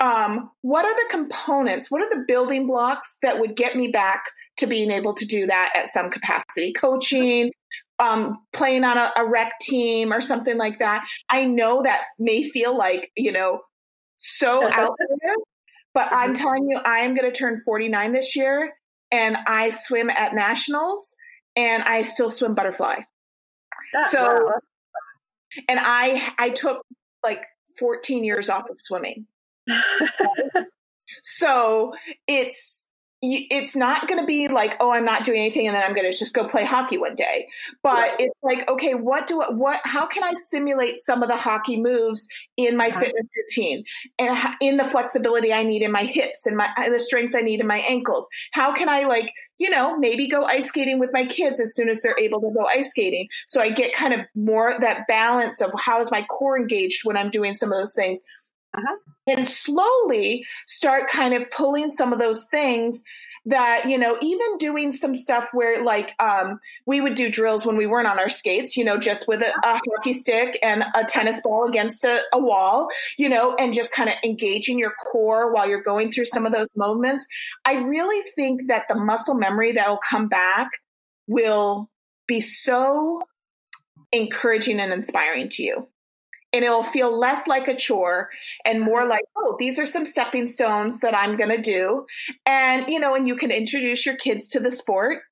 um, 0.00 0.50
what 0.62 0.84
are 0.84 0.94
the 0.94 1.10
components, 1.10 1.90
what 1.90 2.02
are 2.02 2.10
the 2.10 2.24
building 2.26 2.66
blocks 2.66 3.14
that 3.22 3.40
would 3.40 3.56
get 3.56 3.76
me 3.76 3.88
back 3.88 4.24
to 4.58 4.66
being 4.66 4.90
able 4.90 5.14
to 5.14 5.24
do 5.24 5.46
that 5.46 5.72
at 5.74 5.90
some 5.90 6.10
capacity? 6.10 6.72
Coaching, 6.72 7.52
um, 7.98 8.38
playing 8.52 8.84
on 8.84 8.96
a, 8.96 9.12
a 9.16 9.26
rec 9.26 9.58
team 9.60 10.12
or 10.12 10.20
something 10.20 10.56
like 10.56 10.78
that. 10.78 11.04
I 11.28 11.44
know 11.44 11.82
that 11.82 12.02
may 12.18 12.48
feel 12.48 12.76
like, 12.76 13.10
you 13.16 13.32
know, 13.32 13.60
so 14.16 14.64
out 14.64 14.96
there, 14.98 15.34
but 15.94 16.12
I'm 16.12 16.32
mm-hmm. 16.32 16.42
telling 16.42 16.68
you, 16.68 16.78
I 16.78 17.00
am 17.00 17.14
going 17.14 17.30
to 17.30 17.36
turn 17.36 17.62
49 17.64 18.12
this 18.12 18.36
year 18.36 18.72
and 19.10 19.36
I 19.46 19.70
swim 19.70 20.10
at 20.10 20.34
nationals 20.34 21.14
and 21.58 21.82
I 21.82 22.02
still 22.02 22.30
swim 22.30 22.54
butterfly. 22.54 23.00
That, 23.92 24.10
so, 24.12 24.44
wow. 24.44 24.52
and 25.68 25.80
I, 25.82 26.32
I 26.38 26.50
took 26.50 26.86
like 27.24 27.42
14 27.80 28.22
years 28.22 28.48
off 28.48 28.70
of 28.70 28.80
swimming. 28.80 29.26
so 31.24 31.94
it's, 32.28 32.84
it's 33.20 33.74
not 33.74 34.06
going 34.06 34.20
to 34.20 34.26
be 34.26 34.46
like 34.46 34.76
oh 34.78 34.92
i'm 34.92 35.04
not 35.04 35.24
doing 35.24 35.40
anything 35.40 35.66
and 35.66 35.74
then 35.74 35.82
i'm 35.82 35.92
going 35.92 36.10
to 36.10 36.16
just 36.16 36.32
go 36.32 36.46
play 36.46 36.64
hockey 36.64 36.98
one 36.98 37.16
day. 37.16 37.48
But 37.82 38.12
it's 38.20 38.34
like 38.42 38.68
okay 38.68 38.94
what 38.94 39.26
do 39.26 39.40
I, 39.40 39.50
what 39.50 39.80
how 39.84 40.06
can 40.06 40.22
i 40.22 40.32
simulate 40.48 40.98
some 40.98 41.22
of 41.22 41.28
the 41.28 41.36
hockey 41.36 41.80
moves 41.80 42.28
in 42.56 42.76
my 42.76 42.90
fitness 42.90 43.26
routine 43.36 43.84
and 44.18 44.38
in 44.60 44.76
the 44.76 44.84
flexibility 44.84 45.52
i 45.52 45.64
need 45.64 45.82
in 45.82 45.90
my 45.90 46.04
hips 46.04 46.46
and 46.46 46.56
my 46.56 46.68
uh, 46.76 46.90
the 46.90 47.00
strength 47.00 47.34
i 47.34 47.40
need 47.40 47.60
in 47.60 47.66
my 47.66 47.80
ankles? 47.80 48.28
How 48.52 48.72
can 48.72 48.88
i 48.88 49.04
like 49.04 49.32
you 49.58 49.68
know 49.68 49.96
maybe 49.98 50.28
go 50.28 50.44
ice 50.44 50.66
skating 50.66 51.00
with 51.00 51.10
my 51.12 51.24
kids 51.26 51.60
as 51.60 51.74
soon 51.74 51.88
as 51.88 52.00
they're 52.02 52.18
able 52.18 52.40
to 52.40 52.50
go 52.56 52.66
ice 52.66 52.90
skating? 52.90 53.26
So 53.48 53.60
i 53.60 53.68
get 53.70 53.94
kind 53.94 54.14
of 54.14 54.20
more 54.36 54.78
that 54.78 55.08
balance 55.08 55.60
of 55.60 55.72
how 55.78 56.00
is 56.00 56.10
my 56.10 56.22
core 56.22 56.58
engaged 56.58 57.04
when 57.04 57.16
i'm 57.16 57.30
doing 57.30 57.56
some 57.56 57.72
of 57.72 57.78
those 57.78 57.94
things 57.94 58.20
uh-huh. 58.74 58.96
and 59.26 59.46
slowly 59.46 60.44
start 60.66 61.08
kind 61.10 61.34
of 61.34 61.50
pulling 61.50 61.90
some 61.90 62.12
of 62.12 62.18
those 62.18 62.44
things 62.46 63.02
that 63.48 63.88
you 63.88 63.96
know 63.96 64.16
even 64.20 64.58
doing 64.58 64.92
some 64.92 65.14
stuff 65.14 65.48
where 65.52 65.82
like 65.82 66.14
um, 66.18 66.60
we 66.86 67.00
would 67.00 67.14
do 67.14 67.30
drills 67.30 67.64
when 67.64 67.76
we 67.76 67.86
weren't 67.86 68.06
on 68.06 68.18
our 68.18 68.28
skates 68.28 68.76
you 68.76 68.84
know 68.84 68.98
just 68.98 69.26
with 69.26 69.40
a, 69.42 69.52
a 69.64 69.80
hockey 69.90 70.12
stick 70.12 70.58
and 70.62 70.84
a 70.94 71.04
tennis 71.04 71.40
ball 71.42 71.66
against 71.66 72.04
a, 72.04 72.20
a 72.32 72.38
wall 72.38 72.88
you 73.16 73.28
know 73.28 73.54
and 73.58 73.72
just 73.72 73.92
kind 73.92 74.08
of 74.10 74.16
engaging 74.22 74.78
your 74.78 74.92
core 75.10 75.52
while 75.52 75.68
you're 75.68 75.82
going 75.82 76.12
through 76.12 76.26
some 76.26 76.44
of 76.44 76.52
those 76.52 76.68
moments 76.76 77.26
i 77.64 77.74
really 77.74 78.22
think 78.34 78.68
that 78.68 78.84
the 78.88 78.94
muscle 78.94 79.34
memory 79.34 79.72
that 79.72 79.88
will 79.88 80.00
come 80.08 80.28
back 80.28 80.68
will 81.26 81.88
be 82.26 82.40
so 82.40 83.22
encouraging 84.12 84.78
and 84.80 84.92
inspiring 84.92 85.48
to 85.48 85.62
you 85.62 85.88
and 86.52 86.64
it'll 86.64 86.84
feel 86.84 87.16
less 87.16 87.46
like 87.46 87.68
a 87.68 87.76
chore 87.76 88.30
and 88.64 88.80
more 88.80 89.06
like 89.06 89.24
oh 89.36 89.56
these 89.58 89.78
are 89.78 89.86
some 89.86 90.06
stepping 90.06 90.46
stones 90.46 91.00
that 91.00 91.14
i'm 91.14 91.36
going 91.36 91.50
to 91.50 91.60
do. 91.60 92.06
And 92.46 92.86
you 92.88 92.98
know 92.98 93.14
and 93.14 93.28
you 93.28 93.36
can 93.36 93.50
introduce 93.50 94.06
your 94.06 94.16
kids 94.16 94.46
to 94.48 94.60
the 94.60 94.70
sport 94.70 95.22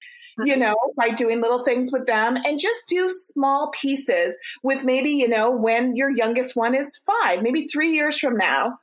you 0.45 0.53
mm-hmm. 0.53 0.61
know 0.61 0.77
by 0.97 1.11
doing 1.11 1.41
little 1.41 1.65
things 1.65 1.91
with 1.91 2.07
them 2.07 2.37
and 2.37 2.61
just 2.61 2.87
do 2.89 3.09
small 3.09 3.71
pieces 3.71 4.37
with 4.63 4.85
maybe 4.85 5.11
you 5.11 5.29
know 5.29 5.51
when 5.51 5.97
your 5.97 6.11
youngest 6.11 6.57
one 6.57 6.75
is 6.75 7.01
five 7.07 7.43
maybe 7.43 7.67
three 7.67 7.93
years 7.93 8.19
from 8.19 8.37
now 8.37 8.79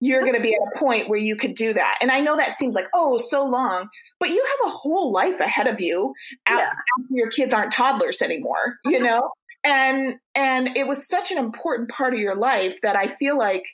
you're 0.00 0.20
going 0.20 0.34
to 0.34 0.42
be 0.42 0.54
at 0.54 0.60
a 0.74 0.78
point 0.78 1.08
where 1.08 1.18
you 1.18 1.36
could 1.36 1.54
do 1.54 1.72
that. 1.72 1.98
And 2.00 2.10
i 2.10 2.20
know 2.20 2.36
that 2.36 2.58
seems 2.58 2.74
like 2.74 2.88
oh 2.94 3.18
so 3.18 3.44
long 3.44 3.88
but 4.18 4.30
you 4.30 4.44
have 4.44 4.72
a 4.72 4.76
whole 4.76 5.12
life 5.12 5.40
ahead 5.40 5.66
of 5.66 5.80
you 5.80 6.12
yeah. 6.48 6.54
after 6.54 6.74
your 7.10 7.30
kids 7.30 7.54
aren't 7.54 7.72
toddlers 7.72 8.20
anymore 8.22 8.78
you 8.84 9.00
know 9.00 9.30
and 9.66 10.14
and 10.34 10.76
it 10.76 10.86
was 10.86 11.08
such 11.08 11.30
an 11.32 11.38
important 11.38 11.90
part 11.90 12.14
of 12.14 12.20
your 12.20 12.36
life 12.36 12.78
that 12.82 12.96
I 12.96 13.08
feel 13.08 13.36
like 13.36 13.64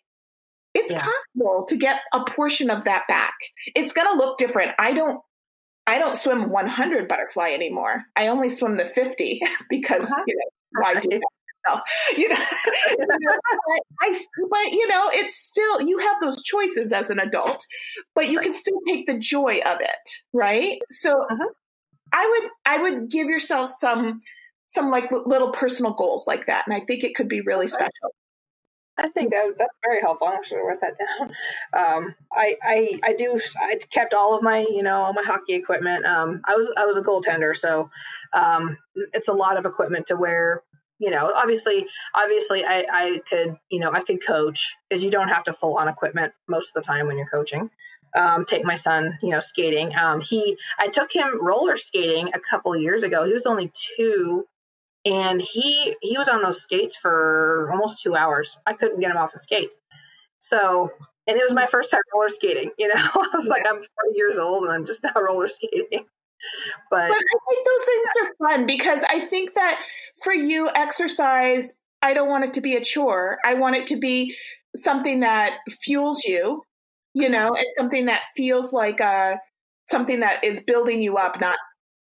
it's 0.75 0.91
yeah. 0.91 1.05
possible 1.05 1.67
to 1.69 1.77
get 1.77 2.01
a 2.15 2.25
portion 2.25 2.71
of 2.71 2.85
that 2.85 3.03
back. 3.07 3.35
It's 3.77 3.93
going 3.93 4.07
to 4.07 4.15
look 4.15 4.39
different. 4.39 4.73
I 4.79 4.95
don't 4.95 5.21
I 5.87 5.99
don't 5.99 6.17
swim 6.17 6.49
100 6.49 7.09
butterfly 7.09 7.51
anymore. 7.51 8.05
I 8.17 8.29
only 8.29 8.49
swim 8.49 8.79
the 8.79 8.91
50 8.95 9.41
because 9.71 10.11
uh-huh. 10.11 10.23
you 10.27 10.35
know 10.35 10.81
why 10.81 10.99
do 10.99 11.09
that? 11.11 11.21
You 12.19 12.29
know, 12.29 12.35
I, 12.35 13.79
I, 14.01 14.25
but 14.51 14.73
you 14.73 14.89
know, 14.89 15.09
it's 15.13 15.37
still 15.37 15.81
you 15.81 15.97
have 15.99 16.21
those 16.21 16.43
choices 16.43 16.91
as 16.91 17.09
an 17.09 17.21
adult, 17.21 17.65
but 18.17 18.29
you 18.29 18.41
can 18.41 18.53
still 18.53 18.81
take 18.89 19.07
the 19.07 19.17
joy 19.17 19.61
of 19.65 19.79
it, 19.81 20.11
right? 20.33 20.81
So, 20.91 21.13
uh-huh. 21.13 21.49
I 22.13 22.27
would 22.27 22.51
I 22.67 22.79
would 22.83 23.11
give 23.11 23.29
yourself 23.29 23.71
some 23.79 24.23
some 24.73 24.91
like 24.91 25.11
little 25.11 25.51
personal 25.51 25.93
goals 25.93 26.27
like 26.27 26.47
that. 26.47 26.67
And 26.67 26.75
I 26.75 26.81
think 26.81 27.05
it 27.05 27.15
could 27.15 27.29
be 27.29 27.43
really 27.43 27.69
special. 27.69 28.15
I 28.99 29.09
think 29.09 29.31
that, 29.31 29.55
that's 29.59 29.75
very 29.83 30.01
helpful. 30.01 30.29
I'm 30.29 30.35
actually 30.35 30.61
write 30.67 30.81
that 30.81 30.97
down. 30.99 31.33
Um, 31.75 32.15
I, 32.31 32.57
I, 32.63 33.01
I 33.03 33.13
do. 33.15 33.41
I 33.57 33.79
kept 33.91 34.13
all 34.13 34.37
of 34.37 34.43
my, 34.43 34.59
you 34.59 34.83
know, 34.83 34.97
all 34.97 35.15
my 35.15 35.23
hockey 35.23 35.55
equipment. 35.55 36.05
Um, 36.05 36.43
I 36.47 36.55
was, 36.55 36.71
I 36.77 36.85
was 36.85 36.99
a 36.99 37.01
goaltender, 37.01 37.57
so 37.57 37.91
um, 38.35 38.77
it's 39.15 39.29
a 39.29 39.33
lot 39.33 39.57
of 39.57 39.65
equipment 39.65 40.09
to 40.09 40.17
wear. 40.17 40.63
You 40.99 41.11
know, 41.11 41.33
obviously, 41.35 41.87
obviously, 42.15 42.65
I, 42.65 42.85
I 42.93 43.21
could, 43.29 43.57
you 43.71 43.81
know, 43.81 43.91
I 43.91 44.03
could 44.03 44.25
coach 44.25 44.75
because 44.89 45.03
you 45.03 45.11
don't 45.11 45.29
have 45.29 45.45
to 45.45 45.55
full 45.55 45.79
on 45.79 45.89
equipment 45.89 46.35
most 46.47 46.69
of 46.69 46.83
the 46.83 46.87
time 46.87 47.07
when 47.07 47.17
you're 47.17 47.27
coaching. 47.27 47.71
Um, 48.15 48.45
take 48.45 48.65
my 48.65 48.77
son, 48.77 49.19
you 49.23 49.31
know, 49.31 49.41
skating. 49.41 49.97
Um, 49.97 50.21
he, 50.21 50.57
I 50.79 50.89
took 50.89 51.11
him 51.11 51.43
roller 51.43 51.79
skating 51.79 52.29
a 52.35 52.41
couple 52.41 52.77
years 52.77 53.03
ago. 53.03 53.25
He 53.25 53.33
was 53.33 53.47
only 53.47 53.73
two 53.97 54.47
and 55.05 55.41
he 55.41 55.97
he 56.01 56.17
was 56.17 56.29
on 56.29 56.43
those 56.43 56.63
skates 56.63 56.97
for 56.97 57.71
almost 57.73 58.03
two 58.03 58.15
hours. 58.15 58.59
I 58.67 58.75
couldn't 58.75 59.01
get 59.01 59.11
him 59.11 59.17
off 59.17 59.33
the 59.33 59.39
skates. 59.39 59.77
So, 60.39 60.91
and 61.27 61.37
it 61.37 61.43
was 61.43 61.53
my 61.53 61.67
first 61.67 61.91
time 61.91 62.01
roller 62.13 62.29
skating. 62.29 62.71
You 62.79 62.89
know, 62.89 62.95
I 63.15 63.37
was 63.37 63.47
like, 63.47 63.67
I'm 63.67 63.77
40 63.77 63.89
years 64.15 64.39
old 64.39 64.65
and 64.65 64.73
I'm 64.73 64.87
just 64.87 65.03
now 65.03 65.13
roller 65.21 65.49
skating. 65.49 66.05
But, 66.91 67.09
but 67.09 67.17
I 67.17 67.39
think 67.49 67.67
those 67.67 67.85
things 67.85 68.11
are 68.21 68.49
fun 68.49 68.67
because 68.67 69.03
I 69.09 69.27
think 69.27 69.55
that 69.55 69.81
for 70.25 70.35
you, 70.35 70.69
exercise, 70.75 71.75
I 72.03 72.15
don't 72.15 72.29
want 72.29 72.45
it 72.45 72.53
to 72.55 72.61
be 72.61 72.75
a 72.75 72.85
chore. 72.85 73.39
I 73.45 73.55
want 73.55 73.77
it 73.77 73.87
to 73.89 73.97
be 73.97 74.35
something 74.75 75.21
that 75.21 75.59
fuels 75.83 76.25
you, 76.25 76.63
you 77.15 77.29
know, 77.29 77.55
and 77.55 77.67
something 77.79 78.07
that 78.07 78.23
feels 78.37 78.73
like 78.73 78.99
a 79.01 79.05
uh, 79.05 79.37
something 79.85 80.21
that 80.21 80.43
is 80.43 80.63
building 80.63 81.03
you 81.03 81.17
up, 81.17 81.41
not 81.41 81.57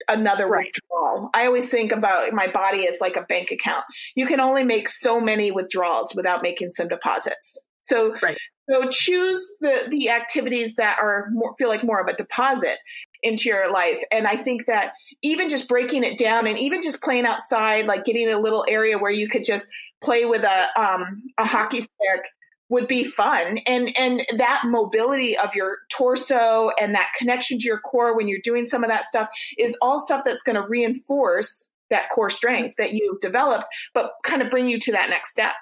another 0.08 0.48
right. 0.48 0.66
withdrawal. 0.66 1.30
I 1.34 1.46
always 1.46 1.70
think 1.70 1.92
about 1.92 2.34
my 2.34 2.48
body 2.48 2.88
as 2.88 2.98
like 3.00 3.16
a 3.16 3.22
bank 3.22 3.52
account. 3.52 3.84
You 4.16 4.26
can 4.28 4.40
only 4.40 4.64
make 4.64 4.90
so 4.90 5.20
many 5.20 5.52
withdrawals 5.52 6.14
without 6.16 6.44
making 6.44 6.72
some 6.72 6.88
deposits. 6.88 7.58
So, 7.80 8.16
right. 8.22 8.38
so 8.70 8.90
choose 8.90 9.46
the 9.62 9.88
the 9.90 10.10
activities 10.10 10.76
that 10.76 10.98
are 11.00 11.28
more, 11.32 11.56
feel 11.58 11.70
like 11.70 11.84
more 11.84 12.02
of 12.02 12.08
a 12.08 12.16
deposit 12.16 12.78
into 13.22 13.50
your 13.50 13.72
life. 13.72 14.00
And 14.12 14.28
I 14.28 14.38
think 14.38 14.66
that 14.68 14.94
even 15.22 15.50
just 15.50 15.68
breaking 15.68 16.04
it 16.04 16.18
down 16.18 16.48
and 16.48 16.58
even 16.58 16.82
just 16.82 17.02
playing 17.02 17.26
outside, 17.26 17.86
like 17.86 18.06
getting 18.06 18.30
a 18.30 18.40
little 18.40 18.66
area 18.68 18.98
where 18.98 19.12
you 19.12 19.28
could 19.28 19.44
just 19.44 19.68
play 20.04 20.26
with 20.26 20.44
a 20.44 20.68
um, 20.80 21.24
a 21.38 21.46
hockey 21.46 21.82
stick 21.82 22.26
would 22.70 22.88
be 22.88 23.04
fun 23.04 23.60
and 23.68 23.96
and 23.96 24.26
that 24.38 24.64
mobility 24.66 25.38
of 25.38 25.54
your 25.54 25.78
torso 25.92 26.72
and 26.80 26.96
that 26.96 27.12
connection 27.16 27.60
to 27.60 27.66
your 27.66 27.80
core 27.80 28.18
when 28.18 28.28
you're 28.28 28.40
doing 28.44 28.66
some 28.66 28.84
of 28.84 28.90
that 28.90 29.06
stuff 29.06 29.30
is 29.60 29.78
all 29.82 30.00
stuff 30.00 30.24
that's 30.26 30.42
going 30.42 30.56
to 30.56 30.68
reinforce 30.68 31.70
that 31.90 32.10
core 32.10 32.30
strength 32.30 32.76
that 32.78 32.94
you've 32.94 33.20
developed, 33.22 33.66
but 33.94 34.12
kind 34.24 34.42
of 34.42 34.50
bring 34.50 34.68
you 34.68 34.80
to 34.80 34.92
that 34.94 35.10
next 35.10 35.32
step, 35.32 35.54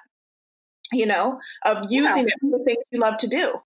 you 0.92 1.06
know, 1.06 1.38
of 1.64 1.86
using 1.90 2.28
yeah. 2.28 2.34
it 2.34 2.34
for 2.40 2.58
the 2.58 2.64
things 2.64 2.84
you 2.90 3.00
love 3.00 3.16
to 3.18 3.28
do. 3.28 3.60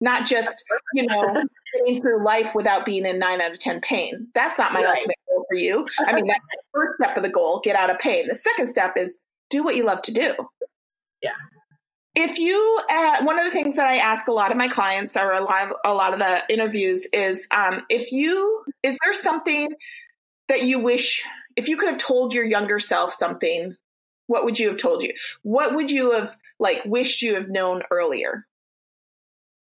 Not 0.00 0.26
just, 0.26 0.64
you 0.94 1.06
know, 1.06 1.44
getting 1.78 2.02
through 2.02 2.24
life 2.24 2.54
without 2.54 2.84
being 2.84 3.06
in 3.06 3.18
nine 3.18 3.40
out 3.40 3.52
of 3.52 3.58
10 3.58 3.80
pain. 3.80 4.28
That's 4.34 4.58
not 4.58 4.72
my 4.72 4.82
right. 4.82 4.96
ultimate 4.96 5.16
goal 5.28 5.46
for 5.48 5.56
you. 5.56 5.86
I 6.06 6.12
mean, 6.12 6.26
that's 6.26 6.40
the 6.40 6.62
first 6.72 6.96
step 7.00 7.16
of 7.16 7.22
the 7.22 7.30
goal 7.30 7.60
get 7.62 7.76
out 7.76 7.90
of 7.90 7.98
pain. 7.98 8.26
The 8.28 8.34
second 8.34 8.68
step 8.68 8.96
is 8.96 9.18
do 9.50 9.62
what 9.62 9.76
you 9.76 9.84
love 9.84 10.02
to 10.02 10.12
do. 10.12 10.34
Yeah. 11.22 11.30
If 12.16 12.38
you, 12.38 12.80
uh, 12.88 13.24
one 13.24 13.38
of 13.38 13.44
the 13.44 13.50
things 13.50 13.76
that 13.76 13.88
I 13.88 13.96
ask 13.96 14.28
a 14.28 14.32
lot 14.32 14.52
of 14.52 14.56
my 14.56 14.68
clients 14.68 15.16
or 15.16 15.32
a 15.32 15.42
lot 15.42 15.64
of, 15.64 15.76
a 15.84 15.92
lot 15.92 16.12
of 16.12 16.20
the 16.20 16.42
interviews 16.48 17.06
is, 17.12 17.46
um, 17.50 17.82
if 17.88 18.12
you, 18.12 18.64
is 18.82 18.98
there 19.02 19.12
something 19.12 19.74
that 20.48 20.62
you 20.62 20.78
wish, 20.78 21.22
if 21.56 21.68
you 21.68 21.76
could 21.76 21.88
have 21.88 21.98
told 21.98 22.32
your 22.32 22.44
younger 22.44 22.78
self 22.78 23.12
something, 23.12 23.74
what 24.26 24.44
would 24.44 24.58
you 24.58 24.68
have 24.68 24.78
told 24.78 25.02
you? 25.02 25.12
What 25.42 25.74
would 25.74 25.90
you 25.90 26.12
have 26.12 26.36
like 26.58 26.84
wished 26.84 27.22
you 27.22 27.34
have 27.34 27.48
known 27.48 27.82
earlier? 27.90 28.44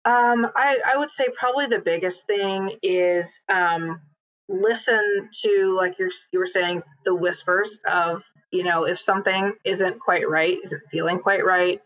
Um, 0.04 0.46
I, 0.56 0.78
I 0.86 0.96
would 0.96 1.10
say 1.10 1.26
probably 1.38 1.66
the 1.66 1.78
biggest 1.78 2.26
thing 2.26 2.76
is 2.82 3.40
um, 3.48 4.00
listen 4.48 5.28
to 5.42 5.74
like 5.76 5.98
you're 5.98 6.10
you 6.32 6.38
were 6.38 6.46
saying 6.46 6.82
the 7.04 7.14
whispers 7.14 7.78
of 7.86 8.22
you 8.50 8.64
know 8.64 8.84
if 8.84 8.98
something 8.98 9.52
isn't 9.64 10.00
quite 10.00 10.28
right, 10.28 10.58
isn't 10.64 10.82
feeling 10.90 11.18
quite 11.18 11.44
right, 11.44 11.80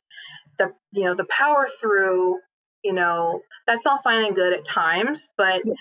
the 0.59 0.73
you 0.93 1.05
know 1.05 1.15
the 1.15 1.27
power 1.27 1.69
through 1.81 2.39
you 2.83 2.93
know 2.93 3.41
that's 3.67 3.87
all 3.87 4.01
fine 4.03 4.25
and 4.25 4.35
good 4.35 4.53
at 4.53 4.65
times 4.65 5.29
but 5.37 5.63
yeah. 5.65 5.75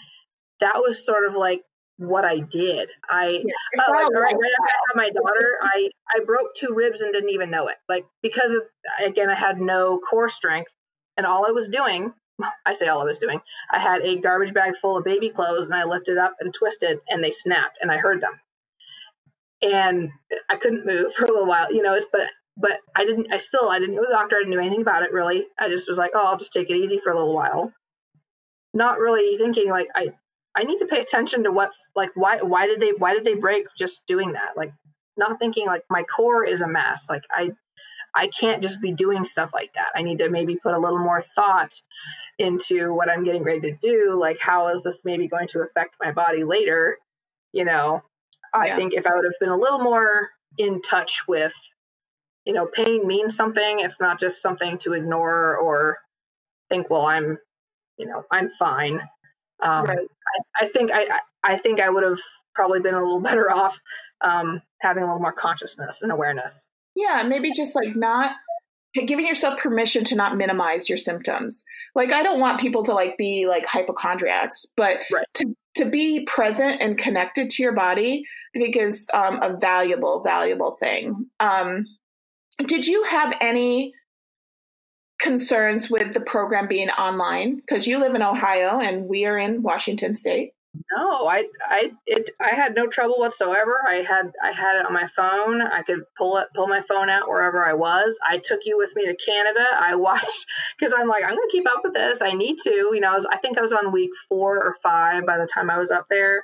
that 0.60 0.76
was 0.78 1.06
sort 1.06 1.26
of 1.26 1.36
like 1.36 1.62
what 1.98 2.26
I 2.26 2.40
did. 2.40 2.90
I 3.10 3.42
yeah. 3.44 3.84
uh, 3.88 3.92
like, 3.92 4.12
right, 4.12 4.12
right 4.14 4.34
after 4.34 4.44
I 4.44 4.88
had 4.88 4.96
my 4.96 5.10
daughter, 5.10 5.58
I 5.62 5.90
I 6.16 6.24
broke 6.26 6.56
two 6.56 6.74
ribs 6.74 7.02
and 7.02 7.14
didn't 7.14 7.30
even 7.30 7.50
know 7.50 7.68
it. 7.68 7.76
Like 7.88 8.06
because 8.22 8.52
of, 8.52 8.64
again 9.04 9.30
I 9.30 9.36
had 9.36 9.60
no 9.60 10.00
core 10.00 10.30
strength, 10.30 10.72
and 11.18 11.26
all 11.26 11.46
I 11.46 11.52
was 11.52 11.68
doing, 11.68 12.14
I 12.66 12.74
say 12.74 12.88
all 12.88 13.02
I 13.02 13.06
was 13.06 13.20
doing, 13.20 13.40
I 13.72 13.80
had 13.80 14.02
a 14.02 14.20
garbage 14.20 14.54
bag 14.54 14.74
full 14.82 14.98
of 14.98 15.06
baby 15.06 15.30
clothes 15.30 15.66
and 15.66 15.76
I 15.76 15.84
lifted 15.84 16.18
up 16.18 16.36
and 16.40 16.54
twisted 16.54 17.00
and 17.10 17.24
they 17.24 17.32
snapped 17.32 17.78
and 17.82 17.92
I 17.92 17.98
heard 17.98 18.22
them, 18.22 18.40
and 19.62 20.10
I 20.50 20.56
couldn't 20.56 20.86
move 20.86 21.14
for 21.16 21.26
a 21.26 21.28
little 21.28 21.48
while. 21.48 21.72
You 21.72 21.84
know, 21.84 21.94
it's 21.94 22.08
but 22.12 22.30
but 22.58 22.80
I 22.96 23.06
didn't, 23.06 23.34
I 23.34 23.38
still, 23.38 23.70
I 23.70 23.80
didn't 23.80 23.96
know 23.96 24.04
the 24.04 24.14
doctor. 24.14 24.36
I 24.36 24.40
didn't 24.40 24.54
know 24.54 24.60
anything 24.60 24.82
about 24.82 25.04
it 25.04 25.12
really. 25.12 25.46
I 25.60 25.70
just 25.70 25.90
was 25.90 25.98
like, 25.98 26.12
oh, 26.14 26.26
I'll 26.26 26.38
just 26.38 26.54
take 26.54 26.70
it 26.70 26.78
easy 26.78 27.00
for 27.00 27.12
a 27.12 27.18
little 27.18 27.34
while. 27.34 27.72
Not 28.74 29.00
really 29.00 29.38
thinking 29.38 29.70
like, 29.70 29.88
I, 29.96 30.14
I 30.56 30.64
need 30.64 30.80
to 30.80 30.86
pay 30.86 31.00
attention 31.00 31.44
to 31.44 31.52
what's 31.52 31.90
like, 31.96 32.12
why, 32.16 32.38
why 32.42 32.68
did 32.68 32.80
they, 32.80 32.92
why 32.98 33.14
did 33.14 33.24
they 33.24 33.36
break 33.36 33.66
just 33.78 34.02
doing 34.08 34.34
that? 34.34 34.56
Like 34.56 34.74
not 35.18 35.40
thinking 35.40 35.66
like 35.66 35.84
my 35.90 36.04
core 36.04 36.46
is 36.46 36.62
a 36.62 36.68
mess. 36.68 37.08
Like 37.10 37.24
I, 37.32 37.52
I 38.16 38.28
can't 38.28 38.62
just 38.62 38.80
be 38.80 38.92
doing 38.92 39.26
stuff 39.26 39.52
like 39.54 39.74
that. 39.74 39.90
I 39.96 40.04
need 40.04 40.20
to 40.20 40.30
maybe 40.30 40.56
put 40.56 40.76
a 40.76 40.80
little 40.80 41.00
more 41.00 41.26
thought 41.36 41.74
into 42.38 42.94
what 42.94 43.10
I'm 43.10 43.24
getting 43.24 43.44
ready 43.44 43.62
to 43.62 43.78
do. 43.82 44.18
Like, 44.20 44.38
how 44.40 44.68
is 44.68 44.84
this 44.84 45.02
maybe 45.04 45.28
going 45.28 45.48
to 45.50 45.62
affect 45.62 45.96
my 46.00 46.12
body 46.12 46.44
later? 46.44 46.98
You 47.54 47.66
know, 47.66 48.04
I 48.54 48.68
yeah. 48.68 48.76
think 48.76 48.94
if 48.94 49.08
I 49.08 49.16
would 49.16 49.26
have 49.26 49.34
been 49.40 49.50
a 49.50 49.58
little 49.58 49.80
more 49.80 50.30
in 50.60 50.82
touch 50.84 51.28
with 51.28 51.54
you 52.46 52.54
know, 52.54 52.66
pain 52.66 53.08
means 53.08 53.36
something. 53.36 53.80
It's 53.80 54.00
not 54.00 54.20
just 54.20 54.42
something 54.42 54.78
to 54.80 54.94
ignore 54.94 55.58
or 55.58 56.00
think, 56.70 56.90
well, 56.90 57.06
I'm, 57.06 57.38
you 57.98 58.06
know, 58.06 58.24
I'm 58.32 58.50
fine. 58.60 59.02
Um, 59.62 59.86
right. 59.86 60.08
I, 60.60 60.66
I, 60.66 60.68
think 60.70 60.92
I, 60.92 61.20
I 61.44 61.58
think 61.58 61.80
I 61.80 61.90
would 61.90 62.04
have 62.04 62.20
probably 62.54 62.80
been 62.80 62.96
a 62.96 63.02
little 63.04 63.20
better 63.22 63.52
off 63.52 63.78
um, 64.22 64.62
having 64.82 65.04
a 65.04 65.06
little 65.06 65.22
more 65.22 65.34
consciousness 65.34 66.02
and 66.02 66.12
awareness. 66.12 66.66
Yeah, 66.96 67.24
maybe 67.24 67.52
just 67.52 67.76
like 67.76 67.96
not 67.96 68.36
giving 68.94 69.26
yourself 69.26 69.60
permission 69.60 70.04
to 70.06 70.16
not 70.16 70.38
minimize 70.38 70.88
your 70.88 70.98
symptoms. 70.98 71.64
Like 71.96 72.12
I 72.12 72.22
don't 72.22 72.40
want 72.40 72.60
people 72.60 72.84
to 72.84 72.94
like 72.94 73.18
be 73.18 73.48
like 73.48 73.66
hypochondriacs, 73.66 74.66
but 74.78 74.98
right. 75.12 75.26
to 75.36 75.56
to 75.76 75.86
be 75.86 76.24
present 76.26 76.82
and 76.82 76.98
connected 76.98 77.50
to 77.50 77.64
your 77.64 77.74
body, 77.74 78.24
I 78.56 78.60
think 78.60 78.76
is 78.76 79.08
um, 79.12 79.42
a 79.42 79.58
valuable, 79.58 80.22
valuable 80.24 80.78
thing. 80.80 81.30
Um, 81.40 81.86
did 82.68 82.88
you 82.88 83.04
have 83.04 83.34
any 83.42 83.94
concerns 85.20 85.90
with 85.90 86.14
the 86.14 86.22
program 86.22 86.68
being 86.68 86.90
online? 86.90 87.58
Because 87.58 87.88
you 87.88 88.00
live 88.00 88.16
in 88.16 88.22
Ohio 88.22 88.80
and 88.80 89.08
we 89.08 89.26
are 89.26 89.38
in 89.38 89.62
Washington 89.62 90.16
State. 90.16 90.54
No, 90.92 91.28
I 91.28 91.48
I 91.70 91.92
it 92.08 92.32
I 92.42 92.56
had 92.56 92.74
no 92.74 92.88
trouble 92.88 93.20
whatsoever. 93.20 93.78
I 93.88 93.98
had 93.98 94.32
I 94.44 94.52
had 94.52 94.80
it 94.80 94.88
on 94.88 94.94
my 94.94 95.08
phone. 95.16 95.62
I 95.62 95.84
could 95.84 96.00
pull 96.18 96.38
it 96.38 96.48
pull 96.56 96.68
my 96.68 96.82
phone 96.82 97.10
out 97.10 97.28
wherever 97.28 97.64
I 97.64 97.74
was. 97.74 98.18
I 98.28 98.40
took 98.40 98.62
you 98.66 98.76
with 98.76 98.90
me 98.96 99.06
to 99.06 99.16
Canada. 99.16 99.66
I 99.78 99.94
watched 99.94 100.46
because 100.80 100.92
I'm 100.98 101.08
like 101.08 101.24
I'm 101.24 101.30
gonna 101.30 101.42
keep 101.52 101.70
up 101.70 101.82
with 101.84 101.94
this. 101.94 102.24
I 102.24 102.32
need 102.32 102.58
to. 102.64 102.92
You 102.92 103.02
know, 103.02 103.12
I, 103.12 103.16
was, 103.16 103.28
I 103.28 103.38
think 103.38 103.60
I 103.60 103.62
was 103.62 103.72
on 103.72 103.92
week 103.92 104.10
four 104.28 104.58
or 104.58 104.76
five 104.82 105.28
by 105.28 105.38
the 105.38 105.46
time 105.46 105.70
I 105.70 105.78
was 105.78 105.92
up 105.92 106.08
there, 106.10 106.42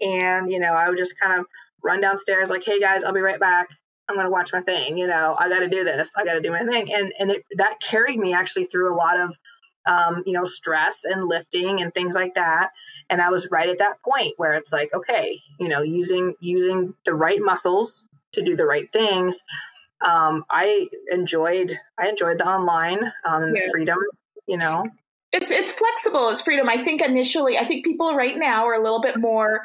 and 0.00 0.52
you 0.52 0.58
know 0.58 0.74
I 0.74 0.90
would 0.90 0.98
just 0.98 1.18
kind 1.18 1.40
of 1.40 1.46
run 1.82 2.02
downstairs 2.02 2.50
like, 2.50 2.64
hey 2.64 2.80
guys, 2.80 3.02
I'll 3.02 3.14
be 3.14 3.20
right 3.20 3.40
back. 3.40 3.68
I'm 4.10 4.16
going 4.16 4.26
to 4.26 4.30
watch 4.30 4.52
my 4.52 4.60
thing. 4.60 4.98
You 4.98 5.06
know, 5.06 5.36
I 5.38 5.48
got 5.48 5.60
to 5.60 5.68
do 5.68 5.84
this. 5.84 6.10
I 6.16 6.24
got 6.24 6.34
to 6.34 6.40
do 6.40 6.50
my 6.50 6.64
thing. 6.64 6.92
And 6.92 7.12
and 7.18 7.30
it, 7.30 7.44
that 7.56 7.80
carried 7.80 8.18
me 8.18 8.34
actually 8.34 8.64
through 8.66 8.92
a 8.92 8.96
lot 8.96 9.18
of, 9.18 9.36
um, 9.86 10.24
you 10.26 10.32
know, 10.32 10.44
stress 10.44 11.04
and 11.04 11.26
lifting 11.26 11.80
and 11.80 11.94
things 11.94 12.14
like 12.14 12.34
that. 12.34 12.70
And 13.08 13.20
I 13.20 13.30
was 13.30 13.48
right 13.50 13.68
at 13.68 13.78
that 13.78 14.02
point 14.02 14.34
where 14.36 14.54
it's 14.54 14.72
like, 14.72 14.90
okay, 14.92 15.40
you 15.58 15.68
know, 15.68 15.82
using 15.82 16.34
using 16.40 16.94
the 17.04 17.14
right 17.14 17.40
muscles 17.40 18.04
to 18.32 18.42
do 18.42 18.56
the 18.56 18.66
right 18.66 18.90
things. 18.92 19.42
Um, 20.04 20.44
I 20.50 20.88
enjoyed 21.10 21.78
I 21.98 22.08
enjoyed 22.08 22.38
the 22.38 22.46
online 22.46 23.00
um, 23.24 23.54
yeah. 23.54 23.68
freedom. 23.70 23.98
You 24.46 24.56
know, 24.56 24.84
it's 25.32 25.50
it's 25.50 25.70
flexible. 25.70 26.30
It's 26.30 26.42
freedom. 26.42 26.68
I 26.68 26.84
think 26.84 27.02
initially, 27.02 27.58
I 27.58 27.64
think 27.64 27.84
people 27.84 28.14
right 28.16 28.36
now 28.36 28.66
are 28.66 28.74
a 28.74 28.82
little 28.82 29.00
bit 29.00 29.18
more 29.18 29.62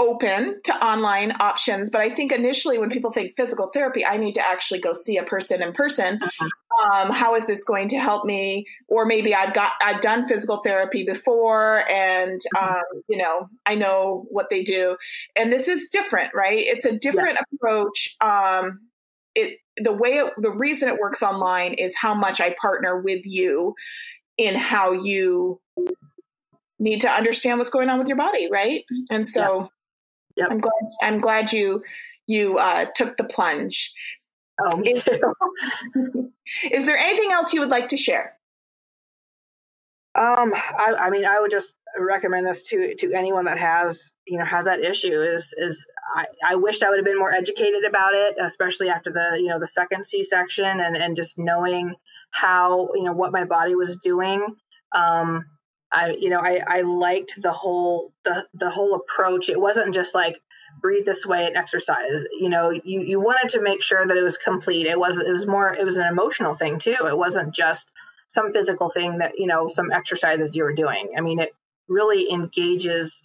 open 0.00 0.60
to 0.62 0.72
online 0.84 1.32
options 1.40 1.90
but 1.90 2.00
i 2.00 2.14
think 2.14 2.30
initially 2.30 2.78
when 2.78 2.88
people 2.88 3.10
think 3.10 3.34
physical 3.36 3.68
therapy 3.74 4.04
i 4.04 4.16
need 4.16 4.34
to 4.34 4.46
actually 4.46 4.80
go 4.80 4.92
see 4.92 5.16
a 5.16 5.24
person 5.24 5.62
in 5.62 5.72
person. 5.72 6.20
Uh-huh. 6.22 7.02
um, 7.02 7.10
how 7.10 7.34
is 7.34 7.46
this 7.46 7.64
going 7.64 7.88
to 7.88 7.98
help 7.98 8.24
me? 8.24 8.64
Or 8.88 9.04
maybe 9.06 9.34
i've 9.34 9.54
got 9.54 9.72
i've 9.82 10.00
done 10.00 10.28
physical 10.28 10.58
therapy 10.58 11.04
before 11.04 11.88
and 11.90 12.40
mm-hmm. 12.54 12.74
um, 12.74 13.02
you 13.08 13.18
know 13.18 13.48
i 13.66 13.74
know 13.74 14.26
what 14.30 14.50
they 14.50 14.62
do. 14.62 14.96
And 15.34 15.52
this 15.52 15.68
is 15.68 15.88
different 15.90 16.34
right? 16.34 16.58
It's 16.58 16.84
a 16.84 16.92
different 16.92 17.34
yeah. 17.36 17.42
approach. 17.54 18.16
Um, 18.20 18.88
it 19.34 19.58
the 19.76 19.92
way 19.92 20.18
it, 20.18 20.32
the 20.38 20.50
reason 20.50 20.88
it 20.88 21.00
works 21.00 21.22
online 21.22 21.74
is 21.74 21.94
how 21.96 22.14
much 22.14 22.40
i 22.40 22.54
partner 22.60 23.00
with 23.00 23.26
you 23.26 23.74
in 24.36 24.54
how 24.54 24.92
you 24.92 25.60
need 26.78 27.00
to 27.00 27.10
understand 27.10 27.58
what's 27.58 27.70
going 27.70 27.88
on 27.88 27.98
with 27.98 28.06
your 28.06 28.16
body 28.16 28.48
right? 28.50 28.84
And 29.10 29.26
so 29.26 29.70
Yep. 30.38 30.48
I'm 30.50 30.60
glad. 30.60 30.72
I'm 31.02 31.20
glad 31.20 31.52
you 31.52 31.82
you 32.26 32.58
uh, 32.58 32.86
took 32.94 33.16
the 33.16 33.24
plunge. 33.24 33.92
Oh, 34.60 34.76
me 34.76 34.92
is, 34.92 35.02
too. 35.02 35.20
is 36.70 36.86
there 36.86 36.96
anything 36.96 37.32
else 37.32 37.52
you 37.52 37.60
would 37.60 37.70
like 37.70 37.88
to 37.88 37.96
share? 37.96 38.34
Um, 40.14 40.52
I, 40.54 40.94
I 40.98 41.10
mean, 41.10 41.24
I 41.24 41.40
would 41.40 41.50
just 41.50 41.74
recommend 41.98 42.46
this 42.46 42.62
to 42.64 42.94
to 42.96 43.12
anyone 43.14 43.44
that 43.46 43.58
has 43.58 44.12
you 44.26 44.38
know 44.38 44.44
has 44.44 44.64
that 44.66 44.80
issue. 44.80 45.12
Is 45.12 45.52
is 45.56 45.84
I, 46.14 46.26
I 46.50 46.54
wish 46.54 46.82
I 46.82 46.88
would 46.88 46.98
have 46.98 47.04
been 47.04 47.18
more 47.18 47.32
educated 47.32 47.84
about 47.84 48.14
it, 48.14 48.36
especially 48.40 48.88
after 48.88 49.10
the 49.10 49.38
you 49.40 49.48
know 49.48 49.58
the 49.58 49.66
second 49.66 50.06
C 50.06 50.22
section 50.22 50.80
and 50.80 50.96
and 50.96 51.16
just 51.16 51.36
knowing 51.36 51.94
how 52.30 52.88
you 52.94 53.04
know 53.04 53.12
what 53.12 53.32
my 53.32 53.44
body 53.44 53.74
was 53.74 53.98
doing. 54.02 54.44
Um, 54.94 55.44
I 55.92 56.16
you 56.18 56.30
know 56.30 56.40
I 56.40 56.62
I 56.66 56.80
liked 56.82 57.40
the 57.40 57.52
whole 57.52 58.12
the 58.24 58.46
the 58.54 58.70
whole 58.70 58.94
approach. 58.94 59.48
It 59.48 59.60
wasn't 59.60 59.94
just 59.94 60.14
like 60.14 60.40
breathe 60.80 61.06
this 61.06 61.26
way 61.26 61.46
and 61.46 61.56
exercise. 61.56 62.24
You 62.38 62.48
know, 62.48 62.70
you 62.70 63.00
you 63.00 63.20
wanted 63.20 63.50
to 63.50 63.62
make 63.62 63.82
sure 63.82 64.06
that 64.06 64.16
it 64.16 64.22
was 64.22 64.36
complete. 64.38 64.86
It 64.86 64.98
was 64.98 65.18
it 65.18 65.32
was 65.32 65.46
more 65.46 65.74
it 65.74 65.84
was 65.84 65.96
an 65.96 66.06
emotional 66.06 66.54
thing 66.54 66.78
too. 66.78 66.96
It 67.06 67.16
wasn't 67.16 67.54
just 67.54 67.90
some 68.28 68.52
physical 68.52 68.90
thing 68.90 69.18
that 69.18 69.38
you 69.38 69.46
know 69.46 69.68
some 69.68 69.90
exercises 69.90 70.54
you 70.54 70.64
were 70.64 70.74
doing. 70.74 71.14
I 71.16 71.20
mean, 71.20 71.38
it 71.40 71.54
really 71.88 72.30
engages 72.30 73.22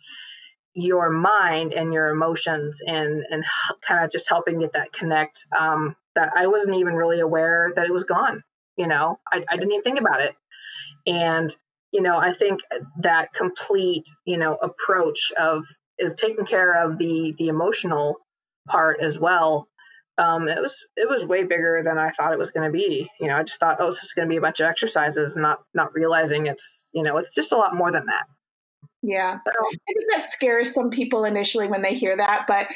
your 0.73 1.09
mind 1.09 1.73
and 1.73 1.93
your 1.93 2.09
emotions 2.09 2.81
and 2.85 3.23
and 3.29 3.43
kind 3.87 4.03
of 4.03 4.11
just 4.11 4.29
helping 4.29 4.59
get 4.59 4.73
that 4.73 4.93
connect 4.93 5.45
um, 5.57 5.95
that 6.15 6.31
I 6.35 6.47
wasn't 6.47 6.75
even 6.75 6.93
really 6.93 7.19
aware 7.19 7.73
that 7.75 7.85
it 7.85 7.93
was 7.93 8.05
gone. 8.05 8.43
You 8.75 8.87
know, 8.87 9.19
I, 9.31 9.43
I 9.49 9.57
didn't 9.57 9.71
even 9.71 9.83
think 9.83 9.99
about 9.99 10.21
it. 10.21 10.35
And 11.05 11.55
you 11.93 12.01
know, 12.01 12.17
I 12.17 12.33
think 12.33 12.59
that 12.99 13.33
complete, 13.33 14.03
you 14.25 14.37
know, 14.37 14.55
approach 14.55 15.31
of, 15.39 15.63
of 16.01 16.15
taking 16.17 16.45
care 16.45 16.83
of 16.83 16.97
the 16.97 17.35
the 17.37 17.47
emotional 17.47 18.17
part 18.67 18.99
as 18.99 19.19
well. 19.19 19.67
Um, 20.17 20.47
it 20.47 20.59
was 20.59 20.75
it 20.97 21.07
was 21.07 21.25
way 21.25 21.43
bigger 21.43 21.81
than 21.85 21.97
I 21.97 22.11
thought 22.11 22.33
it 22.33 22.39
was 22.39 22.51
going 22.51 22.69
to 22.69 22.75
be. 22.75 23.09
You 23.19 23.27
know, 23.27 23.37
I 23.37 23.43
just 23.43 23.59
thought, 23.59 23.77
oh, 23.79 23.91
this 23.91 24.03
is 24.03 24.11
going 24.11 24.27
to 24.27 24.31
be 24.31 24.37
a 24.37 24.41
bunch 24.41 24.59
of 24.59 24.67
exercises, 24.67 25.35
not 25.35 25.59
not 25.75 25.93
realizing 25.93 26.47
it's 26.47 26.89
you 26.93 27.03
know 27.03 27.17
it's 27.17 27.33
just 27.33 27.51
a 27.51 27.57
lot 27.57 27.75
more 27.75 27.91
than 27.91 28.07
that. 28.07 28.25
Yeah, 29.03 29.37
so, 29.45 29.51
I 29.51 29.93
think 29.93 30.11
that 30.11 30.31
scares 30.31 30.73
some 30.73 30.89
people 30.89 31.25
initially 31.25 31.67
when 31.67 31.81
they 31.81 31.93
hear 31.93 32.15
that, 32.15 32.45
but 32.47 32.67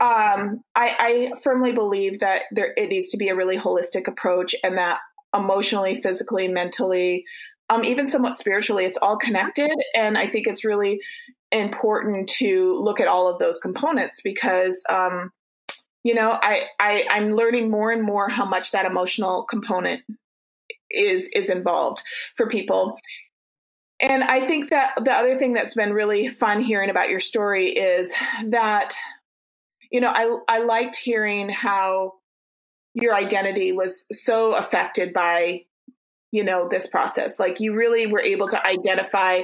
um, 0.00 0.62
I, 0.74 0.96
I 0.98 1.32
firmly 1.42 1.72
believe 1.72 2.20
that 2.20 2.44
there 2.52 2.72
it 2.76 2.88
needs 2.88 3.10
to 3.10 3.16
be 3.16 3.28
a 3.28 3.34
really 3.34 3.58
holistic 3.58 4.06
approach, 4.06 4.54
and 4.62 4.78
that 4.78 5.00
emotionally, 5.34 6.00
physically, 6.00 6.48
mentally, 6.48 7.24
um, 7.74 7.84
even 7.84 8.06
somewhat 8.06 8.36
spiritually, 8.36 8.84
it's 8.84 8.98
all 8.98 9.16
connected. 9.16 9.72
And 9.94 10.16
I 10.16 10.26
think 10.26 10.46
it's 10.46 10.64
really 10.64 11.00
important 11.50 12.28
to 12.28 12.74
look 12.74 13.00
at 13.00 13.08
all 13.08 13.28
of 13.28 13.38
those 13.38 13.58
components 13.58 14.20
because 14.22 14.82
um, 14.88 15.30
you 16.02 16.14
know 16.14 16.38
I, 16.42 16.64
I 16.78 17.06
i'm 17.10 17.32
learning 17.32 17.70
more 17.70 17.90
and 17.90 18.02
more 18.02 18.28
how 18.28 18.44
much 18.44 18.72
that 18.72 18.86
emotional 18.86 19.44
component 19.44 20.02
is 20.90 21.28
is 21.34 21.50
involved 21.50 22.02
for 22.36 22.48
people 22.48 22.98
and 24.00 24.22
i 24.24 24.46
think 24.46 24.70
that 24.70 24.92
the 25.02 25.12
other 25.12 25.38
thing 25.38 25.54
that's 25.54 25.74
been 25.74 25.92
really 25.92 26.28
fun 26.28 26.60
hearing 26.60 26.90
about 26.90 27.08
your 27.08 27.20
story 27.20 27.68
is 27.68 28.12
that 28.48 28.94
you 29.90 30.00
know 30.00 30.12
i 30.14 30.36
i 30.48 30.58
liked 30.58 30.96
hearing 30.96 31.48
how 31.48 32.12
your 32.94 33.14
identity 33.14 33.72
was 33.72 34.04
so 34.12 34.54
affected 34.54 35.12
by 35.12 35.64
you 36.34 36.42
know 36.42 36.68
this 36.68 36.88
process 36.88 37.38
like 37.38 37.60
you 37.60 37.74
really 37.74 38.08
were 38.08 38.20
able 38.20 38.48
to 38.48 38.66
identify 38.66 39.42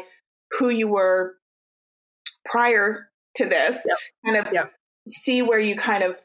who 0.59 0.71
you 0.71 0.89
were 0.89 1.37
prior 2.45 3.09
to 3.37 3.47
this 3.47 3.79
yep. 3.87 3.99
kind 4.27 4.45
of 4.45 4.53
yep. 4.53 4.73
see 5.09 5.41
where 5.41 5.61
you 5.61 5.77
kind 5.77 6.03
of 6.03 6.17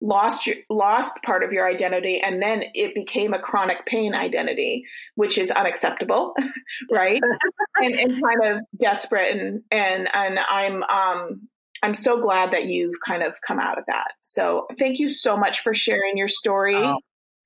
lost 0.00 0.44
your 0.44 0.56
lost 0.68 1.22
part 1.22 1.44
of 1.44 1.52
your 1.52 1.68
identity 1.68 2.20
and 2.20 2.42
then 2.42 2.64
it 2.74 2.96
became 2.96 3.32
a 3.32 3.38
chronic 3.38 3.86
pain 3.86 4.12
identity 4.12 4.84
which 5.14 5.38
is 5.38 5.52
unacceptable 5.52 6.34
right 6.90 7.20
and, 7.76 7.94
and 7.94 8.20
kind 8.20 8.56
of 8.56 8.60
desperate 8.80 9.36
and 9.36 9.62
and 9.70 10.08
and 10.12 10.40
i'm 10.48 10.82
um 10.84 11.48
i'm 11.84 11.94
so 11.94 12.20
glad 12.20 12.52
that 12.52 12.64
you've 12.64 12.94
kind 13.04 13.22
of 13.22 13.40
come 13.46 13.60
out 13.60 13.78
of 13.78 13.84
that 13.86 14.08
so 14.20 14.66
thank 14.80 14.98
you 14.98 15.08
so 15.08 15.36
much 15.36 15.60
for 15.60 15.74
sharing 15.74 16.16
your 16.16 16.28
story 16.28 16.76
oh, 16.76 16.98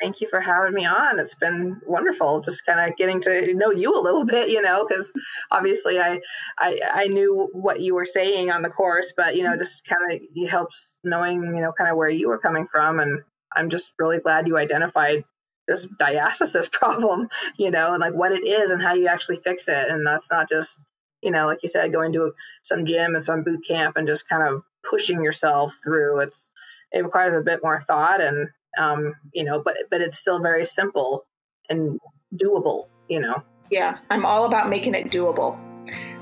thank 0.02 0.20
you 0.20 0.28
for 0.28 0.40
having 0.40 0.74
me 0.74 0.84
on. 0.84 1.20
It's 1.20 1.34
been 1.34 1.80
wonderful 1.86 2.40
just 2.40 2.66
kind 2.66 2.80
of 2.80 2.96
getting 2.96 3.20
to 3.22 3.54
know 3.54 3.70
you 3.70 3.94
a 3.94 4.02
little 4.02 4.24
bit, 4.24 4.48
you 4.48 4.60
know, 4.60 4.84
because 4.86 5.12
obviously 5.50 6.00
I, 6.00 6.20
I 6.58 6.80
I 6.92 7.06
knew 7.06 7.48
what 7.52 7.80
you 7.80 7.94
were 7.94 8.04
saying 8.04 8.50
on 8.50 8.62
the 8.62 8.70
course, 8.70 9.14
but 9.16 9.36
you 9.36 9.44
know, 9.44 9.56
just 9.56 9.86
kind 9.86 10.12
of 10.12 10.48
helps 10.50 10.98
knowing, 11.04 11.42
you 11.42 11.62
know, 11.62 11.72
kind 11.72 11.88
of 11.88 11.96
where 11.96 12.08
you 12.08 12.28
were 12.28 12.38
coming 12.38 12.66
from. 12.66 12.98
And 12.98 13.22
I'm 13.54 13.70
just 13.70 13.92
really 13.98 14.18
glad 14.18 14.48
you 14.48 14.58
identified 14.58 15.24
this 15.68 15.86
diastasis 15.86 16.70
problem, 16.72 17.28
you 17.56 17.70
know, 17.70 17.92
and 17.92 18.00
like 18.00 18.14
what 18.14 18.32
it 18.32 18.46
is 18.46 18.72
and 18.72 18.82
how 18.82 18.94
you 18.94 19.06
actually 19.06 19.40
fix 19.44 19.68
it. 19.68 19.88
And 19.88 20.04
that's 20.04 20.30
not 20.30 20.48
just, 20.48 20.80
you 21.22 21.30
know, 21.30 21.46
like 21.46 21.62
you 21.62 21.68
said, 21.68 21.92
going 21.92 22.12
to 22.14 22.32
some 22.62 22.84
gym 22.84 23.14
and 23.14 23.22
some 23.22 23.44
boot 23.44 23.64
camp 23.66 23.96
and 23.96 24.08
just 24.08 24.28
kind 24.28 24.42
of 24.42 24.62
pushing 24.82 25.22
yourself 25.22 25.76
through. 25.84 26.20
It's 26.20 26.50
it 26.90 27.04
requires 27.04 27.34
a 27.34 27.40
bit 27.40 27.60
more 27.62 27.84
thought 27.86 28.20
and 28.20 28.48
um, 28.78 29.14
you 29.32 29.44
know, 29.44 29.62
but 29.62 29.76
but 29.90 30.00
it's 30.00 30.18
still 30.18 30.40
very 30.40 30.66
simple 30.66 31.26
and 31.68 32.00
doable, 32.36 32.88
you 33.08 33.20
know. 33.20 33.42
Yeah, 33.70 33.98
I'm 34.10 34.26
all 34.26 34.44
about 34.44 34.68
making 34.68 34.94
it 34.94 35.10
doable. 35.10 35.58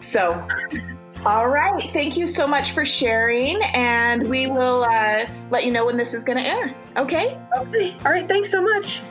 So, 0.03 0.47
all 1.27 1.49
right, 1.49 1.91
thank 1.93 2.17
you 2.17 2.27
so 2.27 2.47
much 2.47 2.73
for 2.73 2.85
sharing, 2.85 3.63
and 3.75 4.29
we 4.29 4.47
will 4.47 4.85
uh, 4.85 5.27
let 5.51 5.65
you 5.65 5.73
know 5.73 5.85
when 5.85 5.97
this 5.97 6.15
is 6.15 6.25
going 6.25 6.39
to 6.39 6.45
air. 6.45 6.75
Okay. 6.97 7.39
Okay. 7.57 7.97
All 8.05 8.13
right. 8.13 8.27
Thanks 8.27 8.51
so 8.51 8.63
much. 8.63 9.03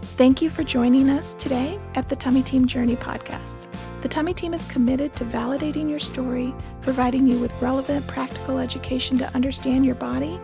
Thank 0.00 0.40
you 0.40 0.48
for 0.48 0.64
joining 0.64 1.10
us 1.10 1.34
today 1.38 1.78
at 1.94 2.08
the 2.08 2.16
Tummy 2.16 2.42
Team 2.42 2.66
Journey 2.66 2.96
podcast. 2.96 3.65
The 4.02 4.08
Tummy 4.08 4.34
Team 4.34 4.52
is 4.54 4.64
committed 4.66 5.14
to 5.14 5.24
validating 5.24 5.88
your 5.88 5.98
story, 5.98 6.54
providing 6.82 7.26
you 7.26 7.38
with 7.38 7.52
relevant 7.62 8.06
practical 8.06 8.58
education 8.58 9.16
to 9.18 9.34
understand 9.34 9.86
your 9.86 9.94
body, 9.94 10.38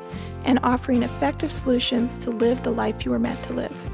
and 0.45 0.59
offering 0.63 1.03
effective 1.03 1.53
solutions 1.53 2.17
to 2.19 2.31
live 2.31 2.63
the 2.63 2.71
life 2.71 3.05
you 3.05 3.11
were 3.11 3.19
meant 3.19 3.43
to 3.45 3.53
live. 3.53 3.91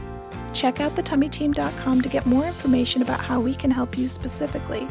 Check 0.54 0.80
out 0.80 0.92
thetummyteam.com 0.92 2.00
to 2.00 2.08
get 2.08 2.24
more 2.24 2.46
information 2.46 3.02
about 3.02 3.20
how 3.20 3.40
we 3.40 3.54
can 3.54 3.70
help 3.70 3.98
you 3.98 4.08
specifically 4.08 4.88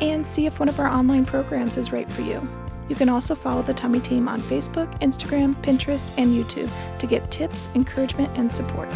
and 0.00 0.26
see 0.26 0.46
if 0.46 0.60
one 0.60 0.68
of 0.68 0.78
our 0.78 0.88
online 0.88 1.24
programs 1.24 1.76
is 1.76 1.90
right 1.90 2.10
for 2.10 2.22
you. 2.22 2.46
You 2.88 2.94
can 2.94 3.08
also 3.08 3.34
follow 3.34 3.62
the 3.62 3.74
Tummy 3.74 4.00
Team 4.00 4.28
on 4.28 4.40
Facebook, 4.42 5.00
Instagram, 5.00 5.54
Pinterest, 5.56 6.12
and 6.18 6.34
YouTube 6.34 6.70
to 6.98 7.06
get 7.06 7.30
tips, 7.30 7.68
encouragement, 7.74 8.30
and 8.36 8.52
support. 8.52 8.88